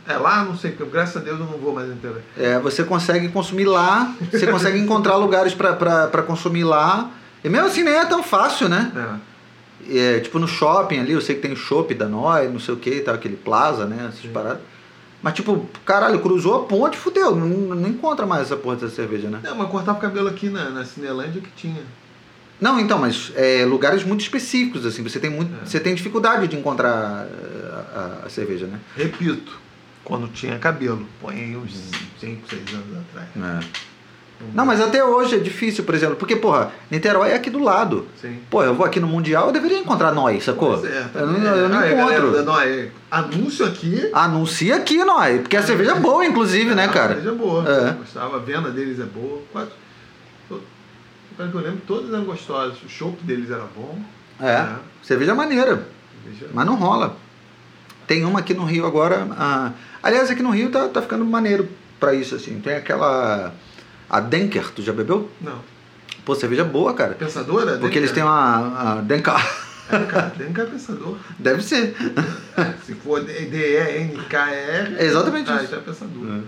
É, 0.08 0.12
é, 0.12 0.16
lá 0.18 0.44
não 0.44 0.56
sei, 0.56 0.70
porque 0.70 0.88
graças 0.88 1.16
a 1.16 1.20
Deus 1.20 1.40
eu 1.40 1.46
não 1.46 1.58
vou 1.58 1.74
mais 1.74 1.88
em 1.88 1.94
Niterói. 1.94 2.22
É, 2.38 2.60
você 2.60 2.84
consegue 2.84 3.28
consumir 3.30 3.64
lá, 3.64 4.14
você 4.30 4.46
consegue 4.46 4.78
encontrar 4.78 5.16
lugares 5.18 5.52
pra 5.52 6.22
consumir 6.24 6.62
lá. 6.62 7.10
E 7.42 7.48
mesmo 7.48 7.66
assim 7.66 7.82
nem 7.82 7.94
é 7.94 8.04
tão 8.04 8.22
fácil, 8.22 8.68
né? 8.68 8.92
É. 8.94 9.36
É, 9.91 10.20
tipo 10.20 10.39
no 10.39 10.49
shopping 10.49 10.99
ali, 10.99 11.12
eu 11.12 11.20
sei 11.20 11.34
que 11.37 11.43
tem 11.43 11.53
o 11.53 11.57
shopping 11.57 11.95
da 11.95 12.07
Noi, 12.09 12.49
não 12.49 12.59
sei 12.59 12.74
o 12.74 12.76
que, 12.76 13.01
tá, 13.01 13.12
aquele 13.12 13.37
plaza, 13.37 13.84
né? 13.87 14.07
Essas 14.09 14.22
Sim. 14.22 14.28
paradas. 14.32 14.61
Mas 15.22 15.34
tipo, 15.34 15.66
caralho, 15.84 16.20
cruzou 16.20 16.55
a 16.55 16.64
ponte, 16.64 16.97
fudeu, 16.97 17.34
não, 17.34 17.47
não 17.74 17.89
encontra 17.89 18.26
mais 18.26 18.43
essa 18.43 18.57
porra 18.57 18.76
dessa 18.76 18.95
cerveja, 18.95 19.28
né? 19.28 19.41
Não, 19.43 19.57
mas 19.57 19.68
cortava 19.70 19.99
o 19.99 20.01
cabelo 20.01 20.28
aqui 20.28 20.49
na, 20.49 20.70
na 20.70 20.84
Cinelândia 20.84 21.41
que 21.41 21.51
tinha. 21.57 21.82
Não, 22.61 22.78
então, 22.80 22.99
mas 22.99 23.32
é, 23.34 23.64
lugares 23.66 24.03
muito 24.05 24.20
específicos, 24.22 24.87
assim, 24.87 25.03
você 25.03 25.18
tem, 25.20 25.28
muito, 25.30 25.53
É. 25.62 25.66
você 25.66 25.78
tem 25.80 25.95
dificuldade 25.95 26.49
de 26.49 26.57
encontrar 26.57 27.26
é, 27.26 27.99
a, 27.99 28.22
a 28.26 28.28
cerveja, 28.30 28.66
né? 28.66 28.78
Repito, 28.97 29.59
quando 30.05 30.28
tinha 30.28 30.59
cabelo, 30.59 31.07
põe 31.20 31.34
aí 31.34 31.57
uns 31.57 31.91
5, 32.20 32.49
6 32.49 32.62
anos 32.74 32.99
atrás. 33.11 33.28
É. 33.37 33.66
Não, 34.53 34.66
mas 34.66 34.80
até 34.80 35.03
hoje 35.03 35.37
é 35.37 35.39
difícil, 35.39 35.82
por 35.84 35.95
exemplo, 35.95 36.16
porque, 36.16 36.37
porra, 36.37 36.70
Niterói 36.91 37.30
é 37.30 37.34
aqui 37.34 37.49
do 37.51 37.59
lado. 37.59 38.07
Sim. 38.20 38.39
Pô, 38.51 38.62
eu 38.62 38.74
vou 38.74 38.84
aqui 38.84 39.01
no 39.01 39.07
Mundial, 39.07 39.47
eu 39.47 39.53
deveria 39.53 39.78
encontrar 39.78 40.12
Noi, 40.12 40.41
sacou? 40.41 40.78
Pois 40.78 40.84
é, 40.93 41.07
eu 41.14 41.26
não, 41.26 41.39
eu 41.57 41.68
não 41.70 41.78
Ah, 41.78 41.87
é, 41.87 41.95
galera 41.95 42.18
encontro. 42.26 42.45
da 42.45 42.53
Noé, 42.53 42.91
anúncio 43.11 43.64
aqui. 43.64 44.11
Anuncia 44.12 44.76
aqui, 44.76 45.03
Noi, 45.05 45.39
porque 45.39 45.57
a 45.57 45.62
cerveja 45.62 45.93
é 45.93 46.01
boa, 46.01 46.24
inclusive, 46.24 46.74
né, 46.74 46.84
A 46.84 46.89
cara? 46.89 47.09
cerveja 47.14 47.30
é 47.30 47.34
boa. 47.34 47.64
É. 47.68 47.93
Gostava, 47.93 48.37
a 48.37 48.41
venda 48.41 48.70
deles 48.70 49.01
é 49.01 49.05
boa. 49.05 49.41
Quase, 49.53 49.70
pelo 51.37 51.51
que 51.51 51.57
eu 51.57 51.61
lembro, 51.61 51.80
todos 51.87 52.12
eram 52.12 52.24
gostosos. 52.24 52.82
O 52.82 52.89
chopp 52.89 53.22
deles 53.24 53.51
era 53.51 53.64
bom. 53.74 53.99
É, 54.41 54.66
cerveja 55.03 55.34
maneira, 55.34 55.87
Cerveja- 56.24 56.51
mas 56.53 56.66
não 56.66 56.76
rola. 56.76 57.16
Tem 58.07 58.24
uma 58.24 58.41
aqui 58.41 58.55
no 58.55 58.64
Rio 58.64 58.87
agora. 58.87 59.26
ah, 59.39 59.72
aliás, 60.03 60.30
aqui 60.30 60.43
no 60.43 60.51
Rio 60.51 60.70
tá, 60.70 60.89
tá 60.89 61.03
ficando 61.03 61.24
maneiro 61.24 61.68
pra 61.99 62.14
isso, 62.14 62.34
assim. 62.34 62.61
Tem 62.61 62.74
aquela. 62.76 63.53
A 64.09 64.20
Denker, 64.20 64.70
tu 64.72 64.82
já 64.82 64.92
bebeu? 64.92 65.30
Não. 65.40 65.61
Pô, 66.24 66.34
cerveja 66.34 66.64
boa, 66.64 66.94
cara. 66.94 67.14
Pensadora? 67.14 67.78
Porque 67.78 67.98
eles 67.98 68.12
têm 68.12 68.22
uma. 68.22 68.98
A 68.98 69.00
Denker. 69.00 69.34
É, 69.90 70.04
cara, 70.04 70.32
Denka 70.36 70.62
é 70.62 70.66
pensador. 70.66 71.16
Deve 71.38 71.62
ser. 71.62 71.94
Se 72.84 72.94
for 72.94 73.22
D-E-N-K-R. 73.22 74.96
É 74.96 75.04
exatamente 75.07 75.50
ah, 75.50 75.57
isso. 75.57 75.64
então 75.66 75.78
é 75.78 75.82
pensador. 75.82 76.42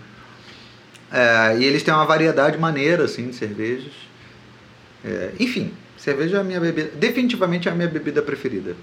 É, 1.10 1.58
e 1.58 1.64
eles 1.64 1.82
têm 1.82 1.94
uma 1.94 2.04
variedade 2.04 2.58
maneira, 2.58 3.04
assim, 3.04 3.28
de 3.28 3.36
cervejas. 3.36 3.92
É, 5.04 5.32
enfim, 5.38 5.72
cerveja 5.96 6.38
é 6.38 6.40
a 6.40 6.44
minha 6.44 6.60
bebida. 6.60 6.90
Definitivamente 6.96 7.68
é 7.68 7.72
a 7.72 7.74
minha 7.74 7.88
bebida 7.88 8.20
preferida. 8.20 8.74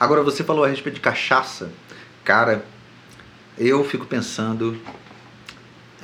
Agora, 0.00 0.22
você 0.22 0.42
falou 0.42 0.64
a 0.64 0.68
respeito 0.68 0.96
de 0.96 1.00
cachaça. 1.00 1.70
Cara, 2.24 2.64
eu 3.56 3.84
fico 3.84 4.06
pensando. 4.06 4.76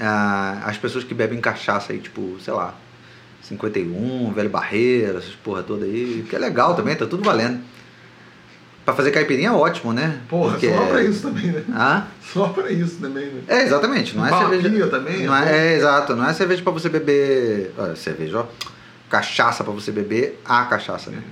Ah, 0.00 0.62
as 0.64 0.76
pessoas 0.76 1.04
que 1.04 1.14
bebem 1.14 1.40
cachaça 1.40 1.92
aí, 1.92 1.98
tipo, 1.98 2.36
sei 2.40 2.52
lá, 2.54 2.74
51, 3.42 4.32
Velho 4.32 4.50
Barreira, 4.50 5.18
essas 5.18 5.34
porra 5.34 5.62
toda 5.62 5.84
aí, 5.84 6.24
que 6.28 6.34
é 6.36 6.38
legal 6.38 6.74
também, 6.74 6.94
tá 6.96 7.06
tudo 7.06 7.22
valendo. 7.22 7.60
Pra 8.84 8.94
fazer 8.94 9.10
caipirinha 9.10 9.48
é 9.50 9.52
ótimo, 9.52 9.92
né? 9.92 10.18
Porra, 10.30 10.52
Porque 10.52 10.70
só 10.74 10.82
é- 10.82 10.86
pra 10.88 11.02
isso 11.02 11.22
também, 11.28 11.46
né? 11.52 11.62
Ah? 11.74 12.06
Só 12.22 12.48
pra 12.48 12.70
isso 12.72 12.96
também, 12.98 13.26
né? 13.26 13.42
É, 13.46 13.62
exatamente. 13.62 14.16
Não 14.16 14.26
é 14.26 14.30
Balapia 14.30 14.62
cerveja. 14.62 14.86
também, 14.88 15.26
Não 15.26 15.36
é 15.36 15.52
é, 15.52 15.56
é, 15.72 15.76
exato. 15.76 16.16
Não 16.16 16.26
é 16.26 16.32
cerveja 16.32 16.62
pra 16.62 16.72
você 16.72 16.88
beber. 16.88 17.74
Olha, 17.76 17.94
cerveja, 17.94 18.38
ó. 18.40 18.46
Cachaça 19.10 19.62
pra 19.62 19.74
você 19.74 19.92
beber 19.92 20.40
a 20.44 20.64
cachaça, 20.64 21.10
né? 21.10 21.22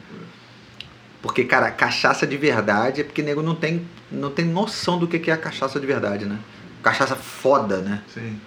Porque, 1.23 1.45
cara, 1.45 1.71
cachaça 1.71 2.27
de 2.27 2.37
verdade 2.37 3.01
é 3.01 3.05
porque 3.05 3.23
nego 3.23 3.43
não 3.43 3.55
tem, 3.55 3.87
não 4.13 4.31
tem 4.31 4.45
noção 4.45 4.99
do 4.99 5.09
que 5.09 5.19
que 5.19 5.31
é 5.31 5.35
a 5.35 5.39
cachaça 5.39 5.81
de 5.81 5.87
verdade, 5.87 6.27
né? 6.27 6.39
Cachaça 6.83 7.17
foda, 7.17 7.79
né? 7.79 8.03
Sim. 8.13 8.39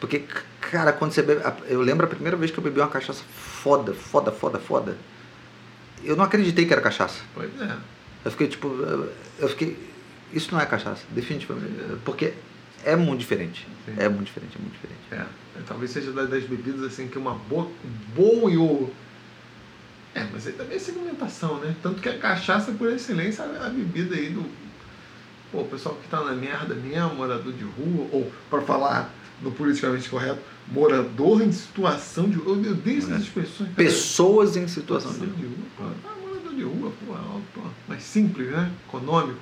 Porque, 0.00 0.24
cara, 0.60 0.92
quando 0.92 1.12
você 1.12 1.22
bebe. 1.22 1.40
Eu 1.66 1.80
lembro 1.80 2.06
a 2.06 2.08
primeira 2.08 2.36
vez 2.36 2.50
que 2.50 2.58
eu 2.58 2.62
bebi 2.64 2.78
uma 2.80 2.88
cachaça 2.88 3.22
foda, 3.34 3.92
foda, 3.92 4.30
foda, 4.30 4.58
foda. 4.58 4.96
Eu 6.04 6.16
não 6.16 6.24
acreditei 6.24 6.64
que 6.66 6.72
era 6.72 6.80
cachaça. 6.82 7.20
Pois 7.34 7.50
é. 7.60 7.76
Eu 8.24 8.30
fiquei 8.30 8.48
tipo. 8.48 8.68
eu- 9.38 9.48
fiquei. 9.48 9.76
Isso 10.32 10.52
não 10.52 10.60
é 10.60 10.66
cachaça, 10.66 11.02
definitivamente. 11.10 11.72
Porque 12.04 12.34
é 12.84 12.94
muito 12.94 13.20
diferente. 13.20 13.66
Sim. 13.86 13.94
É 13.98 14.08
muito 14.08 14.26
diferente, 14.26 14.56
é 14.56 14.60
muito 14.60 14.74
diferente. 14.74 15.00
É, 15.10 15.60
talvez 15.66 15.90
seja 15.90 16.12
da- 16.12 16.24
das 16.26 16.44
bebidas 16.44 16.82
assim 16.84 17.08
que 17.08 17.18
uma 17.18 17.34
boa, 17.34 17.68
bom 18.14 18.48
e 18.48 18.56
o. 18.56 18.90
É, 20.14 20.24
mas 20.32 20.46
aí 20.46 20.52
também 20.52 20.76
é 20.76 20.78
segmentação, 20.80 21.58
né? 21.58 21.74
Tanto 21.82 22.00
que 22.00 22.08
a 22.08 22.18
cachaça 22.18 22.72
por 22.72 22.90
excelência 22.92 23.42
é 23.42 23.66
a 23.66 23.68
bebida 23.68 24.14
aí 24.14 24.30
do. 24.30 24.44
Pô, 25.50 25.62
o 25.62 25.64
pessoal 25.64 25.94
que 25.96 26.08
tá 26.08 26.22
na 26.22 26.32
merda 26.32 26.74
mesmo, 26.74 27.14
morador 27.14 27.52
de 27.52 27.64
rua, 27.64 28.06
ou 28.12 28.30
para 28.50 28.60
falar 28.62 29.10
no 29.42 29.50
politicamente 29.52 30.08
correto, 30.08 30.38
morador 30.72 31.42
em 31.42 31.52
situação 31.52 32.28
de 32.28 32.36
rua. 32.36 32.56
Eu 32.64 32.72
odeio 32.72 32.98
essas 32.98 33.12
É. 33.12 33.16
expressões. 33.18 33.70
cara. 33.70 33.74
Pessoas 33.76 34.56
em 34.56 34.66
situação 34.68 35.12
de. 35.12 35.26
de 35.26 35.42
rua. 35.46 35.54
pô. 35.76 35.84
Ah, 35.84 36.14
morador 36.26 36.54
de 36.54 36.62
rua, 36.62 36.92
pô, 37.06 37.12
ó, 37.12 37.38
pô, 37.54 37.60
mais 37.88 38.02
simples, 38.02 38.50
né? 38.50 38.70
Econômico. 38.88 39.38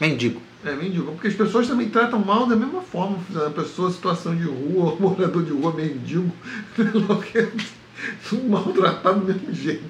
Mendigo. 0.00 0.42
É, 0.64 0.74
mendigo. 0.74 1.12
Porque 1.12 1.28
as 1.28 1.34
pessoas 1.34 1.66
também 1.68 1.88
tratam 1.88 2.18
mal 2.18 2.46
da 2.46 2.56
mesma 2.56 2.82
forma. 2.82 3.18
A 3.46 3.50
pessoa, 3.50 3.90
situação 3.90 4.34
de 4.34 4.44
rua, 4.44 4.96
morador 5.00 5.42
de 5.44 5.52
rua, 5.52 5.72
mendigo, 5.72 6.30
maltratado 8.48 9.20
do 9.20 9.26
mesmo 9.26 9.52
jeito. 9.54 9.84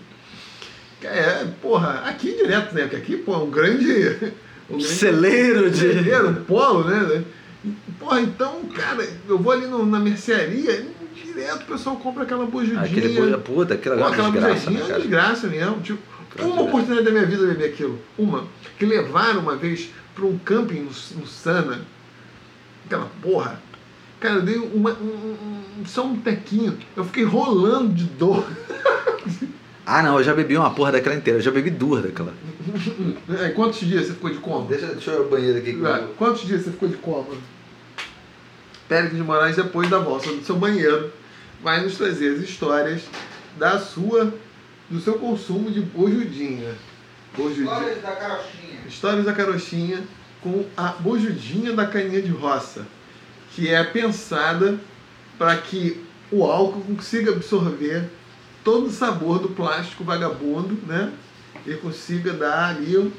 É, 1.02 1.44
porra, 1.62 2.02
aqui 2.06 2.32
direto, 2.36 2.74
né? 2.74 2.82
Porque 2.82 2.96
aqui, 2.96 3.16
pô, 3.16 3.34
é 3.34 3.38
um 3.38 3.50
grande. 3.50 4.34
Um 4.68 4.78
grande 4.78 4.94
Celeiro 4.94 5.70
de- 5.70 5.76
celeiro, 5.78 6.28
um 6.30 6.34
polo, 6.42 6.82
né? 6.90 7.22
Porra, 7.98 8.20
então, 8.20 8.62
cara, 8.74 9.06
eu 9.28 9.38
vou 9.38 9.52
ali 9.52 9.66
no- 9.66 9.86
na 9.86 9.98
mercearia, 9.98 10.86
direto 11.14 11.62
o 11.62 11.66
pessoal 11.66 11.96
compra 11.96 12.22
aquela 12.24 12.46
bujudinha. 12.46 12.80
Aquele 12.82 13.08
buja, 13.20 13.38
puta, 13.38 13.74
aquilo 13.74 13.94
é 13.94 13.98
Pô, 13.98 14.04
uma 14.04 14.10
aquela 14.12 14.30
desgraça, 14.30 14.70
né, 14.70 14.80
é 14.80 14.86
cara? 14.86 15.00
desgraça 15.00 15.46
mesmo. 15.48 15.80
Tipo, 15.80 15.98
Aquela 16.34 16.52
uma 16.52 16.62
oportunidade 16.62 17.04
da 17.06 17.10
minha 17.12 17.24
vida 17.24 17.42
eu 17.42 17.48
beber 17.48 17.70
aquilo. 17.70 17.98
Uma. 18.18 18.44
Que 18.78 18.84
levaram 18.84 19.40
uma 19.40 19.56
vez 19.56 19.88
para 20.14 20.24
um 20.26 20.36
camping 20.38 20.80
no, 20.80 20.90
no 21.20 21.26
Sana. 21.26 21.80
Aquela 22.84 23.08
porra. 23.22 23.60
Cara, 24.20 24.36
eu 24.36 24.42
dei 24.42 24.56
uma, 24.58 24.90
um, 24.92 25.36
um- 25.80 25.86
só 25.86 26.04
um 26.06 26.16
tequinho. 26.20 26.76
Eu 26.94 27.04
fiquei 27.04 27.24
rolando 27.24 27.94
de 27.94 28.04
dor. 28.04 28.44
Ah, 29.88 30.02
não, 30.02 30.18
eu 30.18 30.24
já 30.24 30.34
bebi 30.34 30.56
uma 30.56 30.70
porra 30.74 30.90
daquela 30.90 31.14
inteira. 31.14 31.38
Eu 31.38 31.42
já 31.42 31.52
bebi 31.52 31.70
duas 31.70 32.02
daquela. 32.02 32.34
É, 33.40 33.50
quantos 33.50 33.78
dias 33.78 34.06
você 34.06 34.14
ficou 34.14 34.30
de 34.30 34.38
coma? 34.38 34.66
Deixa, 34.66 34.86
deixa 34.88 35.12
eu 35.12 35.14
ir 35.20 35.22
ao 35.22 35.28
banheiro 35.30 35.58
aqui. 35.58 35.78
É, 35.86 36.06
Quantos 36.18 36.42
dias 36.44 36.62
você 36.62 36.72
ficou 36.72 36.88
de 36.88 36.96
coma? 36.96 37.26
Péricles 38.88 39.18
de 39.18 39.22
Moraes, 39.22 39.56
depois 39.56 39.90
da 39.90 39.98
volta 39.98 40.30
do 40.32 40.44
seu 40.44 40.56
banheiro, 40.56 41.12
vai 41.62 41.82
nos 41.82 41.96
trazer 41.96 42.36
as 42.36 42.42
histórias 42.42 43.02
da 43.58 43.78
sua, 43.78 44.32
do 44.88 45.00
seu 45.00 45.14
consumo 45.14 45.70
de 45.70 45.80
bojudinha. 45.80 46.74
Bojudinha. 47.36 47.96
da 47.96 48.12
carochinha. 48.12 48.80
Histórias 48.86 49.24
da 49.24 49.32
carochinha 49.32 50.02
com 50.42 50.64
a 50.76 50.88
bojudinha 50.88 51.72
da 51.72 51.86
caninha 51.86 52.22
de 52.22 52.30
roça, 52.30 52.86
que 53.52 53.68
é 53.68 53.82
pensada 53.82 54.78
para 55.38 55.56
que 55.56 56.04
o 56.30 56.44
álcool 56.44 56.82
consiga 56.82 57.32
absorver 57.32 58.08
todo 58.62 58.86
o 58.86 58.90
sabor 58.90 59.38
do 59.38 59.48
plástico 59.48 60.04
vagabundo, 60.04 60.78
né? 60.86 61.12
E 61.66 61.74
consiga 61.74 62.32
dar 62.32 62.70
ali 62.70 62.96
um, 62.96 63.10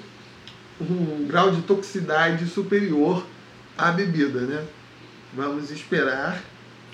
um 0.80 1.28
grau 1.28 1.52
de 1.52 1.62
toxicidade 1.62 2.48
superior 2.48 3.26
à 3.78 3.92
bebida, 3.92 4.42
né? 4.42 4.64
Vamos 5.34 5.72
esperar 5.72 6.42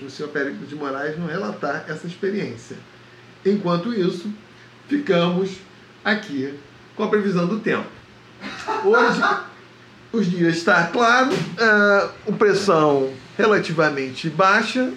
o 0.02 0.10
senhor 0.10 0.30
Péricles 0.30 0.68
de 0.68 0.76
Moraes 0.76 1.18
nos 1.18 1.30
relatar 1.30 1.86
essa 1.88 2.08
experiência. 2.08 2.78
Enquanto 3.46 3.94
isso, 3.94 4.32
ficamos 4.88 5.58
aqui 6.04 6.54
com 6.96 7.04
a 7.04 7.08
previsão 7.08 7.48
do 7.48 7.60
tempo. 7.60 7.88
Hoje, 8.84 9.22
os 10.12 10.30
dias 10.30 10.58
está 10.58 10.88
claro, 10.88 11.32
ah, 11.60 12.10
o 12.26 12.34
pressão 12.34 13.14
relativamente 13.38 14.30
baixa, 14.30 14.92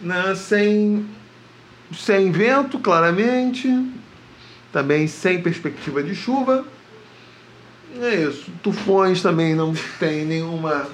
né, 0.00 0.34
sem, 0.34 1.06
sem 1.94 2.30
vento, 2.30 2.78
claramente, 2.78 3.68
também 4.72 5.06
sem 5.06 5.42
perspectiva 5.42 6.02
de 6.02 6.14
chuva. 6.14 6.64
É 8.00 8.14
isso. 8.14 8.50
Tufões 8.62 9.22
também 9.22 9.54
não 9.54 9.74
tem 9.98 10.24
nenhuma 10.24 10.86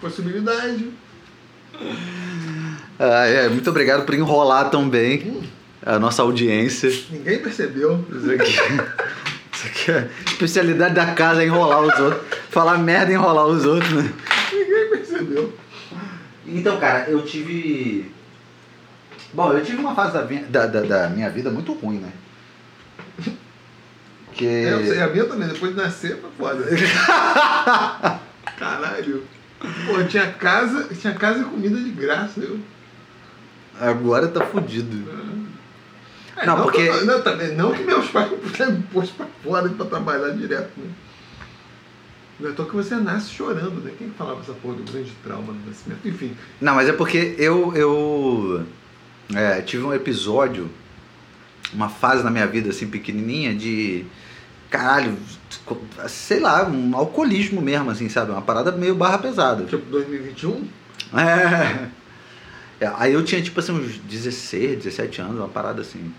possibilidade. 0.00 0.90
Ah, 2.98 3.26
é, 3.26 3.48
muito 3.48 3.68
obrigado 3.70 4.04
por 4.04 4.14
enrolar 4.14 4.70
tão 4.70 4.88
bem 4.88 5.42
a 5.84 5.98
nossa 5.98 6.22
audiência. 6.22 6.90
Ninguém 7.10 7.38
percebeu. 7.38 8.04
Isso 8.10 8.30
aqui, 8.32 8.52
isso 9.52 9.66
aqui 9.66 9.90
é 9.92 9.98
a 9.98 10.08
especialidade 10.30 10.94
da 10.94 11.06
casa 11.14 11.42
é 11.42 11.46
enrolar 11.46 11.80
os 11.82 11.98
outros. 12.00 12.22
Falar 12.50 12.78
merda 12.78 13.12
e 13.12 13.14
enrolar 13.14 13.46
os 13.46 13.64
outros, 13.64 13.92
né? 13.92 14.12
Ninguém 14.52 14.90
percebeu. 14.90 15.52
Então, 16.46 16.78
cara, 16.80 17.08
eu 17.08 17.22
tive. 17.22 18.10
Bom, 19.32 19.52
eu 19.52 19.62
tive 19.62 19.78
uma 19.78 19.94
fase 19.94 20.14
da, 20.14 20.24
minha- 20.24 20.44
da, 20.46 20.66
da, 20.66 20.80
da 20.80 21.08
minha 21.10 21.28
vida 21.30 21.50
muito 21.50 21.72
ruim, 21.74 21.98
né? 21.98 22.10
Que. 24.32 24.46
É, 24.46 24.72
eu 24.72 24.84
sei, 24.86 25.00
a 25.02 25.08
minha 25.08 25.24
também, 25.26 25.48
depois 25.48 25.72
de 25.74 25.80
nascer, 25.80 26.18
foi 26.20 26.30
foda. 26.38 26.64
Caralho. 28.58 29.22
Pô, 29.60 30.04
tinha 30.08 30.30
casa, 30.32 30.88
tinha 30.94 31.14
casa 31.14 31.40
e 31.40 31.44
comida 31.44 31.76
de 31.80 31.90
graça, 31.90 32.40
eu. 32.40 32.58
Agora 33.80 34.28
tá 34.28 34.44
fudido. 34.44 35.04
É, 36.36 36.46
Não, 36.46 36.62
porque- 36.62 36.88
que- 36.88 37.04
não, 37.04 37.20
também, 37.22 37.54
não 37.56 37.72
que 37.72 37.82
meus 37.82 38.08
pais 38.08 38.30
me 38.70 38.82
pôs 38.92 39.10
pra 39.10 39.26
fora 39.42 39.68
pra 39.68 39.86
trabalhar 39.86 40.30
direto, 40.30 40.70
né? 40.78 40.90
Não 42.40 42.50
é 42.50 42.52
que 42.52 42.62
você 42.76 42.94
nasce 42.94 43.30
chorando, 43.30 43.82
né? 43.82 43.90
Quem 43.98 44.10
que 44.10 44.16
falava 44.16 44.40
essa 44.40 44.52
porra 44.52 44.76
do 44.76 44.92
grande 44.92 45.10
trauma 45.24 45.52
do 45.52 45.66
nascimento? 45.68 46.06
Enfim, 46.06 46.36
Não, 46.60 46.76
mas 46.76 46.88
é 46.88 46.92
porque 46.92 47.34
eu, 47.36 47.74
eu 47.74 48.64
é, 49.34 49.60
tive 49.60 49.82
um 49.82 49.92
episódio, 49.92 50.70
uma 51.72 51.88
fase 51.88 52.22
na 52.22 52.30
minha 52.30 52.46
vida 52.46 52.70
assim 52.70 52.86
pequenininha 52.86 53.52
de 53.52 54.04
caralho, 54.70 55.16
sei 56.08 56.40
lá, 56.40 56.64
um 56.66 56.96
alcoolismo 56.96 57.60
mesmo, 57.60 57.90
assim, 57.90 58.08
sabe? 58.08 58.30
Uma 58.32 58.42
parada 58.42 58.72
meio 58.72 58.94
barra 58.94 59.18
pesada. 59.18 59.64
tipo 59.64 59.84
2021, 59.90 60.66
É. 61.14 61.88
É, 62.80 62.92
Aí 62.96 63.12
eu 63.12 63.24
tinha 63.24 63.42
tipo 63.42 63.58
assim 63.58 63.72
uns 63.72 63.98
16, 63.98 64.84
17 64.84 65.20
anos, 65.20 65.38
uma 65.38 65.48
parada 65.48 65.80
assim. 65.82 66.12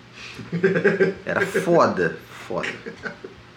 Era 1.26 1.46
foda, 1.46 2.18
foda. 2.48 2.68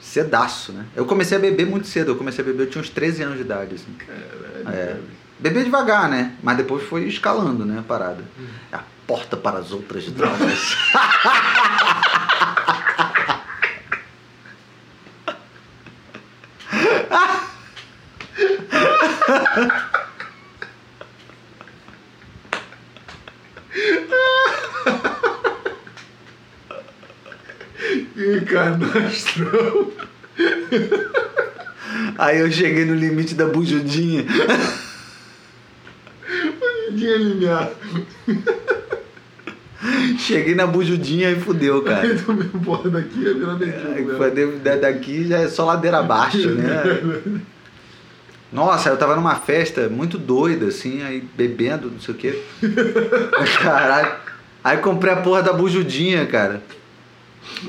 Cedaço, 0.01 0.73
né? 0.73 0.85
Eu 0.95 1.05
comecei 1.05 1.37
a 1.37 1.41
beber 1.41 1.67
muito 1.67 1.87
cedo, 1.87 2.13
eu 2.13 2.17
comecei 2.17 2.45
a 2.45 2.47
beber, 2.47 2.65
eu 2.65 2.71
tinha 2.71 2.83
uns 2.83 2.89
13 2.91 3.23
anos 3.23 3.37
de 3.37 3.43
idade, 3.43 3.75
assim. 3.75 3.93
caralho. 3.99 4.77
É. 4.79 4.97
Beber 5.41 5.65
devagar, 5.65 6.09
né? 6.09 6.33
Mas 6.43 6.57
depois 6.57 6.85
foi 6.85 7.05
escalando, 7.09 7.65
né? 7.65 7.81
A 7.81 7.83
parada. 7.83 8.23
É 8.71 8.77
a 8.77 8.85
porta 9.07 9.37
para 9.37 9.59
as 9.59 9.73
outras 9.73 10.05
drogas. 10.07 10.77
Que 28.15 28.41
canastrão. 28.43 29.93
Aí 32.19 32.41
eu 32.41 32.51
cheguei 32.51 32.85
no 32.85 32.95
limite 32.95 33.35
da 33.35 33.47
bujudinha. 33.47 34.25
Tinha 36.97 37.17
limiar. 37.19 37.71
Cheguei 40.19 40.55
na 40.55 40.67
bujudinha 40.67 41.31
e 41.31 41.41
fudeu, 41.41 41.83
cara. 41.83 42.03
Aí 42.03 42.19
tomei 42.19 42.49
porra 42.65 42.89
daqui 42.91 43.19
ia 43.21 43.35
virar 43.35 43.55
Aí, 43.55 43.59
mendigo. 43.59 44.17
foi 44.17 44.31
mesmo. 44.31 44.53
de- 44.53 44.59
da- 44.61 44.77
Daqui 44.77 45.27
já 45.27 45.39
é 45.39 45.49
só 45.49 45.65
ladeira 45.65 45.99
abaixo, 45.99 46.51
né? 46.51 46.83
Nossa, 48.53 48.91
eu 48.91 48.97
tava 48.99 49.17
numa 49.17 49.37
festa 49.37 49.89
muito 49.89 50.19
doida, 50.19 50.67
assim, 50.67 51.03
aí 51.03 51.21
bebendo, 51.21 51.91
não 51.91 51.99
sei 51.99 52.15
o 52.15 52.19
quê. 52.19 52.43
Caralho. 53.63 54.15
Aí 54.63 54.77
comprei 54.79 55.13
a 55.13 55.17
porra 55.17 55.43
da 55.43 55.53
bujudinha, 55.53 56.27
cara. 56.27 56.63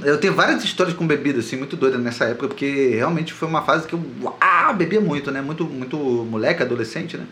Eu 0.04 0.18
tenho 0.18 0.34
várias 0.34 0.64
histórias 0.64 0.96
com 0.96 1.08
bebida, 1.08 1.40
assim, 1.40 1.56
muito 1.56 1.76
doida 1.76 1.98
nessa 1.98 2.26
época, 2.26 2.50
porque 2.50 2.90
realmente 2.96 3.34
foi 3.34 3.48
uma 3.48 3.62
fase 3.62 3.88
que 3.88 3.94
eu 3.94 4.04
ah, 4.40 4.74
bebia 4.74 5.00
muito, 5.00 5.32
né? 5.32 5.42
Muito, 5.42 5.64
muito 5.66 5.98
moleque, 5.98 6.62
adolescente, 6.62 7.18
né? 7.18 7.26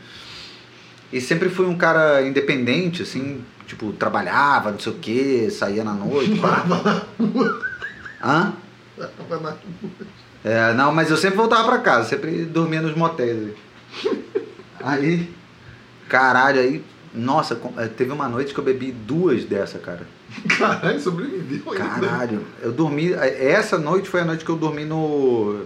E 1.11 1.19
sempre 1.19 1.49
fui 1.49 1.65
um 1.65 1.75
cara 1.75 2.25
independente, 2.25 3.03
assim, 3.03 3.43
tipo, 3.67 3.91
trabalhava, 3.91 4.71
não 4.71 4.79
sei 4.79 4.93
o 4.93 4.95
quê, 4.95 5.49
saía 5.51 5.83
na 5.83 5.93
noite. 5.93 6.39
pá. 6.39 7.05
Hã? 8.23 8.53
Tava 9.07 9.39
na- 9.41 9.55
É, 10.43 10.73
não, 10.73 10.91
mas 10.91 11.09
eu 11.09 11.17
sempre 11.17 11.37
voltava 11.37 11.67
pra 11.67 11.79
casa, 11.79 12.09
sempre 12.09 12.45
dormia 12.45 12.81
nos 12.81 12.95
motéis. 12.95 13.53
aí. 14.83 15.29
Caralho, 16.09 16.59
aí, 16.59 16.83
nossa, 17.13 17.59
eh, 17.77 17.87
teve 17.87 18.11
uma 18.11 18.27
noite 18.27 18.53
que 18.53 18.59
eu 18.59 18.63
bebi 18.63 18.91
duas 18.91 19.45
dessa, 19.45 19.79
cara. 19.79 20.05
Caralho, 20.57 20.99
sobreviveu 20.99 21.71
ainda. 21.71 21.85
Caralho, 22.07 22.45
eu 22.61 22.71
dormi, 22.71 23.13
eh, 23.13 23.51
essa 23.51 23.77
noite 23.77 24.09
foi 24.09 24.21
a 24.21 24.25
noite 24.25 24.43
que 24.43 24.51
eu 24.51 24.57
dormi 24.57 24.83
no, 24.83 25.65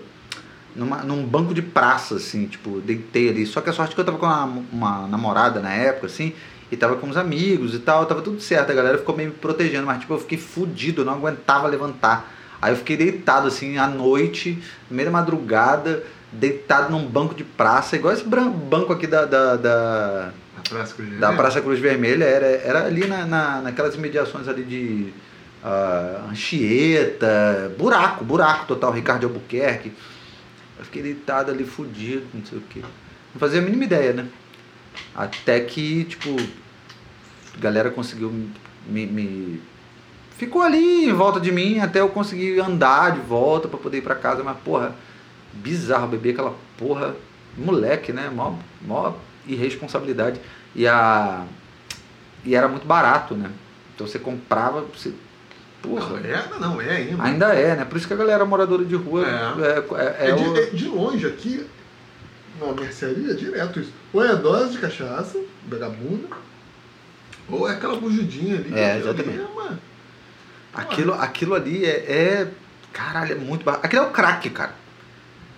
numa, 0.75 0.97
num 0.97 1.25
banco 1.25 1.53
de 1.53 1.61
praça, 1.63 2.15
assim, 2.15 2.45
tipo, 2.47 2.79
deitei 2.81 3.29
ali. 3.29 3.45
Só 3.45 3.61
que 3.61 3.69
a 3.69 3.73
sorte 3.73 3.91
é 3.93 3.95
que 3.95 4.01
eu 4.01 4.05
tava 4.05 4.17
com 4.19 4.25
uma, 4.27 4.45
uma 4.71 5.07
namorada 5.07 5.59
na 5.59 5.71
época, 5.73 6.07
assim, 6.07 6.33
e 6.71 6.77
tava 6.77 6.95
com 6.97 7.07
uns 7.07 7.17
amigos 7.17 7.73
e 7.73 7.79
tal, 7.79 8.05
tava 8.05 8.21
tudo 8.21 8.39
certo, 8.41 8.71
a 8.71 8.75
galera 8.75 8.97
ficou 8.99 9.15
meio 9.15 9.29
me 9.29 9.35
protegendo, 9.35 9.85
mas 9.87 9.99
tipo, 9.99 10.13
eu 10.13 10.19
fiquei 10.19 10.37
fudido, 10.37 11.01
eu 11.01 11.05
não 11.05 11.13
aguentava 11.13 11.67
levantar. 11.67 12.34
Aí 12.65 12.71
eu 12.71 12.77
fiquei 12.77 12.97
deitado 12.97 13.47
assim 13.47 13.77
à 13.77 13.85
noite, 13.87 14.57
no 14.89 14.95
meio 14.95 15.07
da 15.07 15.11
madrugada, 15.11 16.03
deitado 16.31 16.91
num 16.91 17.05
banco 17.05 17.35
de 17.35 17.43
praça, 17.43 17.95
igual 17.95 18.11
esse 18.11 18.25
banco 18.25 18.91
aqui 18.91 19.05
da, 19.05 19.23
da, 19.23 19.55
da, 19.55 20.33
Praça 20.67 20.95
Cruz 20.95 21.09
da 21.11 21.27
Vermelha? 21.27 21.37
Praça 21.37 21.61
Cruz 21.61 21.79
Vermelha, 21.79 22.23
era, 22.23 22.45
era 22.47 22.85
ali 22.87 23.05
na, 23.05 23.23
na, 23.23 23.61
naquelas 23.61 23.93
imediações 23.93 24.47
ali 24.47 24.63
de 24.63 25.13
ah, 25.63 26.25
Anchieta, 26.31 27.71
buraco, 27.77 28.25
buraco 28.25 28.65
total, 28.65 28.91
Ricardo 28.91 29.27
Albuquerque. 29.27 29.93
Eu 30.79 30.85
fiquei 30.85 31.03
deitado 31.03 31.51
ali 31.51 31.65
fudido, 31.65 32.25
não 32.33 32.43
sei 32.43 32.57
o 32.57 32.61
quê. 32.61 32.79
Não 32.81 33.39
fazia 33.39 33.59
a 33.59 33.63
mínima 33.63 33.83
ideia, 33.83 34.11
né? 34.11 34.25
Até 35.13 35.59
que, 35.59 36.05
tipo, 36.05 36.35
a 37.55 37.59
galera 37.59 37.91
conseguiu 37.91 38.33
me, 38.87 39.05
me- 39.05 39.61
Ficou 40.37 40.61
ali 40.61 41.05
em 41.05 41.13
volta 41.13 41.39
de 41.39 41.51
mim 41.51 41.79
até 41.79 42.01
eu 42.01 42.09
conseguir 42.09 42.59
andar 42.59 43.13
de 43.13 43.21
volta 43.21 43.67
pra 43.67 43.77
poder 43.79 43.99
ir 43.99 44.01
pra 44.01 44.15
casa, 44.15 44.43
mas 44.43 44.57
porra, 44.65 44.93
bizarro 45.53 46.07
beber 46.07 46.31
aquela 46.33 46.53
porra, 46.77 47.15
moleque, 47.57 48.11
né? 48.11 48.29
Mó, 48.33 48.55
mó 48.81 49.13
irresponsabilidade. 49.47 50.39
E 50.75 50.85
a. 50.87 51.45
E 52.43 52.53
era 52.53 52.67
muito 52.67 52.85
barato, 52.85 53.33
né? 53.33 53.49
Então 53.95 54.05
você 54.05 54.19
comprava, 54.19 54.81
você. 54.93 55.13
Porra. 55.81 56.19
Não, 56.19 56.25
era, 56.29 56.59
não, 56.59 56.81
é 56.81 56.95
ainda. 56.97 57.23
Ainda 57.23 57.53
é, 57.53 57.75
né? 57.77 57.85
Por 57.85 57.97
isso 57.97 58.07
que 58.07 58.13
a 58.13 58.17
galera 58.17 58.43
moradora 58.43 58.83
de 58.83 58.95
rua 58.95 59.25
É. 59.25 59.29
é, 59.61 60.01
é- 60.01 60.27
é 60.27 60.31
É 60.31 60.35
de, 60.35 60.43
o- 60.43 60.57
é 60.57 60.65
de 60.65 60.87
longe 60.89 61.25
aqui, 61.27 61.65
na 62.59 62.73
mercearia, 62.73 63.31
é 63.31 63.35
direto 63.35 63.79
isso. 63.79 63.93
Ou 64.11 64.23
é 64.25 64.35
dose 64.35 64.71
de 64.73 64.79
cachaça, 64.79 65.39
vagabunda, 65.67 66.27
Ou 67.49 67.69
é 67.69 67.73
aquela 67.73 67.95
bujudinha 67.95 68.55
ali. 68.57 68.73
É, 68.73 68.97
exatamente. 68.97 69.39
é 69.39 69.43
uma- 69.43 69.79
Aquilo, 70.75 71.13
aquilo 71.13 71.53
ali 71.55 71.85
é, 71.85 71.89
é- 71.89 72.47
Caralho, 72.93 73.33
é 73.33 73.35
muito 73.35 73.63
barato. 73.65 73.85
Aquilo 73.85 74.03
é 74.03 74.07
o 74.07 74.11
crack, 74.11 74.49
cara. 74.49 74.73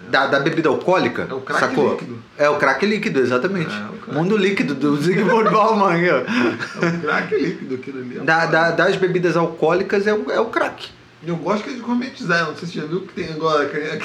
Da, 0.09 0.27
da 0.27 0.39
bebida 0.39 0.69
alcoólica. 0.69 1.27
É 1.29 1.33
o 1.33 1.41
crack 1.41 1.59
sacou? 1.59 1.91
líquido. 1.91 2.23
É 2.37 2.49
o 2.49 2.57
crack 2.57 2.85
líquido, 2.85 3.19
exatamente. 3.19 3.73
É, 3.75 3.85
o 3.89 3.93
crack. 3.97 4.13
Mundo 4.13 4.37
líquido 4.37 4.73
do 4.75 4.95
Zygmunt 5.01 5.49
Bauman. 5.51 5.97
É 5.99 6.85
um 6.85 6.99
crack 7.01 7.35
líquido 7.35 7.75
aquilo 7.75 7.99
ali. 7.99 8.17
é 8.17 8.21
Da, 8.21 8.45
da- 8.45 8.71
das 8.71 8.95
bebidas 8.95 9.35
alcoólicas 9.35 10.05
é 10.07 10.13
o, 10.13 10.31
é 10.31 10.39
o 10.39 10.45
crack. 10.45 10.89
Eu 11.25 11.35
gosto 11.35 11.63
que 11.63 11.71
eles 11.71 11.81
gourmetizaram. 11.81 12.47
Não 12.51 12.55
sei 12.57 12.67
se 12.67 12.73
você 12.75 12.79
já 12.81 12.85
viu 12.85 13.01
que 13.01 13.13
tem 13.13 13.29
agora. 13.33 13.63
é 13.65 13.99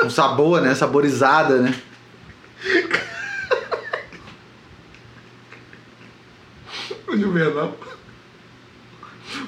Um 0.04 0.10
sabor, 0.10 0.60
né? 0.60 0.74
Saborizada, 0.74 1.56
né? 1.60 1.74
O 7.08 7.16
Juvenal. 7.16 7.74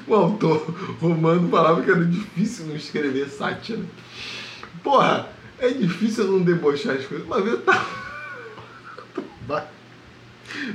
O 0.07 0.15
autor 0.15 0.73
romano 0.99 1.49
falava 1.49 1.81
que 1.81 1.91
era 1.91 2.03
difícil 2.05 2.65
não 2.65 2.75
escrever 2.75 3.29
sátira. 3.29 3.81
Porra, 4.83 5.29
é 5.59 5.69
difícil 5.69 6.25
não 6.25 6.41
debochar 6.41 6.95
as 6.95 7.05
coisas. 7.05 7.25
Uma 7.25 7.41
vez 7.41 7.53
eu 7.53 7.61
tava. 7.61 8.01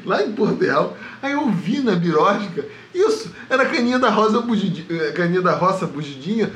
Lá 0.04 0.22
em 0.22 0.32
Porto 0.32 0.62
Real, 0.62 0.96
aí 1.20 1.32
eu 1.32 1.50
vi 1.50 1.80
na 1.80 1.94
birosca, 1.94 2.64
isso, 2.94 3.30
era 3.48 3.66
caninha 3.66 3.98
da 3.98 4.08
rosa 4.08 4.40
bugidinha, 4.40 4.86
eh, 4.88 5.12
caninha 5.12 5.42
da 5.42 5.54
roça 5.54 5.86
bugidinha, 5.86 6.50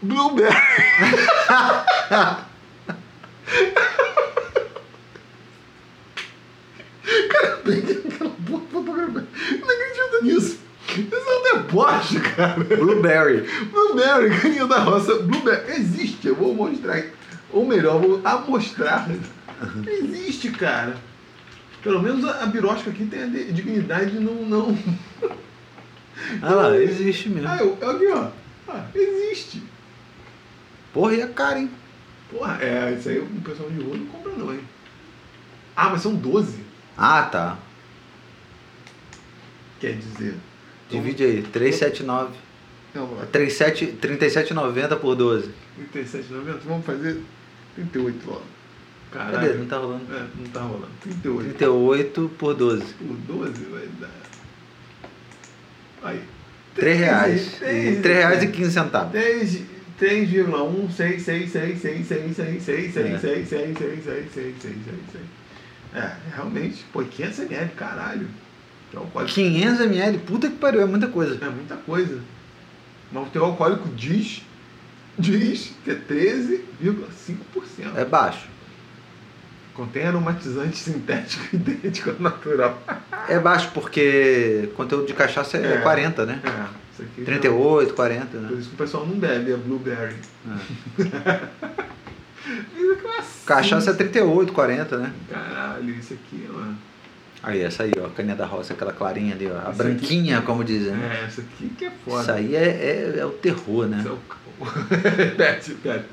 blueberry. 0.00 0.54
Cara, 7.28 7.48
eu 7.48 7.58
peguei 7.58 8.02
aquela 8.08 8.30
porra 8.30 8.62
fotografia. 8.72 9.26
Não 9.60 9.70
acredito 9.70 10.24
nisso. 10.24 10.58
Isso 10.88 11.30
é 11.82 11.92
deboche, 11.98 12.20
cara. 12.20 12.62
Blueberry. 12.64 13.42
Blueberry, 13.70 14.40
caninha 14.40 14.66
da 14.66 14.78
roça. 14.80 15.16
Blueberry. 15.20 15.72
Existe, 15.72 16.28
eu 16.28 16.34
vou 16.34 16.54
mostrar. 16.54 17.02
Ou 17.50 17.66
melhor, 17.66 18.00
vou 18.00 18.20
amostrar. 18.24 19.08
Existe, 19.86 20.50
cara. 20.50 20.96
Pelo 21.82 22.02
menos 22.02 22.24
a, 22.24 22.42
a 22.44 22.46
birosca 22.46 22.90
aqui 22.90 23.04
tem 23.06 23.22
a 23.22 23.26
de- 23.26 23.52
dignidade 23.52 24.12
de 24.12 24.20
não. 24.20 24.34
não... 24.46 24.78
Ah 26.40 26.50
lá, 26.54 26.76
existe 26.76 27.28
mesmo. 27.28 27.48
Ah, 27.48 27.58
eu, 27.58 27.74
aqui, 27.90 28.06
ó. 28.06 28.28
Ah, 28.68 28.86
existe. 28.94 29.62
Porra, 30.92 31.14
e 31.14 31.20
é 31.20 31.26
caro, 31.26 31.58
hein? 31.58 31.70
Porra, 32.30 32.58
é, 32.62 32.96
isso 32.98 33.08
aí 33.08 33.18
o 33.18 33.26
pessoal 33.42 33.68
de 33.70 33.80
ouro 33.80 33.98
não 33.98 34.06
compra 34.06 34.32
não, 34.32 34.52
hein? 34.52 34.60
Ah, 35.76 35.90
mas 35.90 36.00
são 36.02 36.14
12. 36.14 36.58
Ah, 36.96 37.22
tá. 37.24 37.58
Quer 39.80 39.96
dizer. 39.96 40.34
Divide 41.00 41.24
aí. 41.24 41.42
379. 41.42 42.34
Não, 42.94 43.06
vamos 43.06 43.20
lá. 43.20 43.26
37 43.26 43.86
37,90 44.00 44.96
por 44.96 45.14
12. 45.14 45.50
37,90. 45.94 46.58
Vamos 46.64 46.86
fazer 46.86 47.20
38 47.74 48.26
logo. 48.30 48.42
Cadê? 49.10 49.32
Caralho. 49.32 49.58
Não 49.58 49.66
tá 49.66 49.76
rolando. 49.78 50.14
É, 50.14 50.26
não 50.38 50.46
tá 50.52 50.60
rolando. 50.60 50.88
38. 51.02 51.48
38 51.58 52.30
por 52.38 52.54
12. 52.54 52.84
Por 52.94 53.16
12 53.16 53.64
vai 53.64 53.88
dar. 54.00 54.10
Aí. 56.02 56.20
3 56.74 56.98
reais. 56.98 57.52
Três- 57.58 57.98
E 57.98 58.02
3 58.02 58.16
reais 58.18 58.42
e 58.42 58.46
15 58.48 58.72
centavos. 58.72 59.12
3 59.12 59.62
3,1, 59.98 60.90
6, 60.90 61.22
6, 61.22 61.50
6, 61.52 61.80
6, 61.80 62.06
6, 62.08 62.36
6, 62.36 62.62
6, 62.64 62.94
6, 62.94 62.96
É. 62.96 63.18
6, 63.18 63.48
6, 63.48 63.48
6, 63.48 63.78
6, 63.78 64.04
6, 64.04 64.32
6, 64.34 64.54
6, 64.62 64.76
6. 65.12 65.24
É, 65.94 66.12
realmente. 66.34 66.84
Pô, 66.92 67.02
500 67.04 67.38
ml, 67.38 67.70
caralho. 67.76 68.26
Que 68.94 68.98
alcoólico 69.00 69.34
500 69.34 69.80
ml, 69.86 70.18
puta 70.18 70.48
que 70.48 70.56
pariu, 70.56 70.82
é 70.82 70.86
muita 70.86 71.06
coisa. 71.08 71.44
é 71.44 71.48
muita 71.48 71.76
coisa. 71.76 72.20
Mas 73.12 73.26
o 73.26 73.30
teu 73.30 73.44
alcoólico 73.44 73.88
diz, 73.90 74.42
diz 75.18 75.72
que 75.84 75.90
é 75.90 75.94
13,5%. 75.94 77.96
É 77.96 78.04
baixo. 78.04 78.46
Contém 79.74 80.06
aromatizante 80.06 80.76
sintético 80.76 81.44
idêntico 81.56 82.10
ao 82.10 82.20
natural. 82.20 82.80
É 83.28 83.38
baixo 83.38 83.70
porque 83.74 84.70
conteúdo 84.76 85.06
de 85.06 85.14
cachaça 85.14 85.56
é, 85.58 85.74
É. 85.74 85.78
40, 85.78 86.26
né? 86.26 86.40
É, 86.44 86.48
isso 86.92 87.02
aqui 87.02 87.20
já- 87.20 87.24
38, 87.26 87.94
40, 87.94 88.26
Por 88.26 88.40
né? 88.40 88.52
isso 88.58 88.68
que 88.68 88.74
o 88.74 88.78
pessoal 88.78 89.06
não 89.06 89.18
bebe 89.18 89.52
a 89.52 89.56
blueberry. 89.56 90.16
É. 90.48 91.02
Aqui 92.44 92.76
é 92.76 93.06
uma 93.06 93.24
Cachaça 93.46 93.90
é 93.90 93.92
cinza. 93.92 93.94
38, 93.94 94.52
40, 94.52 94.98
né? 94.98 95.12
Caralho, 95.30 95.90
isso 95.94 96.12
aqui, 96.14 96.46
mano. 96.52 96.76
Aí, 97.44 97.60
essa 97.60 97.82
aí, 97.82 97.92
ó, 98.02 98.08
caninha 98.08 98.34
da 98.34 98.46
roça, 98.46 98.72
aquela 98.72 98.92
clarinha 98.92 99.34
ali, 99.34 99.46
ó. 99.50 99.54
A 99.54 99.70
Essa 99.70 99.82
branquinha, 99.82 100.40
como 100.40 100.64
dizem, 100.64 100.92
né? 100.92 101.20
É, 101.22 101.28
isso 101.28 101.42
aqui 101.42 101.68
que 101.76 101.84
é 101.84 101.90
foda. 101.90 102.22
Isso 102.22 102.32
aí 102.32 102.56
é, 102.56 102.64
é, 102.64 103.18
é 103.18 103.26
o 103.26 103.30
terror, 103.32 103.86
né? 103.86 103.98
Isso 103.98 104.08
é 104.08 104.12
o... 104.12 104.16
Pet, 105.36 105.74
pet. 105.74 106.04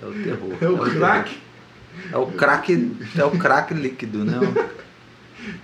É 0.00 0.06
o 0.06 0.12
terror. 0.12 0.56
É 0.60 0.68
o 0.68 0.78
crack. 0.78 1.30
terror. 1.30 1.50
É 2.12 2.16
o 2.16 2.26
crack, 2.28 2.96
é 3.18 3.24
o 3.24 3.30
crack 3.32 3.74
líquido, 3.74 4.24
né? 4.24 4.38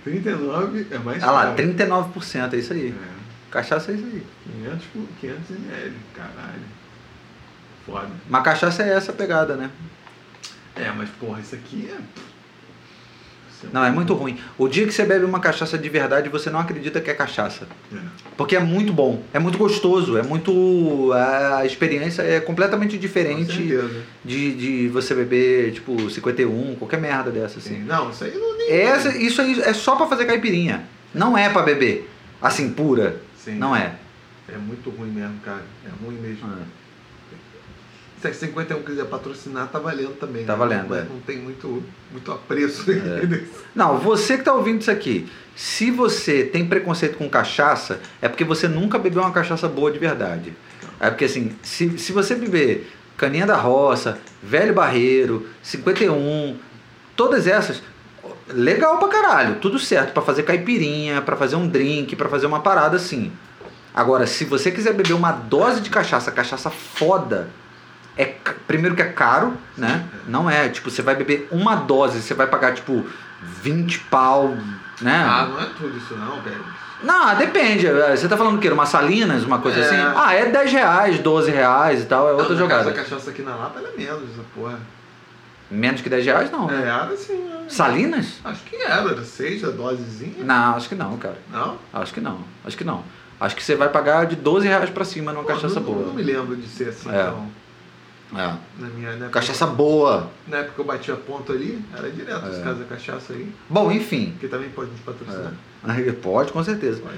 39 0.03 0.87
é 0.91 0.97
mais 0.99 1.23
Ah 1.23 1.31
lá, 1.31 1.43
caro. 1.45 1.57
39%, 1.57 2.53
é 2.53 2.57
isso 2.57 2.73
aí. 2.73 2.89
É, 2.89 3.17
Cachaça 3.51 3.91
é 3.91 3.95
isso 3.95 4.05
aí. 4.05 4.23
500 4.61 4.85
por 4.87 5.07
500 5.21 5.49
ml, 5.49 5.93
caralho. 6.13 6.61
Foda. 7.85 8.09
Mas 8.29 8.43
cachaça 8.43 8.83
é 8.83 8.93
essa 8.93 9.13
pegada, 9.13 9.55
né? 9.55 9.71
É, 10.75 10.91
mas 10.91 11.09
porra, 11.09 11.39
isso 11.39 11.55
aqui 11.55 11.89
é... 11.89 11.97
Não, 13.71 13.83
é 13.83 13.91
muito 13.91 14.13
ruim. 14.13 14.37
O 14.57 14.67
dia 14.67 14.85
que 14.85 14.93
você 14.93 15.05
bebe 15.05 15.25
uma 15.25 15.39
cachaça 15.39 15.77
de 15.77 15.89
verdade, 15.89 16.29
você 16.29 16.49
não 16.49 16.59
acredita 16.59 17.01
que 17.01 17.09
é 17.09 17.13
cachaça. 17.13 17.67
É. 17.93 17.97
Porque 18.35 18.55
é 18.55 18.59
muito 18.59 18.93
bom, 18.93 19.23
é 19.33 19.39
muito 19.39 19.57
gostoso, 19.57 20.17
é 20.17 20.23
muito. 20.23 21.11
A 21.13 21.65
experiência 21.65 22.21
é 22.21 22.39
completamente 22.39 22.95
Com 22.95 23.01
diferente 23.01 23.79
de, 24.23 24.53
de 24.53 24.87
você 24.89 25.15
beber, 25.15 25.71
tipo, 25.73 26.09
51, 26.09 26.75
qualquer 26.75 26.99
merda 26.99 27.31
dessa, 27.31 27.59
assim. 27.59 27.75
Sim. 27.75 27.83
Não, 27.83 28.09
isso 28.09 28.23
aí 28.23 28.33
não 28.35 28.57
nem... 28.57 28.71
Essa, 28.71 29.17
isso 29.17 29.41
aí 29.41 29.59
é 29.61 29.73
só 29.73 29.95
pra 29.95 30.07
fazer 30.07 30.25
caipirinha. 30.25 30.83
Não 31.13 31.37
é 31.37 31.49
pra 31.49 31.63
beber. 31.63 32.09
Assim, 32.41 32.69
pura. 32.69 33.19
Sim. 33.35 33.55
Não 33.55 33.75
é. 33.75 33.95
É 34.47 34.57
muito 34.57 34.89
ruim 34.89 35.09
mesmo, 35.09 35.39
cara. 35.43 35.63
É 35.85 36.05
ruim 36.05 36.15
mesmo. 36.15 36.47
É. 36.47 36.86
Se 38.21 38.27
a 38.27 38.33
51 38.33 38.81
quiser 38.81 39.05
patrocinar, 39.05 39.67
tá 39.67 39.77
valendo 39.77 40.17
também. 40.19 40.43
Tá 40.43 40.53
né? 40.53 40.59
valendo, 40.59 40.89
Não, 40.89 40.95
é. 40.95 41.01
não 41.03 41.19
tem 41.19 41.37
muito, 41.37 41.83
muito 42.11 42.31
apreço. 42.31 42.85
Não, 43.75 43.99
você 43.99 44.37
que 44.37 44.43
tá 44.43 44.53
ouvindo 44.53 44.81
isso 44.81 44.89
aqui, 44.89 45.29
se 45.55 45.91
você 45.91 46.43
tem 46.43 46.65
preconceito 46.65 47.17
com 47.17 47.29
cachaça, 47.29 47.99
é 48.21 48.27
porque 48.27 48.43
você 48.43 48.67
nunca 48.67 48.97
bebeu 48.97 49.21
uma 49.21 49.31
cachaça 49.31 49.67
boa 49.67 49.91
de 49.91 49.99
verdade. 49.99 50.53
É 50.99 51.09
porque 51.09 51.25
assim, 51.25 51.55
se, 51.61 51.97
se 51.99 52.11
você 52.11 52.33
beber 52.33 52.91
Caninha 53.15 53.45
da 53.45 53.55
Roça, 53.55 54.19
Velho 54.41 54.73
Barreiro, 54.73 55.47
51, 55.61 56.57
todas 57.15 57.47
essas, 57.47 57.81
legal 58.49 58.97
pra 58.97 59.07
caralho, 59.07 59.55
tudo 59.55 59.79
certo, 59.79 60.13
pra 60.13 60.21
fazer 60.21 60.43
caipirinha, 60.43 61.21
pra 61.21 61.35
fazer 61.35 61.55
um 61.55 61.67
drink, 61.67 62.15
pra 62.15 62.29
fazer 62.29 62.45
uma 62.45 62.61
parada 62.61 62.95
assim. 62.97 63.31
Agora, 63.93 64.27
se 64.27 64.45
você 64.45 64.69
quiser 64.71 64.93
beber 64.93 65.13
uma 65.13 65.31
dose 65.31 65.81
de 65.81 65.89
cachaça, 65.89 66.31
cachaça 66.31 66.69
foda, 66.69 67.49
é 68.17 68.25
primeiro 68.67 68.95
que 68.95 69.01
é 69.01 69.09
caro, 69.11 69.53
né? 69.77 70.05
Não 70.27 70.49
é, 70.49 70.69
tipo, 70.69 70.89
você 70.89 71.01
vai 71.01 71.15
beber 71.15 71.47
uma 71.51 71.75
dose, 71.75 72.21
você 72.21 72.33
vai 72.33 72.47
pagar 72.47 72.73
tipo 72.73 73.05
20 73.61 73.99
pau, 74.09 74.55
né? 75.01 75.25
Ah, 75.29 75.47
não 75.49 75.61
é 75.61 75.65
tudo 75.77 75.97
isso 75.97 76.15
não, 76.15 76.41
velho. 76.41 76.63
Não, 77.03 77.35
depende. 77.35 77.85
Você 78.11 78.27
tá 78.27 78.35
falando 78.35 78.55
o 78.55 78.59
quê? 78.59 78.69
Uma 78.69 78.87
Salinas, 78.87 79.43
uma 79.43 79.59
coisa 79.59 79.79
É. 79.79 79.83
assim? 79.83 80.13
Ah, 80.17 80.33
é 80.33 80.47
10 80.47 80.71
reais, 80.71 81.19
12 81.19 81.51
reais 81.51 82.01
e 82.01 82.05
tal, 82.05 82.27
é 82.27 82.31
outra 82.33 82.49
não, 82.49 82.57
jogada. 82.57 82.89
Essa 82.89 83.03
cachaça 83.03 83.29
aqui 83.29 83.43
na 83.43 83.55
Lapa 83.55 83.79
ela 83.79 83.89
é 83.89 83.97
menos, 83.97 84.23
essa 84.33 84.43
porra. 84.55 84.79
Menos 85.69 86.01
que 86.01 86.09
10 86.09 86.25
reais, 86.25 86.49
não. 86.51 86.69
É, 86.71 86.81
era 86.81 87.03
assim, 87.05 87.33
né? 87.37 87.65
Salinas? 87.67 88.39
Acho 88.43 88.63
que 88.63 88.75
era, 88.77 88.95
era 89.11 89.23
seis 89.23 89.63
a 89.63 89.69
dosezinha. 89.69 90.43
Não, 90.43 90.75
acho 90.75 90.87
que 90.89 90.95
não, 90.95 91.17
cara. 91.17 91.37
Não? 91.51 91.77
Acho 91.93 92.13
que 92.13 92.21
não. 92.21 92.39
Acho 92.65 92.77
que 92.77 92.83
não. 92.85 93.03
Acho 93.39 93.55
que 93.55 93.63
você 93.63 93.75
vai 93.75 93.89
pagar 93.89 94.25
de 94.25 94.35
12 94.35 94.65
reais 94.67 94.89
pra 94.89 95.03
cima 95.05 95.31
numa 95.31 95.43
Pô, 95.43 95.49
cachaça 95.49 95.75
não, 95.75 95.83
boa. 95.83 96.07
Não 96.07 96.13
me 96.13 96.23
lembro 96.23 96.55
de 96.55 96.67
ser 96.67 96.89
assim, 96.89 97.09
É. 97.11 97.21
então. 97.21 97.47
É. 98.33 98.35
Na 98.79 98.87
minha, 98.93 99.15
na 99.15 99.29
Cachaça 99.29 99.65
boa. 99.65 100.29
Na 100.47 100.57
época 100.57 100.81
eu 100.81 100.85
batia 100.85 101.15
ponto 101.15 101.51
ali, 101.51 101.81
era 101.97 102.09
direto 102.09 102.45
É. 102.45 102.49
os 102.49 102.57
casos 102.63 102.79
da 102.79 102.85
cachaça 102.85 103.33
aí. 103.33 103.47
Bom, 103.69 103.91
enfim. 103.91 104.35
Que 104.39 104.47
também 104.47 104.69
pode 104.69 104.91
nos 104.91 104.99
patrocinar. 104.99 105.53
É. 105.87 106.11
Pode, 106.11 106.51
com 106.51 106.63
certeza. 106.63 106.99
Pode. 107.01 107.17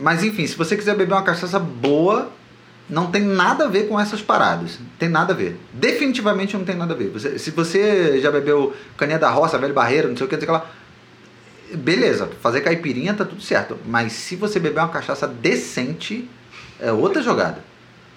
Mas 0.00 0.24
enfim, 0.24 0.46
se 0.46 0.56
você 0.56 0.76
quiser 0.76 0.96
beber 0.96 1.12
uma 1.14 1.22
cachaça 1.22 1.58
boa, 1.60 2.30
não 2.90 3.10
tem 3.10 3.22
nada 3.22 3.64
a 3.66 3.68
ver 3.68 3.88
com 3.88 3.98
essas 4.00 4.20
paradas. 4.20 4.78
Tem 4.98 5.08
nada 5.08 5.32
a 5.32 5.36
ver. 5.36 5.58
Definitivamente 5.72 6.56
não 6.56 6.64
tem 6.64 6.74
nada 6.76 6.92
a 6.92 6.96
ver. 6.96 7.08
Você- 7.10 7.38
se 7.38 7.50
você 7.52 8.20
já 8.20 8.30
bebeu 8.30 8.74
caninha 8.96 9.18
da 9.18 9.30
roça, 9.30 9.56
velho 9.58 9.72
barreiro, 9.72 10.08
não 10.08 10.16
sei 10.16 10.26
o 10.26 10.28
que, 10.28 10.34
não 10.36 10.40
sei 10.40 10.48
o 10.50 10.52
que 10.58 10.64
lá. 10.66 10.70
Beleza, 11.74 12.28
fazer 12.42 12.60
caipirinha 12.60 13.14
tá 13.14 13.24
tudo 13.24 13.40
certo. 13.40 13.78
Mas 13.86 14.12
se 14.12 14.36
você 14.36 14.58
beber 14.58 14.80
uma 14.80 14.88
cachaça 14.88 15.26
decente, 15.26 16.28
é 16.80 16.92
outra 16.92 17.22
jogada. 17.22 17.64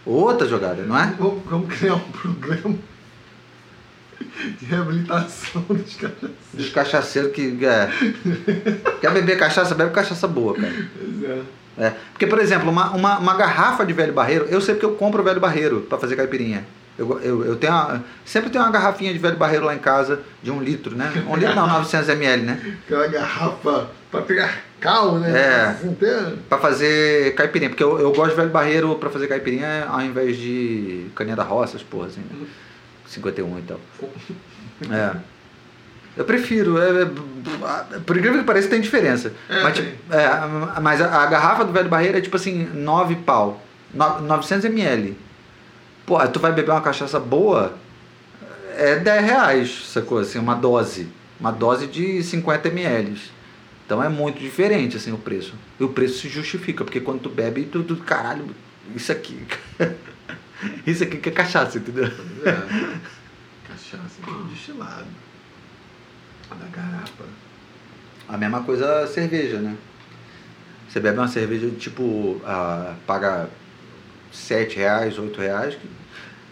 Outra 0.05 0.47
jogada, 0.47 0.83
não 0.83 0.97
é? 0.97 1.13
Vamos, 1.17 1.41
vamos 1.45 1.73
criar 1.73 1.95
um 1.95 2.11
programa. 2.11 2.75
de 4.59 4.65
reabilitação 4.65 5.61
dos 5.67 5.95
cachaceiros. 5.95 6.35
Dos 6.53 6.69
cachaceiros 6.69 7.31
que. 7.31 7.65
É, 7.65 7.89
quer 9.01 9.11
beber 9.11 9.37
cachaça, 9.37 9.73
bebe 9.73 9.91
cachaça 9.91 10.27
boa, 10.27 10.53
cara. 10.53 10.73
Pois 10.97 11.23
é. 11.23 11.41
É, 11.77 11.93
porque, 12.11 12.25
por 12.25 12.39
exemplo, 12.39 12.69
uma, 12.69 12.91
uma, 12.91 13.17
uma 13.17 13.35
garrafa 13.35 13.85
de 13.85 13.91
velho 13.91 14.13
barreiro, 14.13 14.45
eu 14.45 14.61
sei 14.61 14.75
porque 14.75 14.85
eu 14.85 14.95
compro 14.95 15.23
velho 15.23 15.41
barreiro 15.41 15.81
para 15.81 15.97
fazer 15.97 16.15
caipirinha. 16.15 16.65
Eu, 16.97 17.19
eu, 17.19 17.45
eu 17.45 17.55
tenho 17.57 17.73
uma, 17.73 18.03
sempre 18.23 18.49
tenho 18.49 18.63
uma 18.63 18.71
garrafinha 18.71 19.11
de 19.11 19.19
velho 19.19 19.35
barreiro 19.35 19.65
lá 19.65 19.75
em 19.75 19.79
casa, 19.79 20.21
de 20.41 20.49
um 20.49 20.61
litro, 20.61 20.95
né? 20.95 21.11
Um 21.27 21.35
litro 21.35 21.53
não, 21.53 21.67
900 21.67 22.07
ml, 22.07 22.43
né? 22.43 22.77
Aquela 22.85 23.07
garrafa 23.07 23.89
pra 24.15 24.21
pegar 24.23 24.57
cal, 24.79 25.17
né? 25.19 25.31
É. 25.83 25.87
Inteira. 25.87 26.33
Pra 26.49 26.57
fazer 26.57 27.33
caipirinha, 27.35 27.69
porque 27.69 27.83
eu, 27.83 27.99
eu 27.99 28.11
gosto 28.11 28.31
de 28.31 28.35
velho 28.35 28.49
barreiro 28.49 28.95
para 28.95 29.09
fazer 29.09 29.27
caipirinha 29.27 29.85
ao 29.89 30.01
invés 30.01 30.37
de 30.37 31.07
caninha 31.15 31.35
da 31.35 31.43
roça, 31.43 31.77
as 31.77 31.83
porra, 31.83 32.07
assim, 32.07 32.21
né? 32.21 32.47
51 33.07 33.59
e 33.59 33.61
tal. 33.63 33.79
É. 34.91 35.15
Eu 36.17 36.23
prefiro, 36.23 36.77
é, 36.81 37.01
é, 37.01 37.99
por 38.05 38.15
incrível 38.17 38.39
que 38.39 38.45
pareça, 38.45 38.69
tem 38.69 38.79
diferença. 38.79 39.33
É, 39.49 39.63
mas, 39.63 39.73
tem. 39.75 39.85
tipo, 39.85 40.13
é, 40.13 40.79
mas 40.81 41.01
a, 41.01 41.23
a 41.23 41.25
garrafa 41.25 41.65
do 41.65 41.73
velho 41.73 41.89
barreiro 41.89 42.17
é 42.17 42.21
tipo 42.21 42.37
assim, 42.37 42.63
9 42.73 43.15
pau, 43.17 43.61
no- 43.93 44.21
900 44.21 44.65
ml. 44.65 45.17
Pô, 46.05 46.25
tu 46.27 46.39
vai 46.39 46.53
beber 46.53 46.71
uma 46.71 46.81
cachaça 46.81 47.19
boa, 47.19 47.73
é 48.77 48.95
10 48.95 49.25
reais, 49.25 49.83
sacou? 49.91 50.19
Assim, 50.19 50.39
uma 50.39 50.55
dose. 50.55 51.07
Uma 51.39 51.51
dose 51.51 51.85
de 51.87 52.23
50 52.23 52.69
ml. 52.69 53.19
Então 53.85 54.03
é 54.03 54.09
muito 54.09 54.39
diferente, 54.39 54.97
assim, 54.97 55.11
o 55.11 55.17
preço. 55.17 55.53
E 55.79 55.83
o 55.83 55.89
preço 55.89 56.19
se 56.19 56.29
justifica, 56.29 56.83
porque 56.83 56.99
quando 56.99 57.21
tu 57.21 57.29
bebe, 57.29 57.65
tu, 57.65 57.83
tu 57.83 57.95
caralho, 57.97 58.47
isso 58.95 59.11
aqui. 59.11 59.39
isso 60.87 61.03
aqui 61.03 61.17
que 61.17 61.29
é 61.29 61.31
cachaça, 61.31 61.77
entendeu? 61.77 62.05
É. 62.05 62.51
Cachaça 63.67 64.21
destilado. 64.49 65.05
Da 66.49 66.67
garrafa. 66.71 67.25
A 68.27 68.37
mesma 68.37 68.63
coisa 68.63 69.03
a 69.03 69.07
cerveja, 69.07 69.59
né? 69.59 69.75
Você 70.89 70.99
bebe 70.99 71.17
uma 71.17 71.27
cerveja 71.27 71.69
tipo, 71.71 72.41
ah, 72.45 72.95
paga 73.05 73.49
7 74.31 74.77
reais, 74.77 75.19
8 75.19 75.41
reais, 75.41 75.77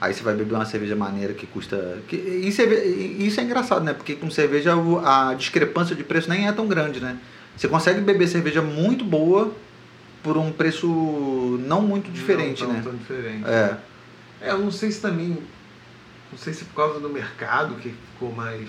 aí 0.04 0.14
você 0.14 0.22
vai 0.22 0.36
beber 0.36 0.54
uma 0.56 0.66
cerveja 0.66 0.96
maneira 0.96 1.34
que 1.34 1.48
custa. 1.48 2.00
Que, 2.08 2.18
e 2.18 2.52
cerve- 2.52 2.84
e 2.86 3.26
isso 3.26 3.40
é 3.40 3.44
engraçado, 3.44 3.84
né? 3.86 3.94
Porque 3.94 4.16
com 4.16 4.30
cerveja 4.30 4.74
a 5.06 5.34
discrepância 5.34 5.96
de 5.96 6.04
preço 6.04 6.30
nem 6.30 6.48
é 6.48 6.52
tão 6.52 6.68
grande, 6.68 7.00
né? 7.00 7.18
Você 7.56 7.68
consegue 7.70 8.02
beber 8.02 8.28
cerveja 8.28 8.62
muito 8.62 9.06
boa 9.06 9.54
por 10.22 10.38
um 10.38 10.52
preço 10.52 10.88
não 11.66 11.82
muito 11.82 12.12
diferente, 12.12 12.64
não 12.64 12.70
tão, 12.70 12.78
né? 12.78 12.84
tão 12.84 12.96
diferente. 12.96 13.46
É. 13.48 13.78
É, 14.42 14.52
eu 14.52 14.58
não 14.60 14.72
sei 14.72 14.92
se 14.92 15.00
também. 15.00 15.38
Não 16.32 16.38
sei 16.38 16.52
se 16.54 16.66
por 16.66 16.76
causa 16.76 17.00
do 17.00 17.10
mercado 17.10 17.76
que 17.76 17.94
ficou 18.12 18.32
mais. 18.34 18.68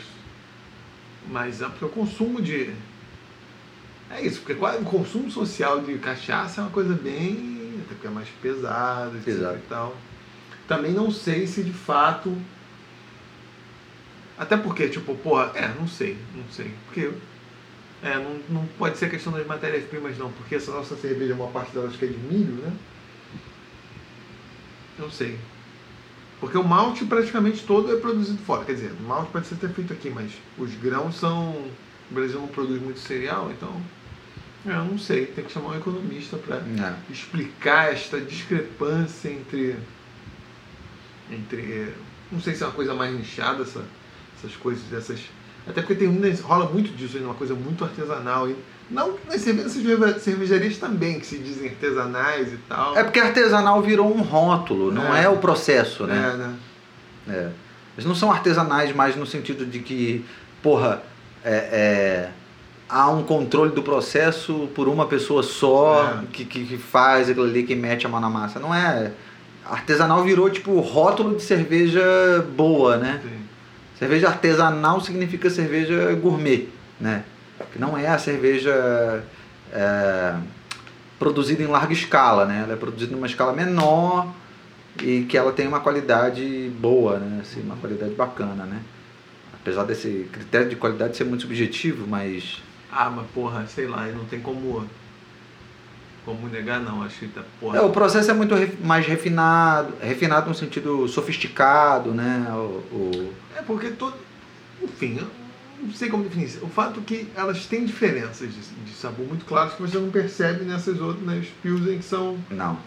mais 1.29 1.61
amplo, 1.63 1.73
porque 1.79 1.85
o 1.87 1.89
consumo 1.89 2.41
de. 2.41 2.71
É 4.11 4.21
isso, 4.25 4.41
porque 4.43 4.53
o 4.53 4.85
consumo 4.85 5.31
social 5.31 5.81
de 5.81 5.95
cachaça 5.99 6.61
é 6.61 6.65
uma 6.65 6.71
coisa 6.71 6.95
bem. 6.95 7.81
até 7.85 7.95
porque 7.95 8.07
é 8.07 8.11
mais 8.11 8.29
pesada, 8.41 9.17
etc 9.17 9.29
Exato. 9.29 9.57
e 9.57 9.69
tal. 9.69 9.97
Também 10.67 10.93
não 10.93 11.11
sei 11.11 11.47
se 11.47 11.63
de 11.63 11.73
fato. 11.73 12.37
Até 14.39 14.57
porque, 14.57 14.89
tipo, 14.89 15.15
porra, 15.17 15.53
é, 15.55 15.69
não 15.69 15.87
sei, 15.87 16.17
não 16.35 16.45
sei. 16.51 16.73
Porque. 16.87 17.11
É, 18.03 18.17
não, 18.17 18.39
não 18.51 18.67
pode 18.79 18.99
ser 18.99 19.09
questão 19.09 19.33
das 19.33 19.47
matérias-primas, 19.47 20.19
não, 20.19 20.31
porque 20.33 20.57
essa 20.57 20.71
nossa 20.71 20.95
cerveja, 20.97 21.33
uma 21.35 21.47
parte 21.49 21.73
dela 21.73 21.89
acho 21.89 21.97
que 21.97 22.05
é 22.05 22.09
de 22.09 22.19
milho, 22.19 22.53
né? 22.57 22.73
Não 24.99 25.11
sei. 25.11 25.39
Porque 26.39 26.59
o 26.59 26.65
malte 26.65 27.05
praticamente 27.07 27.65
todo 27.65 27.91
é 27.97 27.99
produzido 27.99 28.39
fora. 28.43 28.65
Quer 28.65 28.75
dizer, 28.75 28.93
o 29.01 29.03
malte 29.05 29.31
pode 29.33 29.47
ser 29.47 29.55
até 29.55 29.69
feito 29.69 29.93
aqui, 29.93 30.11
mas 30.11 30.33
os 30.59 30.75
grãos 30.75 31.15
são. 31.17 31.53
O 32.11 32.15
Brasil 32.15 32.39
não 32.39 32.49
produz 32.49 32.83
muito 32.83 32.99
cereal, 33.01 33.51
então. 33.51 33.81
é, 34.67 34.73
Eu 34.73 34.85
não 34.85 34.99
sei, 34.99 35.25
tem 35.27 35.43
que 35.45 35.53
chamar 35.53 35.71
um 35.71 35.77
economista 35.79 36.37
para 36.37 36.57
É. 36.57 36.97
explicar 37.11 37.93
esta 37.93 38.21
discrepância 38.21 39.31
entre. 39.31 39.77
Entre. 41.35 41.93
Não 42.33 42.41
sei 42.41 42.55
se 42.55 42.63
é 42.63 42.67
uma 42.67 42.73
coisa 42.73 42.95
mais 42.95 43.15
nichada, 43.15 43.63
essa, 43.63 43.83
essas 44.39 44.57
coisas, 44.57 44.93
essas. 44.93 45.21
Até 45.67 45.81
porque 45.81 45.95
tem 45.95 46.09
rola 46.43 46.67
muito 46.67 46.93
disso, 46.95 47.19
né, 47.19 47.25
uma 47.25 47.35
coisa 47.35 47.55
muito 47.55 47.85
artesanal. 47.85 48.49
E 48.49 48.57
não 48.91 49.17
nas 49.27 49.41
cervejarias 50.21 50.77
também, 50.77 51.19
que 51.19 51.27
se 51.27 51.39
dizem 51.39 51.69
artesanais 51.69 52.53
e 52.53 52.57
tal. 52.69 52.97
É 52.97 53.03
porque 53.03 53.19
artesanal 53.19 53.81
virou 53.81 54.15
um 54.15 54.21
rótulo, 54.21 54.93
não 54.93 55.15
é, 55.15 55.25
É. 55.25 55.29
o 55.29 55.39
processo, 55.39 56.07
né? 56.07 56.33
É, 56.33 56.37
né? 56.37 56.55
É. 57.29 57.51
Eles 57.97 58.07
não 58.07 58.15
são 58.15 58.31
artesanais 58.31 58.95
mais 58.95 59.17
no 59.17 59.25
sentido 59.25 59.65
de 59.65 59.79
que, 59.79 60.25
porra, 60.63 61.03
é, 61.45 61.55
é, 61.55 62.31
há 62.89 63.09
um 63.09 63.23
controle 63.23 63.71
do 63.73 63.83
processo 63.83 64.69
por 64.75 64.89
uma 64.89 65.07
pessoa 65.07 65.43
só 65.43 66.21
É. 66.23 66.27
que, 66.33 66.45
que, 66.45 66.67
que 66.67 66.77
faz 66.77 67.31
aquilo 67.31 67.47
ali, 67.47 67.63
que 67.63 67.75
mete 67.75 68.05
a 68.05 68.09
mão 68.11 68.21
na 68.21 68.29
massa. 68.29 68.59
Não 68.59 68.75
é. 68.75 69.13
Artesanal 69.67 70.23
virou 70.23 70.51
tipo 70.51 70.79
rótulo 70.81 71.37
de 71.37 71.43
cerveja 71.43 72.03
boa, 72.57 72.97
né? 72.97 73.21
Sim. 73.23 73.45
Cerveja 73.99 74.29
artesanal 74.29 75.01
significa 75.01 75.49
cerveja 75.49 76.13
gourmet, 76.15 76.69
né? 77.01 77.25
Que 77.73 77.79
não 77.79 77.97
é 77.97 78.09
a 78.09 78.19
cerveja 78.19 79.25
é, 79.73 80.35
produzida 81.19 81.63
em 81.63 81.67
larga 81.67 81.93
escala, 81.93 82.45
né? 82.45 82.63
Ela 82.65 82.75
é 82.75 82.77
produzida 82.77 83.13
numa 83.13 83.27
escala 83.27 83.53
menor 83.53 84.29
e 85.01 85.23
que 85.23 85.37
ela 85.37 85.53
tem 85.53 85.67
uma 85.67 85.81
qualidade 85.81 86.71
boa, 86.79 87.19
né? 87.19 87.41
Assim, 87.41 87.63
uma 87.63 87.77
qualidade 87.77 88.15
bacana, 88.15 88.65
né? 88.65 88.81
Apesar 89.55 89.85
desse 89.85 90.29
critério 90.31 90.69
de 90.69 90.77
qualidade 90.77 91.17
ser 91.17 91.25
muito 91.25 91.43
subjetivo, 91.43 92.07
mas 92.07 92.63
Ah, 92.93 93.11
mas 93.11 93.27
porra, 93.31 93.67
sei 93.67 93.87
lá, 93.87 94.07
não 94.09 94.25
tem 94.25 94.41
como. 94.41 94.87
Como 96.25 96.49
negar, 96.49 96.81
não. 96.81 97.03
Acho 97.03 97.19
que 97.21 97.29
tá, 97.29 97.43
porra. 97.61 97.79
é, 97.79 97.81
o 97.83 97.91
processo 97.91 98.31
é 98.31 98.35
muito 98.35 98.55
ref- 98.55 98.79
mais 98.83 99.07
refinado, 99.07 99.93
refinado 100.01 100.49
no 100.49 100.55
sentido 100.55 101.07
sofisticado, 101.09 102.13
né? 102.13 102.47
O, 102.51 102.83
o- 102.95 103.33
É 103.57 103.63
porque 103.63 103.91
todo. 103.91 104.15
Enfim, 104.83 105.19
eu 105.21 105.27
não 105.83 105.93
sei 105.93 106.09
como 106.09 106.25
definir 106.25 106.47
isso. 106.47 106.59
O 106.65 106.69
fato 106.69 107.01
é 107.01 107.03
que 107.07 107.29
elas 107.37 107.67
têm 107.67 107.85
diferenças 107.85 108.49
de, 108.53 108.61
de 108.61 108.93
sabor 108.95 109.27
muito 109.27 109.45
claras 109.45 109.75
que 109.75 109.83
você 109.83 109.99
não 109.99 110.11
percebe 110.11 110.65
nessas 110.65 111.01
outras 111.01 111.25
nas 111.27 111.47
Pilsen 111.63 111.99
que 111.99 112.05
são. 112.05 112.39
não. 112.51 112.79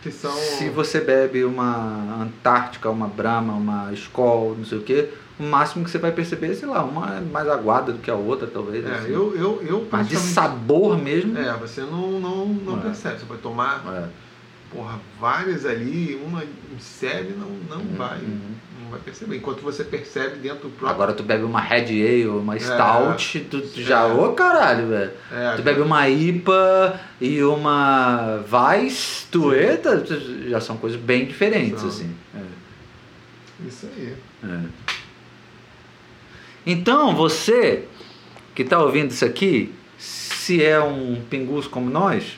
Que 0.00 0.12
são 0.12 0.30
Se 0.32 0.68
você 0.70 1.00
bebe 1.00 1.42
uma 1.44 2.22
Antártica, 2.22 2.88
uma 2.88 3.08
Brahma, 3.08 3.52
uma 3.54 3.92
Skol, 3.94 4.54
não 4.56 4.64
sei 4.64 4.78
o 4.78 4.82
que, 4.82 5.08
o 5.38 5.42
máximo 5.44 5.84
que 5.84 5.90
você 5.90 5.98
vai 5.98 6.10
perceber, 6.12 6.54
sei 6.54 6.68
lá, 6.68 6.82
uma 6.82 7.16
é 7.16 7.20
mais 7.20 7.48
aguada 7.48 7.92
do 7.92 7.98
que 7.98 8.10
a 8.10 8.14
outra, 8.14 8.46
talvez. 8.46 8.84
É, 8.84 8.90
assim. 8.90 9.08
eu, 9.12 9.34
eu, 9.36 9.62
eu 9.66 9.88
Mas 9.90 10.08
de 10.08 10.16
sabor 10.16 10.96
mesmo. 10.98 11.36
É, 11.38 11.52
você 11.54 11.80
não, 11.82 12.20
não, 12.20 12.46
não 12.46 12.78
É. 12.78 12.82
percebe. 12.82 13.18
Você 13.20 13.24
vai 13.26 13.38
tomar, 13.38 13.82
É. 13.86 14.08
porra, 14.74 14.98
várias 15.20 15.64
ali, 15.64 16.20
uma 16.24 16.42
série 16.80 17.30
não, 17.38 17.48
não 17.70 17.82
Uhum, 17.84 17.96
vai. 17.96 18.18
uhum. 18.18 18.40
Não 18.82 18.90
vai 18.92 19.00
perceber. 19.00 19.36
Enquanto 19.36 19.60
você 19.60 19.84
percebe 19.84 20.36
dentro 20.38 20.68
do 20.68 20.70
próprio. 20.70 20.88
Agora 20.88 21.12
tu 21.12 21.22
bebe 21.22 21.44
uma 21.44 21.60
Red 21.60 21.82
Ale, 21.84 22.26
uma 22.28 22.58
Stout, 22.58 23.40
tu, 23.50 23.60
tu 23.60 23.82
já, 23.82 24.08
É. 24.08 24.12
ô 24.12 24.32
caralho, 24.32 24.88
velho. 24.88 25.10
é, 25.30 25.56
Tu 25.56 25.62
bebe 25.62 25.80
uma 25.82 26.08
IPA 26.08 26.98
e 27.20 27.42
uma 27.42 28.42
Weiss, 28.50 29.26
tu, 29.30 29.52
eita, 29.52 29.98
tu- 30.00 30.48
já 30.48 30.58
são 30.60 30.78
coisas 30.78 30.98
bem 30.98 31.26
diferentes, 31.26 31.80
São. 31.80 31.88
assim. 31.90 32.14
Isso 33.66 33.86
aí. 33.94 34.14
É, 34.44 34.46
é. 34.46 34.60
Então, 36.70 37.16
você 37.16 37.88
que 38.54 38.62
tá 38.62 38.78
ouvindo 38.78 39.10
isso 39.10 39.24
aqui, 39.24 39.74
se 39.96 40.62
é 40.62 40.78
um 40.78 41.20
pinguço 41.30 41.70
como 41.70 41.88
nós, 41.88 42.36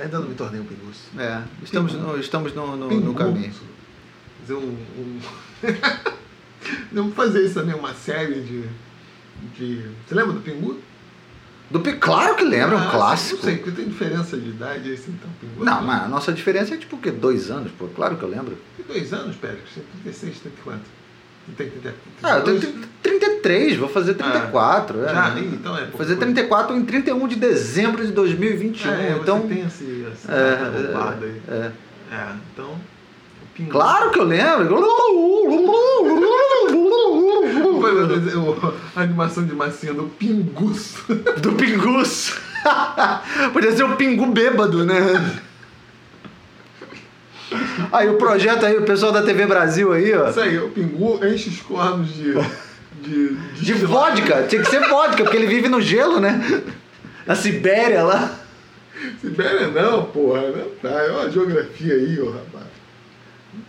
Ainda 0.00 0.20
não 0.20 0.28
me 0.28 0.34
tornei 0.34 0.60
um 0.60 0.64
pinguço. 0.64 1.10
É, 1.18 1.42
estamos 1.62 1.92
no, 1.92 2.18
estamos 2.18 2.54
no, 2.54 2.76
no, 2.76 2.88
no 2.88 3.14
caminho. 3.14 3.52
Fazer 4.40 4.54
um. 4.54 4.68
um... 4.68 5.18
Vamos 6.92 7.14
fazer 7.14 7.44
isso 7.44 7.54
também, 7.54 7.74
uma 7.74 7.92
série 7.94 8.40
de. 8.40 8.62
de... 9.56 9.90
Você 10.06 10.14
lembra 10.14 10.32
do 10.34 10.40
Pingu? 10.40 10.78
Do, 11.70 11.80
Pi- 11.80 11.94
claro 11.96 12.34
que 12.36 12.44
lembra, 12.44 12.76
é 12.76 12.78
um 12.78 12.88
Ah, 12.88 12.90
clássico. 12.90 13.36
Não 13.36 13.44
sei, 13.44 13.56
porque 13.56 13.72
tem 13.72 13.88
diferença 13.88 14.38
de 14.38 14.48
idade 14.50 14.88
esse 14.90 15.10
então, 15.10 15.28
Pingu. 15.40 15.64
Não, 15.64 15.82
mas 15.82 16.04
a 16.04 16.08
nossa 16.08 16.32
diferença 16.32 16.74
é 16.74 16.78
tipo 16.78 16.96
o 16.96 17.00
quê? 17.00 17.10
Dois 17.10 17.50
anos, 17.50 17.72
pô. 17.72 17.88
Claro 17.88 18.16
que 18.16 18.22
eu 18.22 18.28
lembro. 18.28 18.56
Tem 18.76 18.86
dois 18.86 19.12
anos, 19.12 19.36
Pérez? 19.36 19.60
Tem 19.74 19.84
36, 20.04 20.42
tem 21.56 21.70
tem 21.70 21.80
30, 21.80 21.94
Ah, 22.22 22.38
eu 22.38 22.44
tenho 22.44 22.60
32? 22.60 22.88
33, 23.02 23.76
vou 23.76 23.88
fazer 23.88 24.14
34. 24.14 25.04
é. 25.04 25.08
Já, 25.08 25.38
então 25.38 25.76
é. 25.76 25.86
Vou 25.86 25.98
fazer 25.98 26.16
34 26.16 26.76
em 26.76 26.84
31 26.84 27.28
de 27.28 27.36
dezembro 27.36 28.04
de 28.04 28.12
2021. 28.12 28.90
É, 28.90 29.18
então. 29.20 29.40
você 29.40 29.54
tem 29.54 29.66
esse, 29.66 30.06
essa 30.12 30.32
é, 30.32 30.86
roubada 30.86 31.26
aí. 31.26 31.42
é, 31.48 31.70
É, 32.12 32.26
então. 32.52 32.74
Claro 33.70 34.10
que 34.10 34.20
eu 34.20 34.24
lembro. 34.24 34.84
A 38.94 39.02
animação 39.02 39.44
de 39.44 39.54
massinha 39.54 39.94
do 39.94 40.04
Pinguço. 40.04 41.04
Do 41.40 41.52
pinguço. 41.52 42.40
Podia 43.52 43.72
ser 43.74 43.84
o 43.84 43.96
pingu 43.96 44.26
bêbado, 44.26 44.84
né? 44.84 45.40
Aí 47.92 48.08
o 48.08 48.14
projeto 48.14 48.66
aí, 48.66 48.76
o 48.76 48.82
pessoal 48.82 49.12
da 49.12 49.22
TV 49.22 49.46
Brasil 49.46 49.92
aí, 49.92 50.12
ó. 50.14 50.28
Isso 50.28 50.40
aí, 50.40 50.58
o 50.58 50.68
Pingu 50.70 51.18
enche 51.24 51.48
os 51.48 51.60
cornos 51.62 52.12
de. 52.14 52.34
De, 53.00 53.36
De 53.60 53.72
vodka, 53.74 54.42
tinha 54.48 54.60
que 54.62 54.68
ser 54.68 54.80
vodka, 54.88 55.22
porque 55.22 55.36
ele 55.36 55.46
vive 55.46 55.68
no 55.68 55.80
gelo, 55.80 56.18
né? 56.20 56.62
Na 57.26 57.34
Sibéria 57.34 58.02
lá. 58.02 58.34
Sibéria 59.20 59.68
não, 59.68 60.04
porra, 60.06 60.42
não 60.48 60.68
tá. 60.82 60.88
Olha 60.90 61.28
a 61.28 61.30
geografia 61.30 61.94
aí, 61.94 62.20
ô 62.20 62.30
rapaz. 62.32 62.66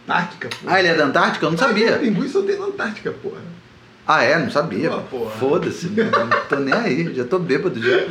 Antártica, 0.04 0.50
porra. 0.50 0.74
Ah, 0.76 0.80
ele 0.80 0.88
é 0.90 0.94
da 0.96 1.06
Antártica? 1.06 1.46
Eu 1.46 1.52
não 1.52 1.58
Ah, 1.58 1.62
sabia. 1.68 1.98
Pingu 2.00 2.28
só 2.28 2.42
tem 2.42 2.58
na 2.60 2.66
Antártica, 2.66 3.12
porra. 3.12 3.42
Ah, 4.08 4.24
é? 4.24 4.40
Não 4.40 4.50
sabia. 4.50 4.92
Foda-se, 5.40 5.88
não 5.90 6.30
tô 6.50 6.56
nem 6.56 6.74
aí, 6.74 7.14
já 7.14 7.24
tô 7.24 7.38
bêbado 7.38 7.80
já. 7.80 8.08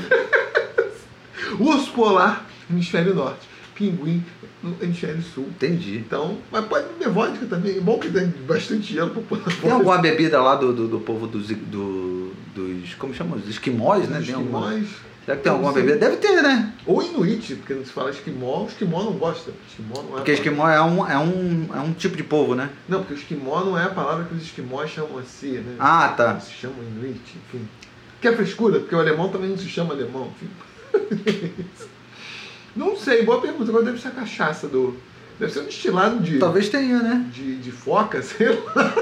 Urso 1.58 1.90
polar, 1.92 2.46
hemisfério 2.70 3.14
norte. 3.14 3.48
Pinguim, 3.74 4.24
no 4.62 4.76
hemisfério 4.82 5.22
sul. 5.22 5.46
Entendi. 5.48 5.98
Então, 5.98 6.38
mas 6.50 6.64
pode 6.66 6.88
beber 6.88 7.10
vodka 7.10 7.46
também. 7.46 7.76
É 7.76 7.80
bom 7.80 7.98
que 7.98 8.10
tem 8.10 8.26
bastante 8.46 8.92
gelo 8.92 9.10
pra 9.10 9.22
pôr 9.22 9.38
na 9.38 9.44
Tem 9.44 9.70
alguma 9.70 9.98
bebida 9.98 10.40
lá 10.40 10.56
do, 10.56 10.72
do, 10.72 10.88
do 10.88 11.00
povo 11.00 11.26
dos, 11.26 11.48
do, 11.48 12.32
dos. 12.54 12.94
Como 12.94 13.14
chama? 13.14 13.36
Os 13.36 13.48
esquimós, 13.48 14.08
né? 14.08 14.22
Tem 14.24 14.34
alguma, 14.34 14.74
esquimós. 14.74 14.88
será 15.24 15.36
que 15.36 15.42
tem 15.42 15.52
alguma 15.52 15.72
sei. 15.72 15.82
bebida? 15.82 15.98
Deve 15.98 16.16
ter, 16.16 16.42
né? 16.42 16.72
Ou 16.86 17.02
inuit, 17.02 17.54
porque 17.56 17.74
não 17.74 17.84
se 17.84 17.92
fala 17.92 18.10
esquimó. 18.10 18.64
O 18.64 18.66
esquimó 18.66 19.04
não 19.04 19.12
gosta. 19.12 19.52
Esquimó 19.68 20.02
não 20.02 20.14
é 20.14 20.16
Porque 20.16 20.32
esquimó 20.32 20.68
é 20.68 20.82
um, 20.82 21.08
é, 21.08 21.18
um, 21.18 21.68
é 21.74 21.80
um 21.80 21.92
tipo 21.92 22.16
de 22.16 22.24
povo, 22.24 22.54
né? 22.54 22.70
Não, 22.88 23.00
porque 23.00 23.14
o 23.14 23.16
esquimó 23.16 23.64
não 23.64 23.78
é 23.78 23.84
a 23.84 23.90
palavra 23.90 24.24
que 24.24 24.34
os 24.34 24.42
esquimós 24.42 24.90
chamam 24.90 25.18
assim, 25.18 25.52
né? 25.58 25.76
Ah, 25.78 26.08
tá. 26.16 26.40
Se 26.40 26.52
chamam 26.52 26.78
inuit, 26.82 27.20
enfim. 27.46 27.66
Que 28.20 28.28
é 28.28 28.32
frescura, 28.32 28.80
porque 28.80 28.94
o 28.94 28.98
alemão 28.98 29.28
também 29.28 29.50
não 29.50 29.58
se 29.58 29.68
chama 29.68 29.94
alemão, 29.94 30.28
enfim. 30.34 30.50
não 32.78 32.96
sei, 32.96 33.24
boa 33.24 33.40
pergunta. 33.40 33.70
Agora 33.70 33.84
deve 33.84 34.00
ser 34.00 34.08
a 34.08 34.12
cachaça 34.12 34.68
do. 34.68 34.96
Deve 35.38 35.52
ser 35.52 35.60
um 35.60 35.64
destilado 35.64 36.20
de. 36.20 36.38
Talvez 36.38 36.68
tenha, 36.68 37.02
né? 37.02 37.28
De, 37.32 37.56
de 37.56 37.72
foca, 37.72 38.22
sei 38.22 38.50
lá. 38.50 38.94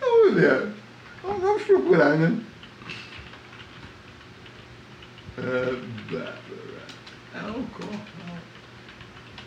Vamos 0.00 0.34
ver. 0.34 0.68
Vamos, 1.22 1.62
procurar, 1.62 2.16
né? 2.16 2.36
Ah, 5.38 5.76
blá, 6.10 6.20
blá, 6.20 6.32
blá. 7.32 7.48
Álcool. 7.48 8.00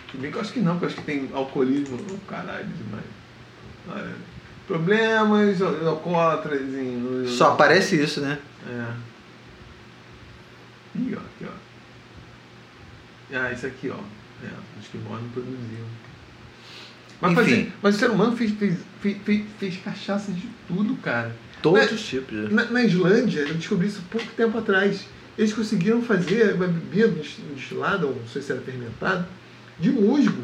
Se 0.10 0.18
bem 0.18 0.32
que 0.32 0.38
eu 0.38 0.42
acho 0.42 0.54
que 0.54 0.60
não, 0.62 0.74
porque 0.74 0.86
eu 0.86 0.90
acho 0.90 0.98
que 0.98 1.04
tem 1.04 1.30
alcoolismo. 1.34 1.98
Oh, 2.10 2.18
caralho, 2.30 2.68
demais. 2.68 3.06
Olha, 3.90 4.16
problemas 4.68 5.62
alcoólatras 5.62 6.62
em. 6.62 7.26
Só 7.28 7.52
aparece 7.52 8.02
isso, 8.02 8.22
né? 8.22 8.40
É. 8.70 9.12
Ih, 10.96 11.16
ó, 11.16 11.20
aqui, 11.20 11.46
ó. 11.46 11.61
Ah, 13.34 13.52
isso 13.52 13.66
aqui, 13.66 13.90
ó. 13.90 13.96
É, 14.44 14.50
os 14.80 14.88
que 14.88 14.98
não 14.98 15.30
produziam. 15.30 15.86
Mas, 17.22 17.32
Enfim. 17.34 17.42
fazia- 17.44 17.74
mas 17.84 17.96
o 17.96 18.00
ser 18.00 18.10
humano 18.10 18.36
fez, 18.36 18.52
fez, 18.52 18.78
fez, 19.02 19.44
fez, 19.60 19.78
cachaça 19.78 20.32
de 20.32 20.50
tudo, 20.68 20.96
cara. 20.98 21.36
Todos 21.62 21.92
os 21.92 22.02
tipos. 22.08 22.36
né? 22.36 22.50
Na, 22.52 22.66
na 22.66 22.84
Islândia, 22.84 23.42
eu 23.42 23.54
descobri 23.54 23.88
isso 23.88 24.02
pouco 24.10 24.26
tempo 24.36 24.58
atrás. 24.58 25.06
Eles 25.38 25.54
conseguiram 25.54 26.02
fazer 26.02 26.56
uma 26.56 26.68
bebida 26.68 27.08
destilada, 27.56 28.06
ou 28.08 28.16
não 28.16 28.28
sei 28.28 28.42
se 28.42 28.52
era 28.52 28.62
fermentado, 28.62 29.26
de 29.80 29.92
musgo. 29.92 30.44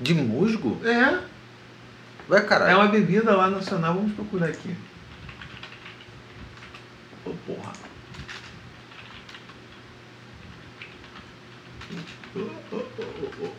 De 0.00 0.12
musgo? 0.14 0.78
É, 0.84 1.20
Vai, 2.28 2.40
é 2.40 2.42
caralho. 2.42 2.76
uma 2.78 2.88
bebida 2.88 3.34
lá 3.34 3.48
nacional. 3.48 3.94
Vamos 3.94 4.12
procurar 4.12 4.48
aqui. 4.48 4.74
Ô, 7.24 7.30
porra. 7.46 7.72
Ô, 12.36 12.40
ô, 12.74 12.76
ô. 13.44 13.50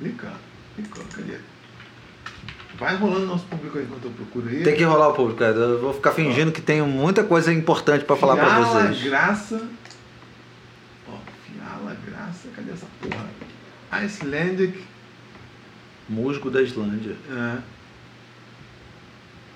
Vem 0.00 0.12
cá, 0.12 0.32
vem 0.76 0.86
cá, 0.86 1.00
cadê? 1.14 1.38
Vai 2.78 2.94
rolando 2.96 3.26
nosso 3.26 3.44
público 3.46 3.78
aí 3.78 3.84
enquanto 3.84 4.04
eu 4.04 4.10
procuro 4.12 4.48
aí. 4.48 4.62
Tem 4.62 4.76
que 4.76 4.84
rolar 4.84 5.08
o 5.08 5.14
público, 5.14 5.40
cara. 5.40 5.54
Eu 5.54 5.80
vou 5.80 5.92
ficar 5.92 6.12
fingindo 6.12 6.52
que 6.52 6.60
tenho 6.60 6.86
muita 6.86 7.24
coisa 7.24 7.52
importante 7.52 8.04
pra 8.04 8.14
falar 8.14 8.36
pra 8.36 8.46
Fiala 8.46 8.66
vocês. 8.66 9.02
Graça. 9.02 9.68
Ó, 11.08 11.16
Fiala 11.44 11.96
Graça, 12.06 12.48
cadê 12.54 12.70
essa 12.70 12.86
porra? 13.02 13.26
Icelandic. 13.90 14.84
Musgo 16.08 16.50
da 16.50 16.62
Islândia. 16.62 17.16
É. 17.30 17.58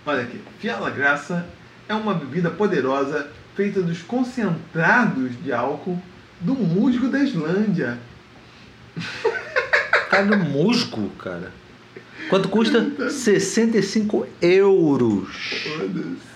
Olha 0.04 0.22
aqui. 0.22 0.40
Fiala 0.58 0.90
Graça 0.90 1.46
é 1.88 1.94
uma 1.94 2.14
bebida 2.14 2.50
poderosa 2.50 3.30
feita 3.54 3.80
dos 3.80 4.02
concentrados 4.02 5.40
de 5.42 5.52
álcool 5.52 6.02
do 6.42 6.54
musgo 6.54 7.08
da 7.08 7.18
Islândia. 7.20 7.98
Cara, 10.10 10.36
musgo, 10.36 11.08
cara. 11.18 11.50
Quanto 12.28 12.48
custa? 12.50 13.10
65 13.10 14.26
euros. 14.42 15.28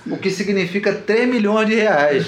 O 0.06 0.16
que 0.16 0.30
significa 0.30 0.92
3 0.94 1.28
milhões 1.28 1.66
de 1.68 1.74
reais. 1.74 2.26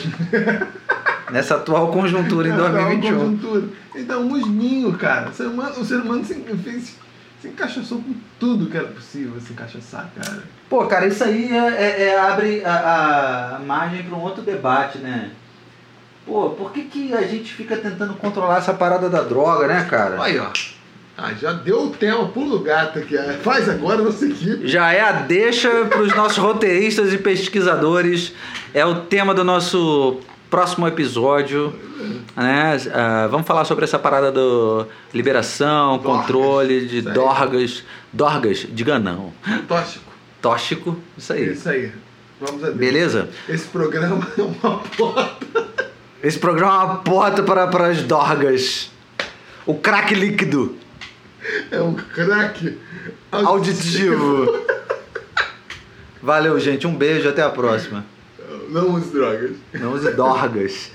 Nessa 1.32 1.56
atual 1.56 1.90
conjuntura 1.90 2.48
em 2.48 2.52
É, 2.52 2.56
tá 2.56 2.62
uma 2.64 2.70
2021. 2.70 3.18
conjuntura. 3.18 3.64
Então, 3.96 4.20
um 4.22 4.28
musguinho, 4.28 4.92
cara. 4.98 5.30
O 5.30 5.32
ser 5.34 5.44
humano, 5.46 5.80
o 5.80 5.84
ser 5.84 5.96
humano 5.96 6.24
se, 6.24 6.34
fez, 6.34 6.96
se 7.40 7.48
encaixaçou 7.48 7.98
com 8.02 8.14
tudo 8.38 8.66
que 8.70 8.76
era 8.76 8.88
possível 8.88 9.40
se 9.40 9.52
encaixaçar, 9.52 10.10
cara. 10.14 10.42
Pô, 10.68 10.86
cara, 10.86 11.06
isso 11.06 11.24
aí 11.24 11.50
é, 11.50 11.56
é- 11.58 12.02
é- 12.08 12.18
abre 12.20 12.62
a, 12.64 13.56
a 13.56 13.58
margem 13.60 14.02
para 14.04 14.16
um 14.16 14.20
outro 14.20 14.42
debate, 14.42 14.98
né? 14.98 15.30
Pô, 16.28 16.50
por 16.50 16.72
que, 16.72 16.82
que 16.82 17.14
a 17.14 17.22
gente 17.22 17.54
fica 17.54 17.74
tentando 17.74 18.12
controlar 18.14 18.58
essa 18.58 18.74
parada 18.74 19.08
da 19.08 19.22
droga, 19.22 19.66
né, 19.66 19.86
cara? 19.88 20.22
Aí, 20.22 20.38
ó. 20.38 20.48
Ah, 21.16 21.32
já 21.32 21.52
deu 21.52 21.84
o 21.84 21.90
tema 21.90 22.28
pulo 22.28 22.60
gato 22.60 22.98
aqui. 22.98 23.16
Faz 23.42 23.66
agora 23.68 24.02
nossa 24.02 24.26
equipe. 24.26 24.68
Já 24.68 24.92
é 24.92 25.00
a 25.00 25.12
deixa 25.12 25.86
para 25.86 26.02
os 26.02 26.14
nossos 26.14 26.36
roteiristas 26.36 27.12
e 27.14 27.18
pesquisadores. 27.18 28.34
É 28.74 28.84
o 28.84 29.00
tema 29.06 29.34
do 29.34 29.42
nosso 29.42 30.20
próximo 30.50 30.86
episódio. 30.86 31.74
Né? 32.36 32.76
Ah, 32.92 33.26
vamos 33.30 33.46
falar 33.46 33.64
sobre 33.64 33.84
essa 33.84 33.98
parada 33.98 34.30
do 34.30 34.86
liberação, 35.12 35.96
Dorgas. 35.98 36.20
controle 36.20 36.86
de 36.86 37.00
dorgas. 37.00 37.82
Dorgas, 38.12 38.66
diga 38.70 38.98
não. 38.98 39.32
Tóxico. 39.66 40.04
Tóxico, 40.42 40.96
isso 41.16 41.32
aí. 41.32 41.52
Isso 41.52 41.68
aí. 41.68 41.90
Vamos 42.40 42.62
a 42.62 42.66
Deus. 42.66 42.78
Beleza? 42.78 43.28
Esse 43.48 43.66
programa 43.66 44.24
é 44.38 44.42
uma 44.42 44.78
porta. 44.96 45.88
Esse 46.22 46.38
programa 46.38 46.72
é 46.72 46.84
uma 46.84 46.96
porta 46.96 47.42
para, 47.42 47.66
para 47.68 47.86
as 47.88 48.02
dorgas. 48.02 48.90
O 49.64 49.74
crack 49.74 50.14
líquido. 50.14 50.76
É 51.70 51.80
um 51.80 51.94
craque 51.94 52.78
Auditivo. 53.30 54.47
Valeu, 56.22 56.59
gente. 56.59 56.86
Um 56.86 56.94
beijo. 56.94 57.28
Até 57.28 57.43
a 57.43 57.51
próxima. 57.51 58.05
Não 58.70 58.94
use 58.94 59.10
drogas. 59.10 59.52
Não 59.74 59.93
use 59.93 60.10
dorgas. 60.12 60.90